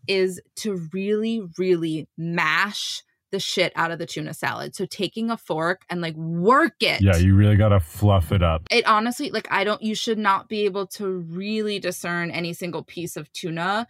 is 0.07 0.41
to 0.57 0.89
really, 0.93 1.43
really 1.59 2.09
mash 2.17 3.03
the 3.31 3.41
shit 3.41 3.73
out 3.77 3.91
of 3.91 3.99
the 3.99 4.07
tuna 4.07 4.33
salad. 4.33 4.75
So 4.75 4.87
taking 4.87 5.31
a 5.31 5.37
fork 5.37 5.83
and 5.91 6.01
like 6.01 6.17
work 6.17 6.75
it. 6.81 7.03
Yeah, 7.03 7.17
you 7.17 7.35
really 7.35 7.57
gotta 7.57 7.81
fluff 7.81 8.33
it 8.33 8.43
up. 8.43 8.67
it 8.71 8.87
honestly 8.87 9.31
like 9.31 9.49
I 9.51 9.65
don't 9.65 9.83
you 9.83 9.95
should 9.95 10.19
not 10.19 10.49
be 10.49 10.65
able 10.65 10.87
to 10.89 11.09
really 11.09 11.79
discern 11.79 12.31
any 12.31 12.53
single 12.53 12.83
piece 12.83 13.17
of 13.17 13.31
tuna. 13.33 13.87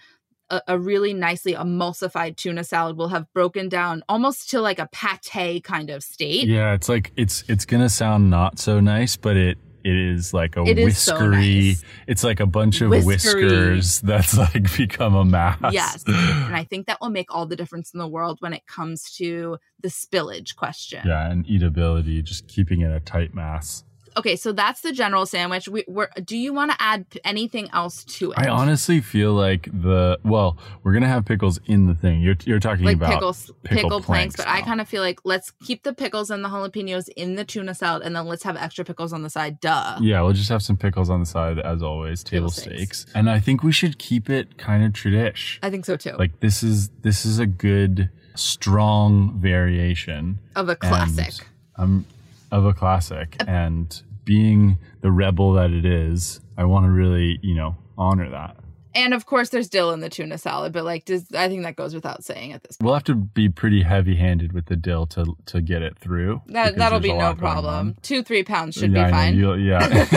A, 0.51 0.63
a 0.69 0.79
really 0.79 1.13
nicely 1.15 1.55
emulsified 1.55 2.37
tuna 2.37 2.65
salad 2.65 2.97
will 2.97 3.09
have 3.09 3.31
broken 3.35 3.69
down 3.69 4.03
almost 4.09 4.51
to 4.51 4.61
like 4.61 4.79
a 4.79 4.89
pate 4.93 5.63
kind 5.65 5.91
of 5.91 6.03
state. 6.03 6.47
Yeah, 6.49 6.73
it's 6.75 6.89
like 6.89 7.13
it's 7.17 7.45
it's 7.49 7.65
gonna 7.67 7.89
sound 7.91 8.31
not 8.31 8.59
so 8.59 8.81
nice, 8.81 9.17
but 9.17 9.37
it 9.37 9.59
it 9.85 9.95
is 9.97 10.35
like 10.35 10.57
a 10.57 10.63
It 10.65 10.79
is 10.79 10.99
so 10.99 11.15
whiskery. 11.17 11.69
nice. 11.69 11.85
It's 12.07 12.25
like 12.25 12.41
a 12.41 12.47
bunch 12.47 12.81
of 12.81 12.91
Whiskery. 12.91 13.05
whiskers 13.07 14.01
that's 14.01 14.37
like 14.37 14.77
become 14.77 15.15
a 15.15 15.25
mass. 15.25 15.73
Yes. 15.73 16.05
And 16.07 16.55
I 16.57 16.65
think 16.71 16.87
that 16.89 17.01
will 17.01 17.11
make 17.11 17.33
all 17.33 17.47
the 17.47 17.55
difference 17.57 17.93
in 17.95 17.99
the 17.99 18.09
world 18.09 18.39
when 18.41 18.53
it 18.53 18.67
comes 18.67 19.11
to 19.19 19.57
the 19.81 19.89
spillage 19.89 20.57
question. 20.57 21.03
Yeah, 21.07 21.31
and 21.31 21.47
eatability, 21.47 22.23
just 22.25 22.49
keeping 22.49 22.81
it 22.81 22.91
a 22.91 23.01
tight 23.01 23.35
mass. 23.35 23.85
Okay, 24.19 24.35
so 24.35 24.51
that's 24.53 24.81
the 24.81 24.93
general 24.93 25.27
sandwich. 25.27 25.69
We, 25.69 25.85
we're, 25.87 26.09
do 26.25 26.37
you 26.37 26.53
want 26.53 26.73
to 26.73 26.77
add 26.81 27.07
anything 27.25 27.69
else 27.73 28.03
to 28.05 28.33
it? 28.33 28.39
I 28.39 28.49
honestly 28.49 29.01
feel 29.01 29.33
like 29.33 29.69
the 29.73 30.19
well, 30.25 30.59
we're 30.83 30.93
gonna 30.93 31.07
have 31.09 31.25
pickles 31.25 31.61
in 31.67 31.87
the 31.87 31.95
thing. 31.95 32.21
You're 32.21 32.37
you're 32.45 32.59
talking 32.59 32.85
like 32.85 32.97
about 32.97 33.13
pickles, 33.13 33.51
pickle 33.63 33.83
pickle, 33.85 34.01
planks, 34.01 34.35
planks 34.35 34.37
but 34.37 34.49
I 34.49 34.61
kind 34.63 34.81
of 34.81 34.89
feel 34.89 35.03
like 35.03 35.21
let's 35.25 35.53
keep 35.65 35.85
the 35.85 35.93
pickles 35.95 36.31
and 36.31 36.45
the 36.45 36.49
jalapenos 36.49 37.09
in 37.17 37.37
the 37.37 37.45
tuna 37.45 37.75
salad, 37.75 38.03
and 38.03 38.17
then 38.17 38.27
let's 38.27 38.43
have 38.43 38.57
extra 38.57 38.85
pickles 38.85 39.13
on 39.13 39.23
the 39.23 39.31
side. 39.31 39.61
Duh. 39.61 39.99
Yeah, 40.01 40.21
we'll 40.23 40.33
just 40.33 40.49
have 40.49 40.63
some 40.63 40.77
pickles 40.77 41.09
on 41.11 41.21
the 41.21 41.27
side 41.27 41.61
as 41.61 41.81
always, 41.83 42.25
table, 42.25 42.49
Table 42.49 42.51
stakes. 42.51 43.01
stakes. 43.03 43.07
And 43.15 43.31
I 43.31 43.39
think 43.39 43.63
we 43.63 43.71
should 43.73 43.99
keep 44.01 44.29
it 44.29 44.59
kind 44.59 44.85
of 44.85 44.93
tradish. 44.93 45.59
I 45.63 45.71
think 45.71 45.85
so 45.85 45.97
too. 45.97 46.13
Like 46.19 46.41
this 46.41 46.65
is 46.65 46.89
this 47.03 47.25
is 47.25 47.39
a 47.39 47.47
good 47.47 48.11
strong 48.35 49.39
variation 49.41 50.39
of 50.57 50.69
a 50.69 50.77
classic. 50.77 51.47
um 51.77 52.05
of 52.51 52.65
a 52.65 52.73
classic 52.73 53.37
and 53.47 54.03
being 54.29 54.77
the 55.01 55.11
rebel 55.11 55.55
that 55.55 55.71
it 55.71 55.87
is, 55.87 56.41
I 56.59 56.65
want 56.67 56.85
to 56.85 56.91
really, 56.91 57.39
you 57.43 57.55
know, 57.55 57.77
honor 57.97 58.29
that. 58.29 58.57
And 58.95 59.15
of 59.15 59.25
course, 59.27 59.49
there's 59.51 59.69
dill 59.69 59.91
in 59.93 60.01
the 60.01 60.09
tuna 60.11 60.37
salad, 60.39 60.73
but 60.75 60.85
like, 60.85 61.05
does 61.07 61.25
I 61.33 61.49
think 61.49 61.63
that 61.63 61.77
goes 61.77 61.95
without 61.95 62.25
saying 62.25 62.53
at 62.53 62.63
this 62.65 62.77
point. 62.77 62.85
We'll 62.87 62.95
have 62.95 63.05
to 63.05 63.15
be 63.15 63.49
pretty 63.49 63.83
heavy-handed 63.83 64.53
with 64.53 64.67
the 64.67 64.77
dill 64.77 65.07
to 65.09 65.35
to 65.47 65.61
get 65.63 65.81
it 65.83 65.99
through. 65.99 66.43
That 66.49 66.77
that'll 66.77 67.01
be 67.01 67.13
no 67.13 67.35
problem. 67.35 67.97
Two 68.03 68.23
three 68.23 68.43
pounds 68.43 68.75
should 68.75 68.93
Yeah, 68.93 69.07
be 69.07 69.11
fine. 69.13 69.37
you'll- 69.37 69.59
yeah, 69.59 69.89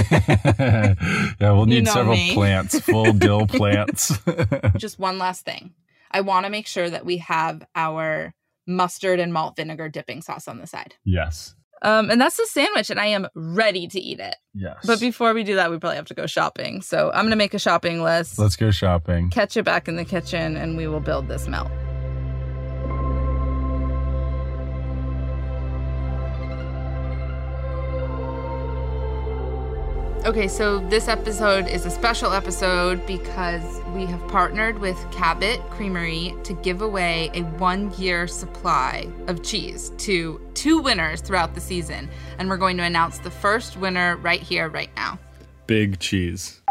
yeah. 1.40 1.52
We'll 1.52 1.60
You 1.70 1.76
need 1.76 1.86
know 1.86 1.94
several 1.94 2.16
me. 2.16 2.34
plants, 2.40 2.80
full 2.80 3.14
dill 3.14 3.46
plants. 3.48 4.18
Just 4.78 5.00
one 5.00 5.18
last 5.20 5.46
thing. 5.46 5.74
I 6.12 6.22
want 6.22 6.46
to 6.46 6.50
make 6.50 6.68
sure 6.68 6.90
that 6.90 7.06
we 7.06 7.18
have 7.18 7.64
our 7.76 8.34
mustard 8.68 9.20
and 9.20 9.32
malt 9.34 9.56
vinegar 9.56 9.90
dipping 9.90 10.22
sauce 10.22 10.48
on 10.48 10.58
the 10.60 10.68
side. 10.68 10.96
yes. 11.06 11.56
Um, 11.82 12.10
and 12.10 12.22
that's 12.22 12.38
the 12.38 12.46
sandwich, 12.46 12.90
and 12.90 13.00
I 13.00 13.08
am 13.08 13.28
ready 13.34 13.88
to 13.88 14.00
eat 14.00 14.20
it. 14.20 14.36
Yes. 14.54 14.78
But 14.86 15.00
before 15.00 15.34
we 15.34 15.44
do 15.44 15.56
that, 15.56 15.72
we 15.72 15.80
probably 15.80 15.96
have 15.96 16.06
to 16.06 16.14
go 16.14 16.28
shopping. 16.28 16.82
So 16.82 17.12
I'm 17.14 17.26
gonna 17.26 17.36
make 17.36 17.54
a 17.54 17.60
shopping 17.60 18.04
list. 18.04 18.38
let's 18.38 18.56
go 18.56 18.72
shopping. 18.72 19.30
catch 19.30 19.58
it 19.58 19.64
back 19.64 19.88
in 19.88 19.96
the 19.96 20.06
kitchen, 20.06 20.58
and 20.58 20.78
we 20.78 20.88
will 20.88 21.00
build 21.00 21.28
this 21.28 21.48
melt. 21.48 21.72
Okay, 30.24 30.48
so 30.48 30.78
this 30.88 31.08
episode 31.08 31.68
is 31.68 31.88
a 31.88 31.90
special 31.90 32.32
episode 32.32 33.04
because 33.08 33.82
we 33.96 34.06
have 34.06 34.26
partnered 34.28 34.78
with 34.78 34.96
Cabot 35.12 35.60
Creamery 35.72 36.36
to 36.44 36.54
give 36.54 36.84
away 36.84 37.32
a 37.34 37.42
one 37.42 37.92
year 37.96 38.28
supply 38.28 39.10
of 39.26 39.42
cheese 39.42 39.90
to 39.98 40.40
two 40.54 40.78
winners 40.78 41.22
throughout 41.22 41.56
the 41.56 41.60
season. 41.60 42.08
And 42.38 42.50
we're 42.50 42.58
going 42.58 42.78
to 42.78 42.84
announce 42.84 43.18
the 43.18 43.32
first 43.32 43.78
winner 43.78 44.16
right 44.18 44.40
here, 44.40 44.70
right 44.70 44.92
now. 44.96 45.18
Big 45.66 46.00
cheese. 46.00 46.62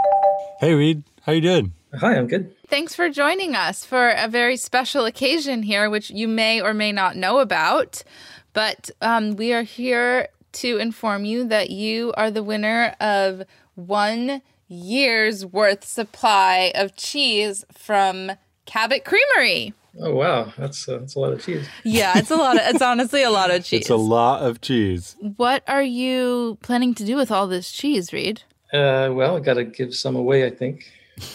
Hey 0.61 0.75
Reed, 0.75 1.03
how 1.23 1.33
you 1.33 1.41
doing? 1.41 1.73
Hi, 1.99 2.17
I'm 2.17 2.29
good. 2.29 2.55
Thanks 2.69 2.95
for 2.95 3.09
joining 3.09 3.57
us 3.57 3.85
for 3.85 4.11
a 4.11 4.29
very 4.29 4.57
special 4.57 5.07
occasion 5.07 5.65
here, 5.65 5.91
which 5.91 6.09
you 6.11 6.29
may 6.29 6.63
or 6.63 6.73
may 6.73 6.93
not 6.93 7.17
know 7.17 7.41
about. 7.41 8.05
But 8.53 8.91
um, 9.01 9.35
we 9.35 9.53
are 9.53 9.63
here 9.63 10.29
to 10.53 10.77
inform 10.79 11.25
you 11.25 11.45
that 11.49 11.71
you 11.71 12.13
are 12.17 12.31
the 12.31 12.43
winner 12.43 12.95
of 13.01 13.43
one 13.75 14.43
year's 14.69 15.45
worth 15.45 15.85
supply 15.85 16.73
of 16.75 16.95
cheese 16.97 17.65
from 17.73 18.33
Cabot 18.67 19.05
Creamery. 19.05 19.75
Oh 20.01 20.15
wow, 20.15 20.53
that's 20.57 20.89
uh, 20.89 20.99
that's 20.99 21.17
a 21.17 21.19
lot 21.19 21.33
of 21.33 21.45
cheese. 21.45 21.67
Yeah, 21.83 22.13
it's 22.17 22.31
a 22.31 22.37
lot 22.37 22.57
of, 22.57 22.63
it's 22.65 22.81
honestly 22.83 23.23
a 23.25 23.31
lot 23.31 23.51
of 23.51 23.65
cheese. 23.65 23.81
It's 23.81 23.91
a 23.91 23.97
lot 23.97 24.43
of 24.43 24.61
cheese. 24.61 25.17
what 25.37 25.65
are 25.67 25.83
you 25.83 26.59
planning 26.63 26.95
to 26.95 27.05
do 27.05 27.17
with 27.17 27.33
all 27.33 27.49
this 27.49 27.73
cheese, 27.73 28.13
Reed? 28.13 28.43
Uh, 28.73 29.11
well, 29.13 29.37
I 29.37 29.41
got 29.41 29.55
to 29.55 29.65
give 29.65 29.95
some 29.97 30.15
away, 30.15 30.47
I 30.47 30.51
think. 30.51 30.85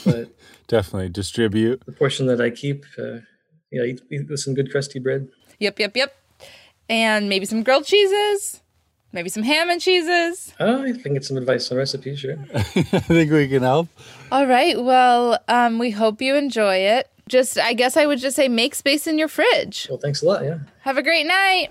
But 0.05 0.29
Definitely 0.69 1.09
distribute. 1.09 1.83
the 1.85 1.91
portion 1.91 2.27
that 2.27 2.39
I 2.39 2.49
keep, 2.49 2.85
uh, 2.97 3.17
yeah, 3.71 3.83
eat, 3.83 4.01
eat 4.09 4.29
with 4.29 4.39
some 4.39 4.53
good 4.53 4.71
crusty 4.71 4.99
bread. 4.99 5.27
Yep, 5.59 5.77
yep, 5.79 5.95
yep. 5.97 6.15
And 6.87 7.27
maybe 7.27 7.45
some 7.45 7.61
grilled 7.61 7.85
cheeses, 7.85 8.61
maybe 9.15 9.29
some 9.29 9.41
ham 9.41 9.69
and 9.69 9.81
cheeses. 9.81 10.53
Oh, 10.59 10.83
I 10.83 10.91
think 10.91 11.15
it's 11.15 11.29
some 11.29 11.37
advice 11.37 11.71
on 11.71 11.77
recipes, 11.77 12.19
sure. 12.19 12.37
I 12.53 12.61
think 12.61 13.31
we 13.31 13.47
can 13.47 13.63
help. 13.63 13.87
All 14.31 14.45
right. 14.45 14.79
Well, 14.83 15.39
um, 15.47 15.79
we 15.79 15.89
hope 15.89 16.21
you 16.21 16.35
enjoy 16.35 16.75
it. 16.75 17.09
Just, 17.27 17.57
I 17.57 17.73
guess 17.73 17.97
I 17.97 18.05
would 18.05 18.19
just 18.19 18.35
say 18.35 18.47
make 18.47 18.75
space 18.75 19.07
in 19.07 19.17
your 19.17 19.29
fridge. 19.29 19.87
Well, 19.89 19.97
thanks 19.97 20.21
a 20.21 20.27
lot. 20.27 20.43
Yeah. 20.43 20.59
Have 20.81 20.97
a 20.97 21.01
great 21.01 21.25
night. 21.25 21.69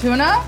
Tuna 0.00 0.44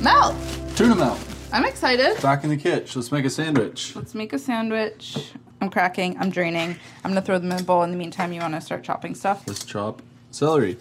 melt. 0.00 0.36
Tuna 0.74 0.96
melt. 0.96 1.20
I'm 1.52 1.64
excited. 1.64 2.20
Back 2.22 2.44
in 2.44 2.50
the 2.50 2.56
kitchen. 2.56 3.00
Let's 3.00 3.12
make 3.12 3.24
a 3.24 3.30
sandwich. 3.30 3.94
Let's 3.94 4.14
make 4.14 4.32
a 4.32 4.38
sandwich. 4.38 5.32
I'm 5.60 5.70
cracking. 5.70 6.16
I'm 6.18 6.30
draining. 6.30 6.76
I'm 7.04 7.10
gonna 7.10 7.22
throw 7.22 7.38
them 7.38 7.52
in 7.52 7.60
a 7.60 7.62
bowl. 7.62 7.82
In 7.82 7.90
the 7.90 7.96
meantime, 7.96 8.32
you 8.32 8.40
want 8.40 8.54
to 8.54 8.60
start 8.60 8.82
chopping 8.82 9.14
stuff? 9.14 9.44
Let's 9.46 9.64
chop 9.64 10.02
celery. 10.30 10.78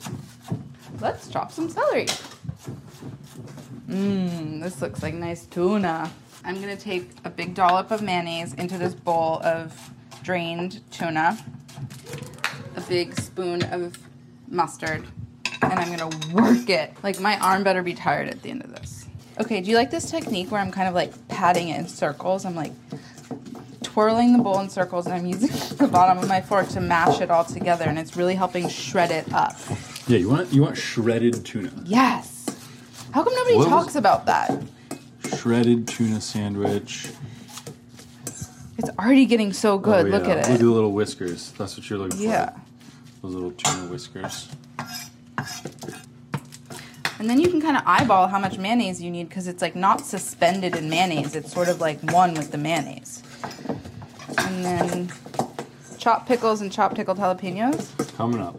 Let's 1.00 1.28
chop 1.28 1.52
some 1.52 1.70
celery. 1.70 2.08
Mmm, 3.90 4.62
this 4.62 4.82
looks 4.82 5.02
like 5.02 5.14
nice 5.14 5.46
tuna. 5.46 6.10
I'm 6.46 6.60
gonna 6.62 6.78
take 6.78 7.10
a 7.26 7.30
big 7.30 7.54
dollop 7.54 7.92
of 7.92 8.02
mayonnaise 8.02 8.54
into 8.54 8.78
this 8.78 8.94
bowl 8.94 9.42
of 9.44 9.92
drained 10.24 10.82
tuna, 10.92 11.38
a 12.76 12.82
big 12.82 13.20
spoon 13.20 13.64
of 13.64 13.98
mustard, 14.48 15.06
and 15.62 15.74
I'm 15.74 15.96
gonna 15.96 16.16
work 16.34 16.70
it. 16.70 16.94
Like 17.04 17.20
my 17.20 17.38
arm 17.40 17.64
better 17.64 17.84
be 17.84 17.94
tired 17.94 18.30
at 18.30 18.42
the 18.42 18.50
end 18.50 18.64
of 18.64 18.72
this. 18.72 18.99
Okay, 19.40 19.62
do 19.62 19.70
you 19.70 19.78
like 19.78 19.90
this 19.92 20.10
technique 20.12 20.52
where 20.52 20.60
I'm 20.62 20.72
kind 20.72 20.88
of 20.88 20.94
like 20.94 21.12
patting 21.30 21.70
it 21.70 21.80
in 21.80 21.88
circles? 21.88 22.46
I'm 22.46 22.56
like 22.56 22.74
twirling 23.84 24.34
the 24.34 24.44
bowl 24.44 24.60
in 24.60 24.70
circles 24.70 25.06
and 25.06 25.16
I'm 25.16 25.26
using 25.26 25.50
the 25.78 25.88
bottom 25.88 26.18
of 26.22 26.28
my 26.28 26.42
fork 26.42 26.68
to 26.70 26.82
mash 26.82 27.22
it 27.22 27.32
all 27.32 27.46
together 27.46 27.86
and 27.86 27.98
it's 27.98 28.16
really 28.18 28.36
helping 28.36 28.68
shred 28.68 29.12
it 29.12 29.32
up. 29.34 29.56
Yeah, 30.08 30.18
you 30.18 30.30
want 30.30 30.52
you 30.54 30.62
want 30.62 30.78
shredded 30.78 31.46
tuna. 31.46 31.72
Yes. 31.86 32.46
How 33.12 33.24
come 33.24 33.34
nobody 33.34 33.56
What 33.56 33.70
was- 33.70 33.86
talks 33.86 33.96
about 33.96 34.26
that? 34.26 34.62
Shredded 35.38 35.88
tuna 35.88 36.20
sandwich. 36.22 37.08
It's 38.78 38.90
already 38.98 39.26
getting 39.26 39.52
so 39.54 39.74
oh, 39.74 39.78
good. 39.78 40.06
Oh, 40.08 40.10
Look 40.10 40.24
yeah. 40.24 40.30
at 40.32 40.38
Look 40.38 40.46
at 40.48 40.56
it. 40.56 40.60
the 40.60 40.70
little 40.70 40.92
whiskers. 40.94 41.52
That's 41.58 41.78
what 41.78 41.90
you're 41.90 42.00
looking 42.00 42.22
Yeah. 42.22 42.50
for. 42.52 42.62
Those 43.24 43.34
little 43.36 43.52
tuna 43.52 43.88
whiskers. 43.92 44.50
And 47.20 47.30
then 47.30 47.40
you 47.40 47.50
can 47.50 47.60
kind 47.62 47.76
of 47.76 47.84
eyeball 47.86 48.30
how 48.30 48.40
much 48.40 48.58
mayonnaise 48.58 49.02
you 49.02 49.12
need 49.12 49.28
because 49.28 49.48
it's 49.50 49.62
like 49.62 49.76
not 49.76 50.06
suspended 50.06 50.78
in 50.78 50.90
mayonnaise. 50.90 51.36
It's 51.36 51.52
sort 51.52 51.68
of 51.68 51.82
like 51.82 52.02
one 52.14 52.34
with 52.34 52.52
the 52.52 52.58
mayonnaise. 52.58 53.22
And 54.38 54.64
then 54.64 55.12
chopped 55.98 56.30
pickles 56.30 56.62
and 56.62 56.72
chopped 56.72 56.96
pickled 56.96 57.18
jalapenos. 57.18 58.16
Coming 58.16 58.40
up. 58.40 58.58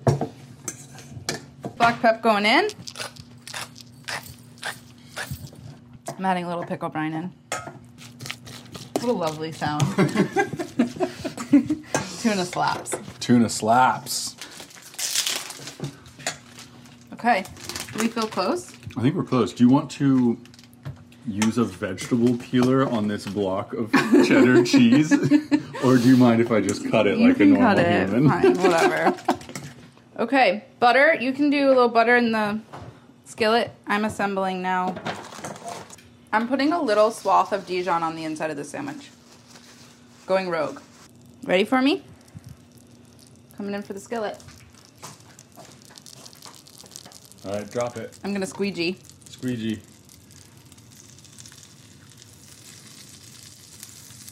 Black 1.78 2.02
pep 2.02 2.20
going 2.22 2.44
in. 2.44 2.68
I'm 6.18 6.26
adding 6.26 6.44
a 6.44 6.48
little 6.48 6.64
pickle 6.64 6.90
brine 6.90 7.14
in. 7.14 7.32
What 9.00 9.08
a 9.08 9.12
lovely 9.12 9.52
sound. 9.52 9.80
Tuna 12.20 12.44
slaps. 12.44 12.94
Tuna 13.20 13.48
slaps. 13.48 14.36
Okay. 17.14 17.46
Do 17.92 17.98
we 18.04 18.08
feel 18.08 18.26
close? 18.26 18.72
I 18.96 19.02
think 19.02 19.14
we're 19.14 19.24
close. 19.24 19.52
Do 19.52 19.64
you 19.64 19.70
want 19.70 19.90
to 19.92 20.38
use 21.26 21.58
a 21.58 21.64
vegetable 21.64 22.36
peeler 22.38 22.88
on 22.88 23.08
this 23.08 23.26
block 23.26 23.72
of 23.74 23.92
cheddar 24.26 24.64
cheese? 24.64 25.12
or 25.84 25.96
do 25.96 26.08
you 26.08 26.16
mind 26.16 26.40
if 26.40 26.50
I 26.50 26.60
just 26.60 26.88
cut 26.90 27.06
it 27.06 27.18
You 27.18 27.28
like 27.28 27.36
a 27.36 27.38
can 27.40 27.52
normal 27.54 27.74
cut 27.74 27.78
it. 27.78 28.08
human? 28.08 28.28
Fine, 28.28 28.58
whatever. 28.58 29.16
okay, 30.18 30.64
butter. 30.78 31.14
You 31.14 31.32
can 31.32 31.50
do 31.50 31.66
a 31.68 31.70
little 31.70 31.88
butter 31.88 32.16
in 32.16 32.32
the 32.32 32.60
skillet. 33.24 33.72
I'm 33.86 34.04
assembling 34.04 34.62
now. 34.62 34.94
I'm 36.32 36.46
putting 36.46 36.72
a 36.72 36.80
little 36.80 37.10
swath 37.10 37.52
of 37.52 37.66
Dijon 37.66 38.02
on 38.04 38.14
the 38.14 38.24
inside 38.24 38.50
of 38.50 38.56
the 38.56 38.64
sandwich. 38.64 39.10
Going 40.26 40.48
rogue. 40.48 40.80
Ready 41.44 41.64
for 41.64 41.82
me? 41.82 42.04
Coming 43.56 43.74
in 43.74 43.82
for 43.82 43.94
the 43.94 44.00
skillet. 44.00 44.42
All 47.44 47.52
right, 47.52 47.70
drop 47.70 47.96
it. 47.96 48.18
I'm 48.22 48.32
gonna 48.32 48.46
squeegee. 48.46 48.98
Squeegee. 49.28 49.80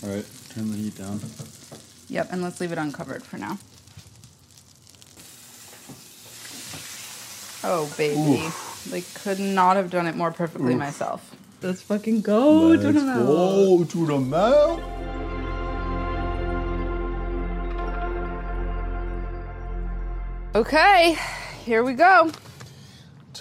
All 0.02 0.10
right, 0.14 0.24
turn 0.50 0.70
the 0.70 0.76
heat 0.76 0.96
down. 0.96 1.20
Yep, 2.08 2.28
and 2.32 2.42
let's 2.42 2.60
leave 2.60 2.72
it 2.72 2.78
uncovered 2.78 3.22
for 3.22 3.38
now. 3.38 3.58
Oh, 7.64 7.92
baby. 7.96 8.44
like 8.90 9.04
could 9.14 9.40
not 9.40 9.76
have 9.76 9.90
done 9.90 10.06
it 10.06 10.14
more 10.14 10.30
perfectly 10.30 10.74
myself. 10.74 11.34
Let's 11.60 11.82
fucking 11.82 12.20
go. 12.20 12.68
Let's 12.68 12.82
Tuna 12.82 13.00
Melt. 13.00 13.26
go 13.26 13.84
to 13.84 14.06
the 14.06 14.18
mouth. 14.18 14.82
Okay, 20.54 21.16
here 21.64 21.82
we 21.82 21.94
go. 21.94 22.30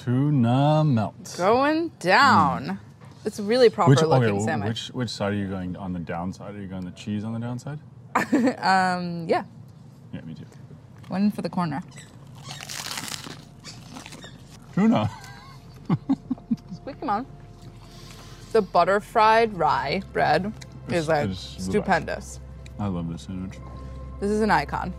Tuna 0.04 0.84
melt. 0.84 1.36
Going 1.38 1.90
down. 2.00 2.80
It's 3.26 3.40
really 3.40 3.70
proper 3.70 3.90
Which, 3.90 4.02
looking 4.02 4.48
okay, 4.48 4.68
which 4.68 4.88
which 4.90 5.10
side 5.10 5.34
are 5.34 5.36
you 5.36 5.48
going 5.48 5.76
on 5.76 5.92
the 5.92 6.00
downside? 6.00 6.56
Are 6.56 6.62
you 6.62 6.68
going 6.68 6.86
the 6.86 6.92
cheese 6.92 7.24
on 7.24 7.34
the 7.34 7.40
downside? 7.40 7.80
Um, 8.16 9.28
yeah, 9.28 9.44
Yeah, 10.14 10.22
me 10.22 10.34
too. 10.34 10.46
one 11.08 11.32
for 11.32 11.42
the 11.42 11.50
corner. 11.50 11.82
Tuna. 14.74 15.10
Squeak 16.76 17.00
them 17.00 17.10
on. 17.10 17.26
The 18.54 18.62
butter 18.62 19.00
fried 19.00 19.54
rye 19.58 20.04
bread 20.14 20.54
is 20.90 21.08
like 21.08 21.30
it's 21.32 21.64
stupendous. 21.64 22.40
I 22.80 22.88
love 22.88 23.12
this 23.12 23.24
sandwich. 23.24 23.58
This 24.20 24.32
is 24.32 24.42
an 24.42 24.52
icon. 24.52 24.94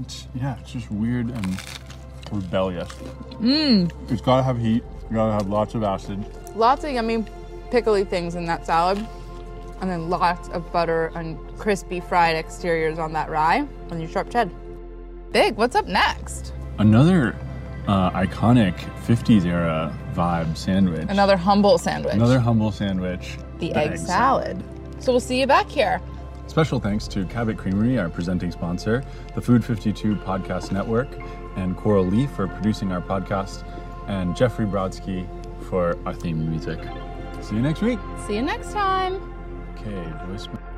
It's, 0.00 0.26
yeah, 0.34 0.58
it's 0.58 0.72
just 0.72 0.90
weird 0.90 1.28
and 1.28 1.60
rebellious. 2.32 2.88
Mmm. 3.40 3.90
It's 4.10 4.22
gotta 4.22 4.42
have 4.42 4.58
heat. 4.58 4.82
You 5.10 5.16
gotta 5.16 5.32
have 5.32 5.48
lots 5.48 5.74
of 5.74 5.82
acid. 5.82 6.24
Lots 6.56 6.84
of 6.84 6.90
yummy 6.90 7.24
pickly 7.70 8.04
things 8.04 8.34
in 8.34 8.46
that 8.46 8.66
salad. 8.66 9.06
And 9.80 9.90
then 9.90 10.08
lots 10.10 10.48
of 10.50 10.70
butter 10.72 11.10
and 11.14 11.36
crispy 11.58 12.00
fried 12.00 12.36
exteriors 12.36 12.98
on 12.98 13.12
that 13.14 13.30
rye 13.30 13.66
and 13.90 14.00
your 14.00 14.08
sharp 14.08 14.30
ched. 14.30 14.50
Big, 15.32 15.56
what's 15.56 15.74
up 15.74 15.86
next? 15.86 16.52
Another 16.78 17.34
uh, 17.88 18.10
iconic 18.12 18.74
50s 19.06 19.44
era 19.44 19.96
vibe 20.14 20.56
sandwich. 20.56 21.06
Another 21.08 21.36
humble 21.36 21.78
sandwich. 21.78 22.14
Another 22.14 22.38
humble 22.38 22.70
sandwich. 22.70 23.38
the 23.58 23.74
egg 23.74 23.98
salad. 23.98 24.62
So 25.00 25.12
we'll 25.12 25.20
see 25.20 25.40
you 25.40 25.46
back 25.48 25.68
here. 25.68 26.00
Special 26.46 26.78
thanks 26.78 27.08
to 27.08 27.24
Cabot 27.26 27.56
Creamery, 27.56 27.98
our 27.98 28.08
presenting 28.10 28.52
sponsor, 28.52 29.02
the 29.34 29.40
Food 29.40 29.64
52 29.64 30.16
Podcast 30.16 30.70
Network, 30.70 31.08
and 31.56 31.76
Coral 31.76 32.04
Lee 32.04 32.26
for 32.26 32.48
producing 32.48 32.92
our 32.92 33.00
podcast, 33.00 33.64
and 34.08 34.36
Jeffrey 34.36 34.66
Brodsky 34.66 35.26
for 35.68 35.98
our 36.06 36.14
theme 36.14 36.48
music. 36.48 36.80
See 37.40 37.56
you 37.56 37.62
next 37.62 37.82
week. 37.82 37.98
See 38.26 38.36
you 38.36 38.42
next 38.42 38.72
time. 38.72 39.14
Okay, 39.76 40.04
voicemail. 40.26 40.71